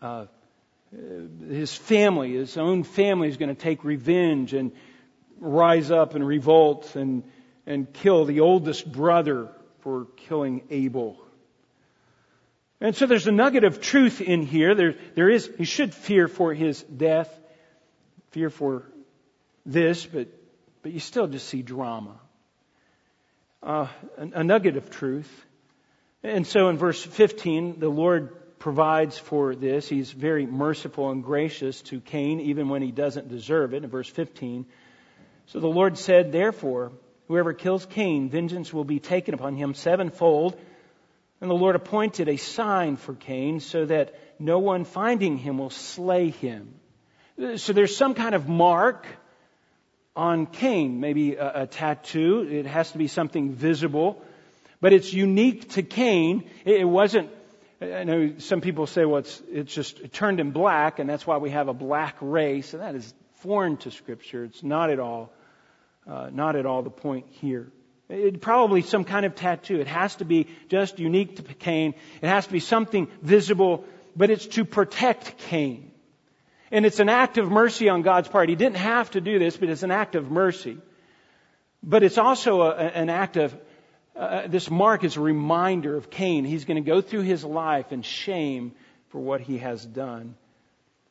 uh, 0.00 0.26
his 1.48 1.74
family, 1.74 2.34
his 2.34 2.56
own 2.56 2.82
family 2.82 3.28
is 3.28 3.36
going 3.36 3.48
to 3.48 3.60
take 3.60 3.84
revenge 3.84 4.52
and 4.52 4.72
rise 5.38 5.90
up 5.90 6.14
and 6.14 6.26
revolt 6.26 6.94
and, 6.96 7.22
and 7.66 7.92
kill 7.92 8.24
the 8.24 8.40
oldest 8.40 8.90
brother 8.90 9.48
for 9.80 10.06
killing 10.16 10.62
Abel. 10.70 11.18
And 12.80 12.96
so 12.96 13.06
there's 13.06 13.26
a 13.26 13.32
nugget 13.32 13.64
of 13.64 13.80
truth 13.80 14.20
in 14.20 14.42
here. 14.42 14.74
There, 14.74 14.96
there 15.14 15.30
is, 15.30 15.48
he 15.56 15.64
should 15.64 15.94
fear 15.94 16.28
for 16.28 16.52
his 16.52 16.82
death, 16.82 17.32
fear 18.32 18.50
for 18.50 18.82
this, 19.64 20.04
but, 20.04 20.28
but 20.82 20.92
you 20.92 20.98
still 20.98 21.28
just 21.28 21.48
see 21.48 21.62
drama. 21.62 22.18
Uh, 23.62 23.86
a, 24.18 24.40
a 24.40 24.44
nugget 24.44 24.76
of 24.76 24.90
truth. 24.90 25.30
And 26.24 26.44
so 26.46 26.68
in 26.68 26.78
verse 26.78 27.00
15, 27.00 27.78
the 27.78 27.88
Lord 27.88 28.58
provides 28.58 29.18
for 29.18 29.54
this. 29.54 29.88
He's 29.88 30.10
very 30.10 30.46
merciful 30.46 31.10
and 31.10 31.22
gracious 31.22 31.80
to 31.82 32.00
Cain, 32.00 32.40
even 32.40 32.68
when 32.68 32.82
he 32.82 32.90
doesn't 32.90 33.28
deserve 33.28 33.72
it, 33.72 33.84
in 33.84 33.90
verse 33.90 34.08
15. 34.08 34.66
So 35.46 35.60
the 35.60 35.68
Lord 35.68 35.96
said, 35.96 36.32
Therefore, 36.32 36.92
whoever 37.28 37.52
kills 37.52 37.86
Cain, 37.86 38.30
vengeance 38.30 38.72
will 38.72 38.84
be 38.84 38.98
taken 38.98 39.34
upon 39.34 39.54
him 39.54 39.74
sevenfold. 39.74 40.58
And 41.40 41.50
the 41.50 41.54
Lord 41.54 41.76
appointed 41.76 42.28
a 42.28 42.36
sign 42.38 42.96
for 42.96 43.14
Cain 43.14 43.60
so 43.60 43.86
that 43.86 44.14
no 44.40 44.58
one 44.58 44.84
finding 44.84 45.38
him 45.38 45.58
will 45.58 45.70
slay 45.70 46.30
him. 46.30 46.74
So 47.56 47.72
there's 47.72 47.96
some 47.96 48.14
kind 48.14 48.34
of 48.34 48.48
mark 48.48 49.06
on 50.14 50.46
Cain, 50.46 51.00
maybe 51.00 51.36
a, 51.36 51.62
a 51.62 51.66
tattoo. 51.66 52.46
It 52.48 52.66
has 52.66 52.92
to 52.92 52.98
be 52.98 53.08
something 53.08 53.52
visible. 53.52 54.22
But 54.80 54.92
it's 54.92 55.12
unique 55.12 55.70
to 55.70 55.82
Cain. 55.82 56.50
It 56.64 56.84
wasn't 56.88 57.30
I 57.82 58.04
know 58.04 58.34
some 58.38 58.60
people 58.60 58.86
say, 58.86 59.04
well, 59.04 59.18
it's, 59.18 59.42
it's 59.50 59.74
just 59.74 60.00
it 60.00 60.12
turned 60.12 60.40
in 60.40 60.50
black, 60.50 60.98
and 60.98 61.08
that's 61.08 61.26
why 61.26 61.38
we 61.38 61.50
have 61.50 61.68
a 61.68 61.74
black 61.74 62.16
race, 62.20 62.74
and 62.74 62.82
that 62.82 62.94
is 62.94 63.12
foreign 63.36 63.76
to 63.78 63.90
Scripture. 63.90 64.44
It's 64.44 64.62
not 64.62 64.90
at 64.90 65.00
all, 65.00 65.32
uh, 66.06 66.30
not 66.32 66.54
at 66.54 66.66
all 66.66 66.82
the 66.82 66.90
point 66.90 67.26
here. 67.30 67.72
It 68.08 68.40
probably 68.40 68.82
some 68.82 69.04
kind 69.04 69.24
of 69.24 69.34
tattoo. 69.34 69.80
It 69.80 69.86
has 69.86 70.16
to 70.16 70.24
be 70.24 70.48
just 70.68 70.98
unique 70.98 71.36
to 71.36 71.42
Cain. 71.42 71.94
It 72.20 72.28
has 72.28 72.46
to 72.46 72.52
be 72.52 72.60
something 72.60 73.08
visible, 73.22 73.84
but 74.14 74.30
it's 74.30 74.46
to 74.48 74.64
protect 74.64 75.38
Cain. 75.38 75.91
And 76.72 76.86
it's 76.86 77.00
an 77.00 77.10
act 77.10 77.36
of 77.36 77.50
mercy 77.50 77.90
on 77.90 78.00
God's 78.00 78.28
part. 78.28 78.48
He 78.48 78.56
didn't 78.56 78.78
have 78.78 79.10
to 79.10 79.20
do 79.20 79.38
this, 79.38 79.58
but 79.58 79.68
it's 79.68 79.82
an 79.82 79.90
act 79.90 80.14
of 80.14 80.30
mercy. 80.30 80.78
But 81.82 82.02
it's 82.02 82.16
also 82.16 82.62
a, 82.62 82.74
an 82.74 83.10
act 83.10 83.36
of 83.36 83.54
uh, 84.16 84.46
this 84.46 84.70
mark 84.70 85.04
is 85.04 85.16
a 85.16 85.20
reminder 85.20 85.96
of 85.96 86.08
Cain. 86.10 86.44
He's 86.44 86.64
going 86.64 86.82
to 86.82 86.88
go 86.88 87.02
through 87.02 87.22
his 87.22 87.44
life 87.44 87.92
in 87.92 88.00
shame 88.00 88.72
for 89.08 89.20
what 89.20 89.42
he 89.42 89.58
has 89.58 89.84
done. 89.84 90.34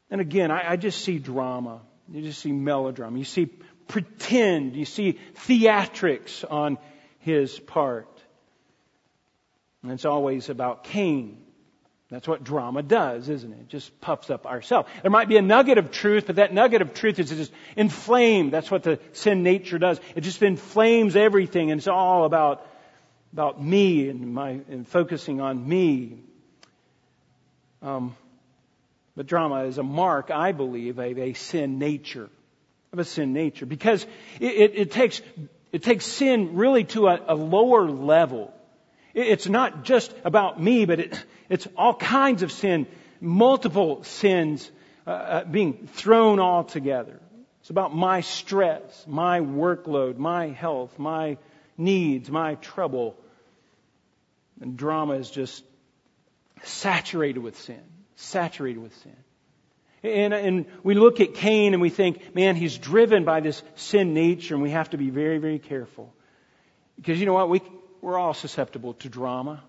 And 0.09 0.19
again, 0.19 0.49
I, 0.49 0.71
I 0.71 0.75
just 0.77 1.03
see 1.03 1.19
drama. 1.19 1.81
You 2.11 2.23
just 2.23 2.41
see 2.41 2.51
melodrama. 2.51 3.17
You 3.19 3.23
see 3.23 3.45
pretend. 3.87 4.75
You 4.75 4.85
see 4.85 5.19
theatrics 5.45 6.43
on 6.49 6.79
his 7.19 7.59
part. 7.59 8.07
And 9.83 9.91
it's 9.91 10.05
always 10.05 10.49
about 10.49 10.85
Cain. 10.85 11.37
That's 12.11 12.27
what 12.27 12.43
drama 12.43 12.83
does, 12.83 13.29
isn't 13.29 13.51
it? 13.51 13.59
It 13.61 13.67
just 13.69 14.01
puffs 14.01 14.29
up 14.29 14.45
ourselves. 14.45 14.89
There 15.01 15.09
might 15.09 15.29
be 15.29 15.37
a 15.37 15.41
nugget 15.41 15.77
of 15.77 15.91
truth, 15.91 16.27
but 16.27 16.35
that 16.35 16.53
nugget 16.53 16.81
of 16.81 16.93
truth 16.93 17.19
is 17.19 17.29
just 17.29 17.53
inflamed. 17.77 18.51
That's 18.51 18.69
what 18.69 18.83
the 18.83 18.99
sin 19.13 19.43
nature 19.43 19.79
does. 19.79 19.99
It 20.13 20.21
just 20.21 20.41
inflames 20.43 21.15
everything, 21.15 21.71
and 21.71 21.79
it's 21.79 21.87
all 21.87 22.25
about 22.25 22.67
about 23.31 23.63
me 23.63 24.09
and 24.09 24.33
my 24.33 24.59
and 24.69 24.85
focusing 24.85 25.39
on 25.39 25.65
me. 25.67 26.19
Um, 27.81 28.15
But 29.15 29.27
drama 29.27 29.65
is 29.65 29.77
a 29.77 29.83
mark, 29.83 30.31
I 30.31 30.51
believe, 30.51 30.99
of 30.99 31.17
a 31.17 31.33
sin 31.33 31.79
nature. 31.79 32.29
Of 32.93 32.99
a 32.99 33.03
sin 33.03 33.33
nature. 33.33 33.65
Because 33.65 34.05
it, 34.39 34.53
it, 34.53 34.75
it 34.75 34.91
takes, 34.91 35.21
it 35.71 35.83
takes 35.83 36.05
sin 36.05 36.55
really 36.55 36.85
to 36.85 37.07
a, 37.07 37.19
a 37.27 37.35
lower 37.35 37.89
level. 37.89 38.53
It, 39.13 39.27
it's 39.27 39.47
not 39.47 39.83
just 39.83 40.13
about 40.23 40.61
me, 40.61 40.85
but 40.85 40.99
it, 40.99 41.25
it's 41.49 41.67
all 41.77 41.93
kinds 41.93 42.43
of 42.43 42.51
sin, 42.51 42.87
multiple 43.19 44.03
sins 44.03 44.69
uh, 45.05 45.09
uh, 45.09 45.43
being 45.45 45.87
thrown 45.93 46.39
all 46.39 46.63
together. 46.63 47.19
It's 47.61 47.69
about 47.69 47.95
my 47.95 48.21
stress, 48.21 49.05
my 49.07 49.39
workload, 49.39 50.17
my 50.17 50.47
health, 50.47 50.97
my 50.97 51.37
needs, 51.77 52.29
my 52.29 52.55
trouble. 52.55 53.15
And 54.59 54.77
drama 54.77 55.13
is 55.13 55.29
just 55.29 55.63
saturated 56.63 57.39
with 57.39 57.59
sin. 57.59 57.81
Saturated 58.15 58.79
with 58.79 58.95
sin. 58.97 59.15
And, 60.03 60.33
and 60.33 60.65
we 60.83 60.95
look 60.95 61.19
at 61.19 61.35
Cain 61.35 61.73
and 61.73 61.81
we 61.81 61.89
think, 61.89 62.33
man, 62.33 62.55
he's 62.55 62.77
driven 62.77 63.23
by 63.23 63.39
this 63.39 63.61
sin 63.75 64.13
nature 64.13 64.55
and 64.55 64.63
we 64.63 64.71
have 64.71 64.89
to 64.91 64.97
be 64.97 65.11
very, 65.11 65.37
very 65.37 65.59
careful. 65.59 66.13
Because 66.95 67.19
you 67.19 67.25
know 67.25 67.33
what? 67.33 67.49
We, 67.49 67.61
we're 68.01 68.17
all 68.17 68.33
susceptible 68.33 68.95
to 68.95 69.09
drama, 69.09 69.63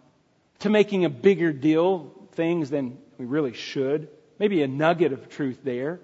to 0.61 0.71
making 0.71 1.05
a 1.05 1.11
bigger 1.11 1.53
deal 1.53 2.13
things 2.33 2.71
than 2.71 2.99
we 3.19 3.27
really 3.27 3.53
should. 3.53 4.09
Maybe 4.39 4.63
a 4.63 4.69
nugget 4.69 5.13
of 5.13 5.29
truth 5.29 5.61
there. 5.63 6.01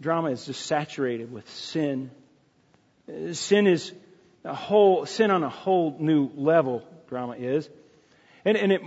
Drama 0.00 0.30
is 0.30 0.46
just 0.46 0.64
saturated 0.66 1.32
with 1.32 1.48
sin. 1.50 2.10
Sin 3.32 3.66
is 3.66 3.92
a 4.44 4.54
whole, 4.54 5.06
sin 5.06 5.30
on 5.30 5.42
a 5.42 5.48
whole 5.48 5.96
new 5.98 6.30
level, 6.34 6.82
drama 7.08 7.34
is. 7.34 7.68
And, 8.44 8.56
and 8.56 8.72
it, 8.72 8.82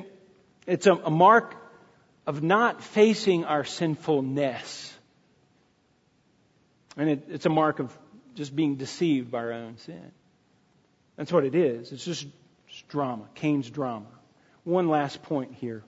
it's 0.66 0.88
a, 0.88 0.94
a 0.94 1.12
mark 1.12 1.56
of 2.26 2.42
not 2.42 2.84
facing 2.84 3.46
our 3.46 3.64
sinfulness. 3.64 4.94
And 6.98 7.10
it, 7.10 7.24
it's 7.30 7.46
a 7.46 7.50
mark 7.50 7.80
of 7.80 7.96
just 8.36 8.56
being 8.56 8.76
deceived 8.76 9.32
by 9.32 9.40
our 9.40 9.54
own 9.54 9.78
sin. 9.78 10.12
That's 11.18 11.32
what 11.32 11.46
it 11.46 11.56
is. 11.56 11.92
It's 11.92 12.06
just, 12.06 12.28
drama, 12.90 13.26
Cain's 13.36 13.70
drama. 13.70 14.08
One 14.64 14.90
last 14.90 15.24
point 15.24 15.54
here. 15.54 15.84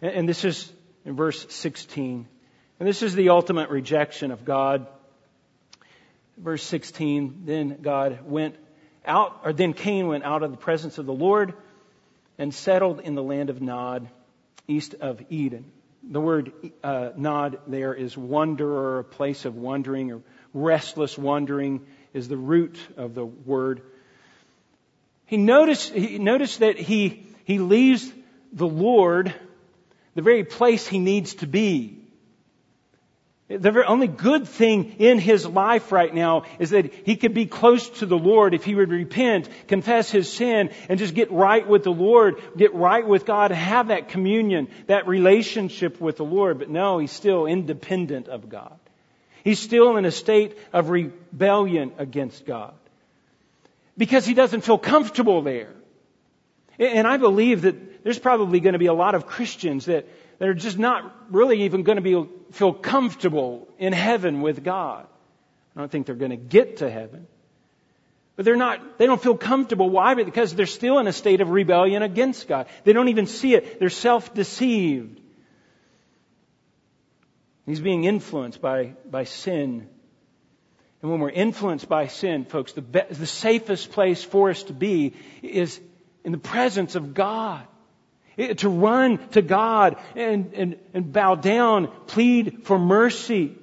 And, 0.00 0.12
and 0.12 0.28
this 0.28 0.44
is 0.44 0.72
in 1.04 1.16
verse 1.16 1.46
16. 1.52 2.26
And 2.78 2.88
this 2.88 3.02
is 3.02 3.14
the 3.14 3.30
ultimate 3.30 3.70
rejection 3.70 4.30
of 4.30 4.44
God. 4.44 4.86
Verse 6.38 6.62
16, 6.62 7.42
then 7.44 7.78
God 7.82 8.20
went 8.24 8.56
out, 9.04 9.40
or 9.44 9.52
then 9.52 9.74
Cain 9.74 10.06
went 10.06 10.24
out 10.24 10.42
of 10.42 10.50
the 10.50 10.56
presence 10.56 10.98
of 10.98 11.06
the 11.06 11.12
Lord 11.12 11.54
and 12.38 12.54
settled 12.54 13.00
in 13.00 13.14
the 13.14 13.22
land 13.22 13.50
of 13.50 13.60
Nod, 13.60 14.08
east 14.66 14.94
of 15.00 15.22
Eden. 15.28 15.70
The 16.02 16.20
word 16.20 16.52
uh, 16.82 17.10
Nod 17.16 17.60
there 17.66 17.94
is 17.94 18.16
wanderer, 18.16 19.00
a 19.00 19.04
place 19.04 19.44
of 19.44 19.54
wandering, 19.54 20.10
or 20.10 20.22
restless 20.52 21.16
wandering 21.16 21.86
is 22.12 22.28
the 22.28 22.36
root 22.36 22.78
of 22.96 23.14
the 23.14 23.24
word. 23.24 23.82
He 25.32 25.38
noticed, 25.38 25.94
he 25.94 26.18
noticed 26.18 26.58
that 26.58 26.76
he, 26.76 27.26
he 27.44 27.58
leaves 27.58 28.12
the 28.52 28.66
Lord, 28.66 29.32
the 30.14 30.20
very 30.20 30.44
place 30.44 30.86
he 30.86 30.98
needs 30.98 31.36
to 31.36 31.46
be. 31.46 32.00
The 33.48 33.86
only 33.86 34.08
good 34.08 34.46
thing 34.46 34.96
in 34.98 35.18
his 35.18 35.46
life 35.46 35.90
right 35.90 36.14
now 36.14 36.42
is 36.58 36.68
that 36.68 36.92
he 37.06 37.16
could 37.16 37.32
be 37.32 37.46
close 37.46 37.88
to 38.00 38.04
the 38.04 38.18
Lord 38.18 38.52
if 38.52 38.64
he 38.64 38.74
would 38.74 38.90
repent, 38.90 39.48
confess 39.68 40.10
his 40.10 40.30
sin, 40.30 40.68
and 40.90 40.98
just 40.98 41.14
get 41.14 41.32
right 41.32 41.66
with 41.66 41.84
the 41.84 41.92
Lord, 41.92 42.38
get 42.54 42.74
right 42.74 43.06
with 43.06 43.24
God, 43.24 43.52
have 43.52 43.88
that 43.88 44.10
communion, 44.10 44.68
that 44.86 45.08
relationship 45.08 45.98
with 45.98 46.18
the 46.18 46.26
Lord. 46.26 46.58
But 46.58 46.68
no, 46.68 46.98
he's 46.98 47.10
still 47.10 47.46
independent 47.46 48.28
of 48.28 48.50
God. 48.50 48.78
He's 49.44 49.60
still 49.60 49.96
in 49.96 50.04
a 50.04 50.10
state 50.10 50.58
of 50.74 50.90
rebellion 50.90 51.92
against 51.96 52.44
God. 52.44 52.74
Because 53.96 54.24
he 54.24 54.34
doesn't 54.34 54.62
feel 54.62 54.78
comfortable 54.78 55.42
there. 55.42 55.72
And 56.78 57.06
I 57.06 57.18
believe 57.18 57.62
that 57.62 58.04
there's 58.04 58.18
probably 58.18 58.60
going 58.60 58.72
to 58.72 58.78
be 58.78 58.86
a 58.86 58.94
lot 58.94 59.14
of 59.14 59.26
Christians 59.26 59.86
that 59.86 60.08
they're 60.38 60.54
just 60.54 60.78
not 60.78 61.14
really 61.30 61.64
even 61.64 61.82
going 61.82 61.96
to 61.96 62.02
be, 62.02 62.28
feel 62.52 62.72
comfortable 62.72 63.68
in 63.78 63.92
heaven 63.92 64.40
with 64.40 64.64
God. 64.64 65.06
I 65.76 65.80
don't 65.80 65.90
think 65.90 66.06
they're 66.06 66.14
going 66.14 66.30
to 66.30 66.36
get 66.36 66.78
to 66.78 66.90
heaven. 66.90 67.26
But 68.34 68.46
they're 68.46 68.56
not, 68.56 68.98
they 68.98 69.06
don't 69.06 69.22
feel 69.22 69.36
comfortable. 69.36 69.90
Why? 69.90 70.14
Because 70.14 70.54
they're 70.54 70.66
still 70.66 70.98
in 70.98 71.06
a 71.06 71.12
state 71.12 71.40
of 71.40 71.50
rebellion 71.50 72.02
against 72.02 72.48
God. 72.48 72.66
They 72.84 72.92
don't 72.92 73.08
even 73.08 73.26
see 73.26 73.54
it. 73.54 73.78
They're 73.78 73.90
self-deceived. 73.90 75.20
He's 77.66 77.80
being 77.80 78.04
influenced 78.04 78.60
by, 78.60 78.94
by 79.08 79.24
sin. 79.24 79.88
And 81.02 81.10
when 81.10 81.20
we're 81.20 81.30
influenced 81.30 81.88
by 81.88 82.06
sin, 82.06 82.44
folks, 82.44 82.72
the, 82.72 82.82
be, 82.82 83.00
the 83.10 83.26
safest 83.26 83.90
place 83.90 84.22
for 84.22 84.50
us 84.50 84.62
to 84.64 84.72
be 84.72 85.14
is 85.42 85.80
in 86.24 86.32
the 86.32 86.38
presence 86.38 86.94
of 86.94 87.12
God 87.12 87.66
to 88.36 88.68
run 88.68 89.18
to 89.30 89.42
God 89.42 89.96
and, 90.16 90.52
and, 90.54 90.76
and 90.94 91.12
bow 91.12 91.34
down, 91.34 91.88
plead 92.06 92.64
for 92.64 92.78
mercy. 92.78 93.54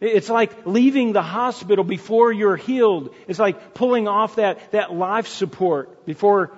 It's 0.00 0.28
like 0.28 0.66
leaving 0.66 1.12
the 1.12 1.22
hospital 1.22 1.84
before 1.84 2.32
you're 2.32 2.56
healed. 2.56 3.14
It's 3.26 3.38
like 3.38 3.74
pulling 3.74 4.08
off 4.08 4.36
that, 4.36 4.70
that 4.72 4.94
life 4.94 5.26
support 5.26 6.06
before 6.06 6.52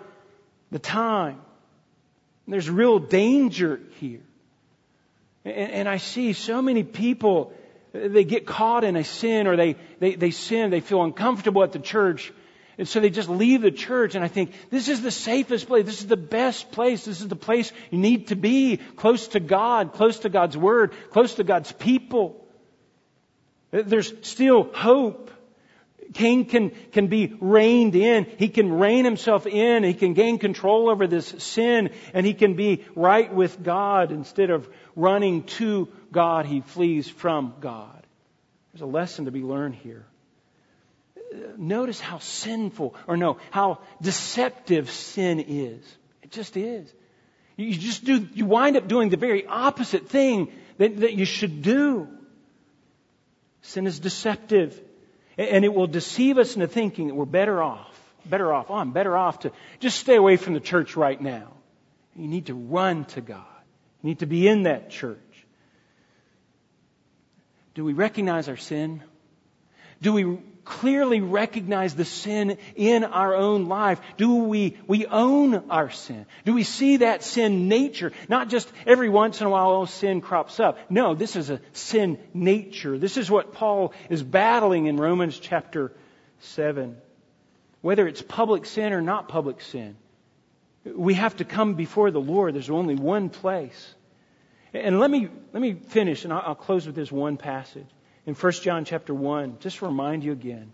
the 0.70 0.78
time. 0.78 1.40
And 2.46 2.52
there's 2.52 2.70
real 2.70 2.98
danger 2.98 3.80
here. 3.98 4.20
And, 5.44 5.72
and 5.72 5.88
I 5.88 5.96
see 5.96 6.32
so 6.32 6.60
many 6.60 6.84
people, 6.84 7.52
they 7.92 8.24
get 8.24 8.46
caught 8.46 8.84
in 8.84 8.96
a 8.96 9.04
sin 9.04 9.46
or 9.46 9.56
they, 9.56 9.76
they, 9.98 10.14
they 10.14 10.30
sin, 10.30 10.70
they 10.70 10.80
feel 10.80 11.02
uncomfortable 11.02 11.62
at 11.62 11.72
the 11.72 11.78
church, 11.78 12.32
and 12.80 12.88
so 12.88 12.98
they 12.98 13.10
just 13.10 13.28
leave 13.28 13.60
the 13.60 13.70
church, 13.70 14.14
and 14.14 14.24
I 14.24 14.28
think, 14.28 14.54
this 14.70 14.88
is 14.88 15.02
the 15.02 15.10
safest 15.10 15.66
place. 15.66 15.84
This 15.84 16.00
is 16.00 16.06
the 16.06 16.16
best 16.16 16.72
place. 16.72 17.04
This 17.04 17.20
is 17.20 17.28
the 17.28 17.36
place 17.36 17.70
you 17.90 17.98
need 17.98 18.28
to 18.28 18.36
be, 18.36 18.78
close 18.96 19.28
to 19.28 19.40
God, 19.40 19.92
close 19.92 20.20
to 20.20 20.30
God's 20.30 20.56
Word, 20.56 20.94
close 21.10 21.34
to 21.34 21.44
God's 21.44 21.70
people. 21.72 22.42
There's 23.70 24.14
still 24.26 24.62
hope. 24.72 25.30
Cain 26.14 26.46
can, 26.46 26.70
can 26.90 27.08
be 27.08 27.36
reined 27.38 27.94
in. 27.94 28.24
He 28.38 28.48
can 28.48 28.72
rein 28.72 29.04
himself 29.04 29.46
in. 29.46 29.84
He 29.84 29.92
can 29.92 30.14
gain 30.14 30.38
control 30.38 30.88
over 30.88 31.06
this 31.06 31.26
sin, 31.26 31.90
and 32.14 32.24
he 32.24 32.32
can 32.32 32.54
be 32.54 32.84
right 32.96 33.32
with 33.32 33.62
God. 33.62 34.10
Instead 34.10 34.48
of 34.48 34.66
running 34.96 35.42
to 35.58 35.88
God, 36.12 36.46
he 36.46 36.60
flees 36.60 37.08
from 37.08 37.54
God. 37.60 38.06
There's 38.72 38.82
a 38.82 38.86
lesson 38.86 39.24
to 39.24 39.30
be 39.30 39.42
learned 39.42 39.74
here 39.76 40.06
notice 41.56 42.00
how 42.00 42.18
sinful, 42.18 42.94
or 43.06 43.16
no, 43.16 43.38
how 43.50 43.78
deceptive 44.00 44.90
sin 44.90 45.40
is. 45.40 45.84
It 46.22 46.30
just 46.30 46.56
is. 46.56 46.92
You 47.56 47.74
just 47.74 48.04
do, 48.04 48.26
you 48.32 48.46
wind 48.46 48.76
up 48.76 48.88
doing 48.88 49.10
the 49.10 49.16
very 49.16 49.46
opposite 49.46 50.08
thing 50.08 50.52
that, 50.78 51.00
that 51.00 51.14
you 51.14 51.24
should 51.24 51.62
do. 51.62 52.08
Sin 53.62 53.86
is 53.86 53.98
deceptive. 53.98 54.80
And 55.36 55.64
it 55.64 55.72
will 55.72 55.86
deceive 55.86 56.38
us 56.38 56.54
into 56.54 56.66
thinking 56.66 57.08
that 57.08 57.14
we're 57.14 57.26
better 57.26 57.62
off. 57.62 57.86
Better 58.24 58.52
off. 58.52 58.66
Oh, 58.68 58.74
I'm 58.74 58.92
better 58.92 59.16
off 59.16 59.40
to 59.40 59.52
just 59.78 59.98
stay 59.98 60.16
away 60.16 60.36
from 60.36 60.54
the 60.54 60.60
church 60.60 60.96
right 60.96 61.20
now. 61.20 61.48
You 62.16 62.28
need 62.28 62.46
to 62.46 62.54
run 62.54 63.04
to 63.06 63.20
God. 63.20 63.44
You 64.02 64.08
need 64.08 64.18
to 64.20 64.26
be 64.26 64.48
in 64.48 64.64
that 64.64 64.90
church. 64.90 65.18
Do 67.74 67.84
we 67.84 67.92
recognize 67.92 68.48
our 68.48 68.56
sin? 68.56 69.02
Do 70.02 70.12
we 70.12 70.38
clearly 70.64 71.20
recognize 71.20 71.94
the 71.94 72.04
sin 72.04 72.58
in 72.76 73.04
our 73.04 73.34
own 73.34 73.66
life? 73.66 74.00
Do 74.16 74.44
we, 74.44 74.78
we 74.86 75.06
own 75.06 75.70
our 75.70 75.90
sin? 75.90 76.26
Do 76.44 76.54
we 76.54 76.62
see 76.62 76.98
that 76.98 77.22
sin 77.22 77.68
nature? 77.68 78.12
Not 78.28 78.48
just 78.48 78.70
every 78.86 79.08
once 79.08 79.40
in 79.40 79.46
a 79.46 79.50
while, 79.50 79.70
oh, 79.70 79.84
sin 79.86 80.20
crops 80.20 80.60
up. 80.60 80.78
No, 80.90 81.14
this 81.14 81.36
is 81.36 81.50
a 81.50 81.60
sin 81.72 82.18
nature. 82.32 82.98
This 82.98 83.16
is 83.16 83.30
what 83.30 83.52
Paul 83.52 83.92
is 84.08 84.22
battling 84.22 84.86
in 84.86 84.96
Romans 84.96 85.38
chapter 85.38 85.92
7. 86.40 86.96
Whether 87.80 88.06
it's 88.06 88.22
public 88.22 88.66
sin 88.66 88.92
or 88.92 89.00
not 89.00 89.28
public 89.28 89.60
sin, 89.60 89.96
we 90.84 91.14
have 91.14 91.36
to 91.36 91.44
come 91.44 91.74
before 91.74 92.10
the 92.10 92.20
Lord. 92.20 92.54
There's 92.54 92.70
only 92.70 92.94
one 92.94 93.28
place. 93.28 93.94
And 94.72 95.00
let 95.00 95.10
me, 95.10 95.28
let 95.52 95.60
me 95.60 95.74
finish, 95.74 96.24
and 96.24 96.32
I'll 96.32 96.54
close 96.54 96.86
with 96.86 96.94
this 96.94 97.10
one 97.10 97.36
passage 97.36 97.86
in 98.26 98.34
1 98.34 98.52
John 98.52 98.84
chapter 98.84 99.12
1, 99.12 99.58
just 99.60 99.78
to 99.78 99.86
remind 99.86 100.22
you 100.22 100.32
again. 100.32 100.72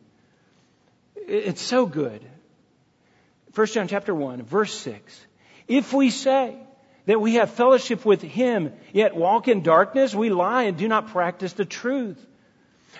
It's 1.15 1.63
so 1.63 1.87
good. 1.87 2.23
1 3.55 3.67
John 3.69 3.89
chapter 3.89 4.15
1, 4.15 4.43
verse 4.43 4.75
6. 4.81 5.27
If 5.67 5.93
we 5.95 6.11
say 6.11 6.57
that 7.07 7.21
we 7.21 7.35
have 7.35 7.51
fellowship 7.51 8.05
with 8.05 8.21
Him, 8.21 8.75
yet 8.93 9.17
walk 9.17 9.49
in 9.49 9.63
darkness, 9.63 10.15
we 10.15 10.29
lie 10.29 10.65
and 10.65 10.77
do 10.77 10.89
not 10.89 11.09
practice 11.09 11.55
the 11.55 11.65
truth. 11.65 12.25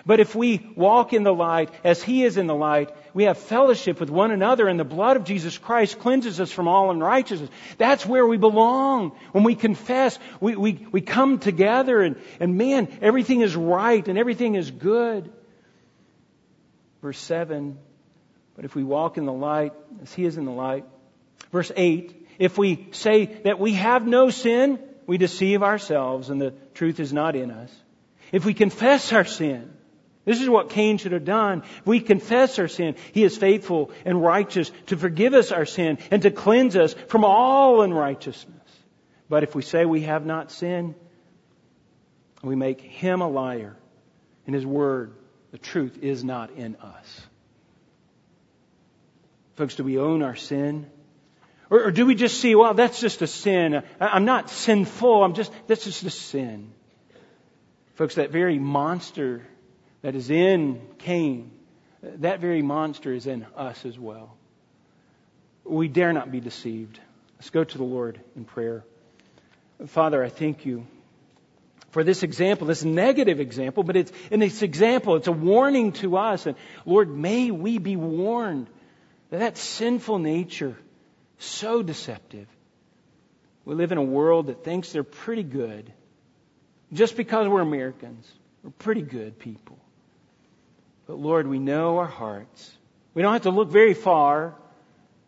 But 0.05 0.19
if 0.19 0.35
we 0.35 0.69
walk 0.75 1.13
in 1.13 1.23
the 1.23 1.33
light 1.33 1.69
as 1.83 2.01
He 2.01 2.23
is 2.23 2.37
in 2.37 2.47
the 2.47 2.55
light, 2.55 2.89
we 3.13 3.23
have 3.23 3.37
fellowship 3.37 3.99
with 3.99 4.09
one 4.09 4.31
another 4.31 4.67
and 4.67 4.79
the 4.79 4.85
blood 4.85 5.17
of 5.17 5.23
Jesus 5.23 5.57
Christ 5.57 5.99
cleanses 5.99 6.39
us 6.39 6.51
from 6.51 6.67
all 6.67 6.91
unrighteousness. 6.91 7.49
That's 7.77 8.05
where 8.05 8.25
we 8.25 8.37
belong. 8.37 9.11
When 9.31 9.43
we 9.43 9.55
confess, 9.55 10.17
we, 10.39 10.55
we, 10.55 10.87
we 10.91 11.01
come 11.01 11.39
together 11.39 12.01
and, 12.01 12.15
and 12.39 12.57
man, 12.57 12.87
everything 13.01 13.41
is 13.41 13.55
right 13.55 14.07
and 14.07 14.17
everything 14.17 14.55
is 14.55 14.69
good. 14.71 15.31
Verse 17.01 17.19
7, 17.19 17.77
but 18.55 18.65
if 18.65 18.75
we 18.75 18.83
walk 18.83 19.17
in 19.17 19.25
the 19.25 19.33
light 19.33 19.73
as 20.01 20.13
He 20.13 20.25
is 20.25 20.37
in 20.37 20.45
the 20.45 20.51
light. 20.51 20.85
Verse 21.51 21.71
8, 21.75 22.27
if 22.39 22.57
we 22.57 22.89
say 22.91 23.25
that 23.25 23.59
we 23.59 23.73
have 23.73 24.05
no 24.05 24.29
sin, 24.29 24.79
we 25.05 25.17
deceive 25.17 25.63
ourselves 25.63 26.29
and 26.29 26.41
the 26.41 26.53
truth 26.73 26.99
is 26.99 27.13
not 27.13 27.35
in 27.35 27.51
us. 27.51 27.71
If 28.31 28.45
we 28.45 28.53
confess 28.53 29.13
our 29.13 29.25
sin, 29.25 29.73
this 30.27 30.41
is 30.41 30.49
what 30.49 30.69
Cain 30.69 30.97
should 30.97 31.13
have 31.13 31.23
done. 31.23 31.63
We 31.85 32.01
confess 32.01 32.59
our 32.59 32.67
sin, 32.67 32.97
he 33.13 33.23
is 33.23 33.37
faithful 33.37 33.91
and 34.03 34.21
righteous 34.21 34.69
to 34.87 34.97
forgive 34.97 35.33
us 35.33 35.53
our 35.53 35.65
sin 35.65 35.99
and 36.11 36.21
to 36.23 36.31
cleanse 36.31 36.75
us 36.75 36.95
from 37.07 37.23
all 37.23 37.81
unrighteousness. 37.81 38.53
But 39.29 39.43
if 39.43 39.55
we 39.55 39.61
say 39.61 39.85
we 39.85 40.01
have 40.01 40.25
not 40.25 40.51
sinned, 40.51 40.95
we 42.43 42.57
make 42.57 42.81
him 42.81 43.21
a 43.21 43.29
liar, 43.29 43.77
and 44.45 44.53
his 44.53 44.65
word, 44.65 45.13
the 45.51 45.57
truth, 45.57 45.99
is 46.01 46.25
not 46.25 46.51
in 46.51 46.75
us. 46.75 47.21
Folks, 49.55 49.75
do 49.75 49.85
we 49.85 49.97
own 49.97 50.23
our 50.23 50.35
sin? 50.35 50.91
Or, 51.69 51.85
or 51.85 51.91
do 51.91 52.05
we 52.05 52.15
just 52.15 52.41
see, 52.41 52.53
well, 52.53 52.73
that's 52.73 52.99
just 52.99 53.21
a 53.21 53.27
sin. 53.27 53.75
I, 53.75 54.07
I'm 54.07 54.25
not 54.25 54.49
sinful. 54.49 55.23
I'm 55.23 55.35
just, 55.35 55.53
that's 55.67 55.85
just 55.85 56.03
a 56.03 56.09
sin. 56.09 56.73
Folks, 57.95 58.15
that 58.15 58.31
very 58.31 58.59
monster 58.59 59.47
that 60.01 60.15
is 60.15 60.29
in 60.29 60.81
Cain, 60.99 61.51
that 62.01 62.39
very 62.39 62.61
monster 62.61 63.13
is 63.13 63.27
in 63.27 63.45
us 63.55 63.85
as 63.85 63.97
well. 63.97 64.35
We 65.63 65.87
dare 65.87 66.13
not 66.13 66.31
be 66.31 66.39
deceived. 66.39 66.99
Let's 67.37 67.49
go 67.49 67.63
to 67.63 67.77
the 67.77 67.83
Lord 67.83 68.19
in 68.35 68.45
prayer. 68.45 68.83
Father, 69.87 70.23
I 70.23 70.29
thank 70.29 70.65
you 70.65 70.87
for 71.91 72.03
this 72.03 72.23
example, 72.23 72.67
this 72.67 72.83
negative 72.83 73.39
example, 73.39 73.83
but 73.83 73.95
it's 73.95 74.11
in 74.29 74.39
this 74.39 74.61
example, 74.61 75.15
it's 75.15 75.27
a 75.27 75.31
warning 75.31 75.93
to 75.93 76.17
us. 76.17 76.45
And 76.45 76.55
Lord, 76.85 77.09
may 77.09 77.51
we 77.51 77.77
be 77.77 77.95
warned 77.95 78.67
that 79.29 79.39
that 79.39 79.57
sinful 79.57 80.19
nature, 80.19 80.75
so 81.39 81.81
deceptive. 81.81 82.47
We 83.65 83.75
live 83.75 83.91
in 83.91 83.97
a 83.97 84.03
world 84.03 84.47
that 84.47 84.63
thinks 84.63 84.91
they're 84.91 85.03
pretty 85.03 85.43
good. 85.43 85.91
Just 86.93 87.17
because 87.17 87.47
we're 87.47 87.61
Americans, 87.61 88.31
we're 88.63 88.71
pretty 88.71 89.01
good 89.01 89.39
people. 89.39 89.77
But 91.07 91.19
Lord, 91.19 91.47
we 91.47 91.57
know 91.57 91.97
our 91.97 92.05
hearts. 92.05 92.71
We 93.13 93.21
don't 93.21 93.33
have 93.33 93.43
to 93.43 93.49
look 93.49 93.69
very 93.69 93.93
far 93.93 94.55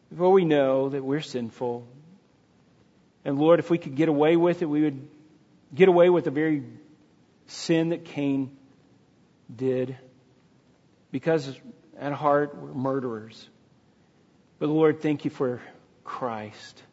before 0.10 0.32
we 0.32 0.44
know 0.46 0.90
that 0.90 1.04
we're 1.04 1.22
sinful. 1.22 1.88
And 3.24 3.40
Lord, 3.40 3.60
if 3.60 3.70
we 3.70 3.78
could 3.78 3.96
get 3.96 4.10
away 4.10 4.36
with 4.36 4.62
it, 4.62 4.66
we 4.66 4.82
would 4.82 5.08
get 5.74 5.88
away 5.88 6.10
with 6.10 6.26
the 6.26 6.32
very 6.32 6.64
sin 7.48 7.90
that 7.90 8.06
Cain 8.06 8.56
did. 9.54 9.98
Because 11.12 11.52
at 11.98 12.14
heart, 12.14 12.56
we're 12.58 12.74
murderers. 12.74 13.50
But 14.60 14.70
Lord, 14.70 15.02
thank 15.02 15.26
you 15.26 15.32
for 15.32 15.62
Christ. 16.04 16.84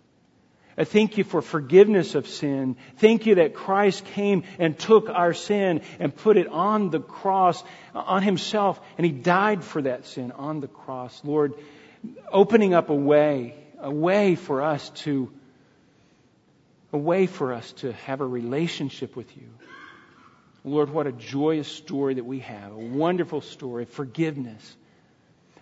I 0.79 0.85
thank 0.85 1.17
you 1.17 1.25
for 1.25 1.41
forgiveness 1.41 2.15
of 2.15 2.29
sin. 2.29 2.77
Thank 2.99 3.25
you 3.25 3.37
that 3.37 3.55
Christ 3.55 4.05
came 4.05 4.45
and 4.59 4.79
took 4.79 5.09
our 5.09 5.33
sin 5.33 5.81
and 5.99 6.15
put 6.15 6.37
it 6.37 6.49
on 6.49 6.91
the 6.91 7.01
cross, 7.01 7.63
uh, 7.95 8.01
on 8.01 8.23
himself, 8.23 8.79
and 8.99 9.07
he 9.07 9.13
died 9.13 9.65
for 9.65 9.81
that 9.83 10.05
sin 10.07 10.33
on 10.33 10.61
the 10.61 10.69
cross. 10.69 11.19
Lord, 11.25 11.55
opening 12.31 12.75
up 12.75 12.91
a 12.91 12.95
way, 12.95 13.55
a 13.81 13.91
way 13.91 14.35
for 14.35 14.61
us 14.61 14.91
to, 14.91 15.33
a 16.93 16.99
way 16.99 17.27
for 17.27 17.55
us 17.55 17.73
to 17.73 17.93
have 17.93 18.21
a 18.21 18.27
relationship 18.27 19.17
with 19.17 19.35
you. 19.35 19.49
Lord, 20.63 20.91
what 20.91 21.07
a 21.07 21.13
joyous 21.13 21.69
story 21.69 22.15
that 22.15 22.27
we 22.27 22.41
have, 22.41 22.73
a 22.73 22.77
wonderful 22.77 23.41
story 23.41 23.85
of 23.85 23.91
forgiveness. 23.91 24.77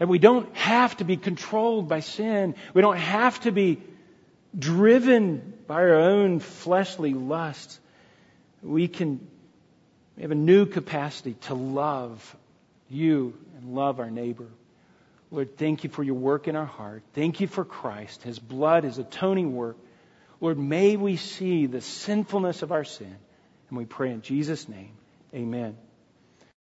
And 0.00 0.08
we 0.08 0.18
don't 0.18 0.52
have 0.56 0.96
to 0.96 1.04
be 1.04 1.16
controlled 1.16 1.88
by 1.88 2.00
sin. 2.00 2.56
We 2.72 2.82
don't 2.82 2.96
have 2.96 3.38
to 3.42 3.52
be 3.52 3.80
driven 4.58 5.54
by 5.66 5.82
our 5.82 5.94
own 5.94 6.40
fleshly 6.40 7.14
lusts, 7.14 7.78
we 8.62 8.88
can 8.88 9.26
have 10.20 10.30
a 10.30 10.36
new 10.36 10.66
capacity 10.66 11.34
to 11.42 11.54
love 11.54 12.36
you 12.88 13.34
and 13.56 13.74
love 13.74 14.00
our 14.00 14.10
neighbor. 14.10 14.48
Lord, 15.30 15.56
thank 15.56 15.82
you 15.82 15.90
for 15.90 16.02
your 16.02 16.14
work 16.14 16.46
in 16.46 16.54
our 16.54 16.66
heart. 16.66 17.02
Thank 17.12 17.40
you 17.40 17.48
for 17.48 17.64
Christ, 17.64 18.22
his 18.22 18.38
blood, 18.38 18.84
his 18.84 18.98
atoning 18.98 19.56
work. 19.56 19.76
Lord, 20.40 20.58
may 20.58 20.96
we 20.96 21.16
see 21.16 21.66
the 21.66 21.80
sinfulness 21.80 22.62
of 22.62 22.70
our 22.70 22.84
sin. 22.84 23.16
And 23.68 23.78
we 23.78 23.84
pray 23.86 24.12
in 24.12 24.22
Jesus' 24.22 24.68
name, 24.68 24.92
amen. 25.34 25.76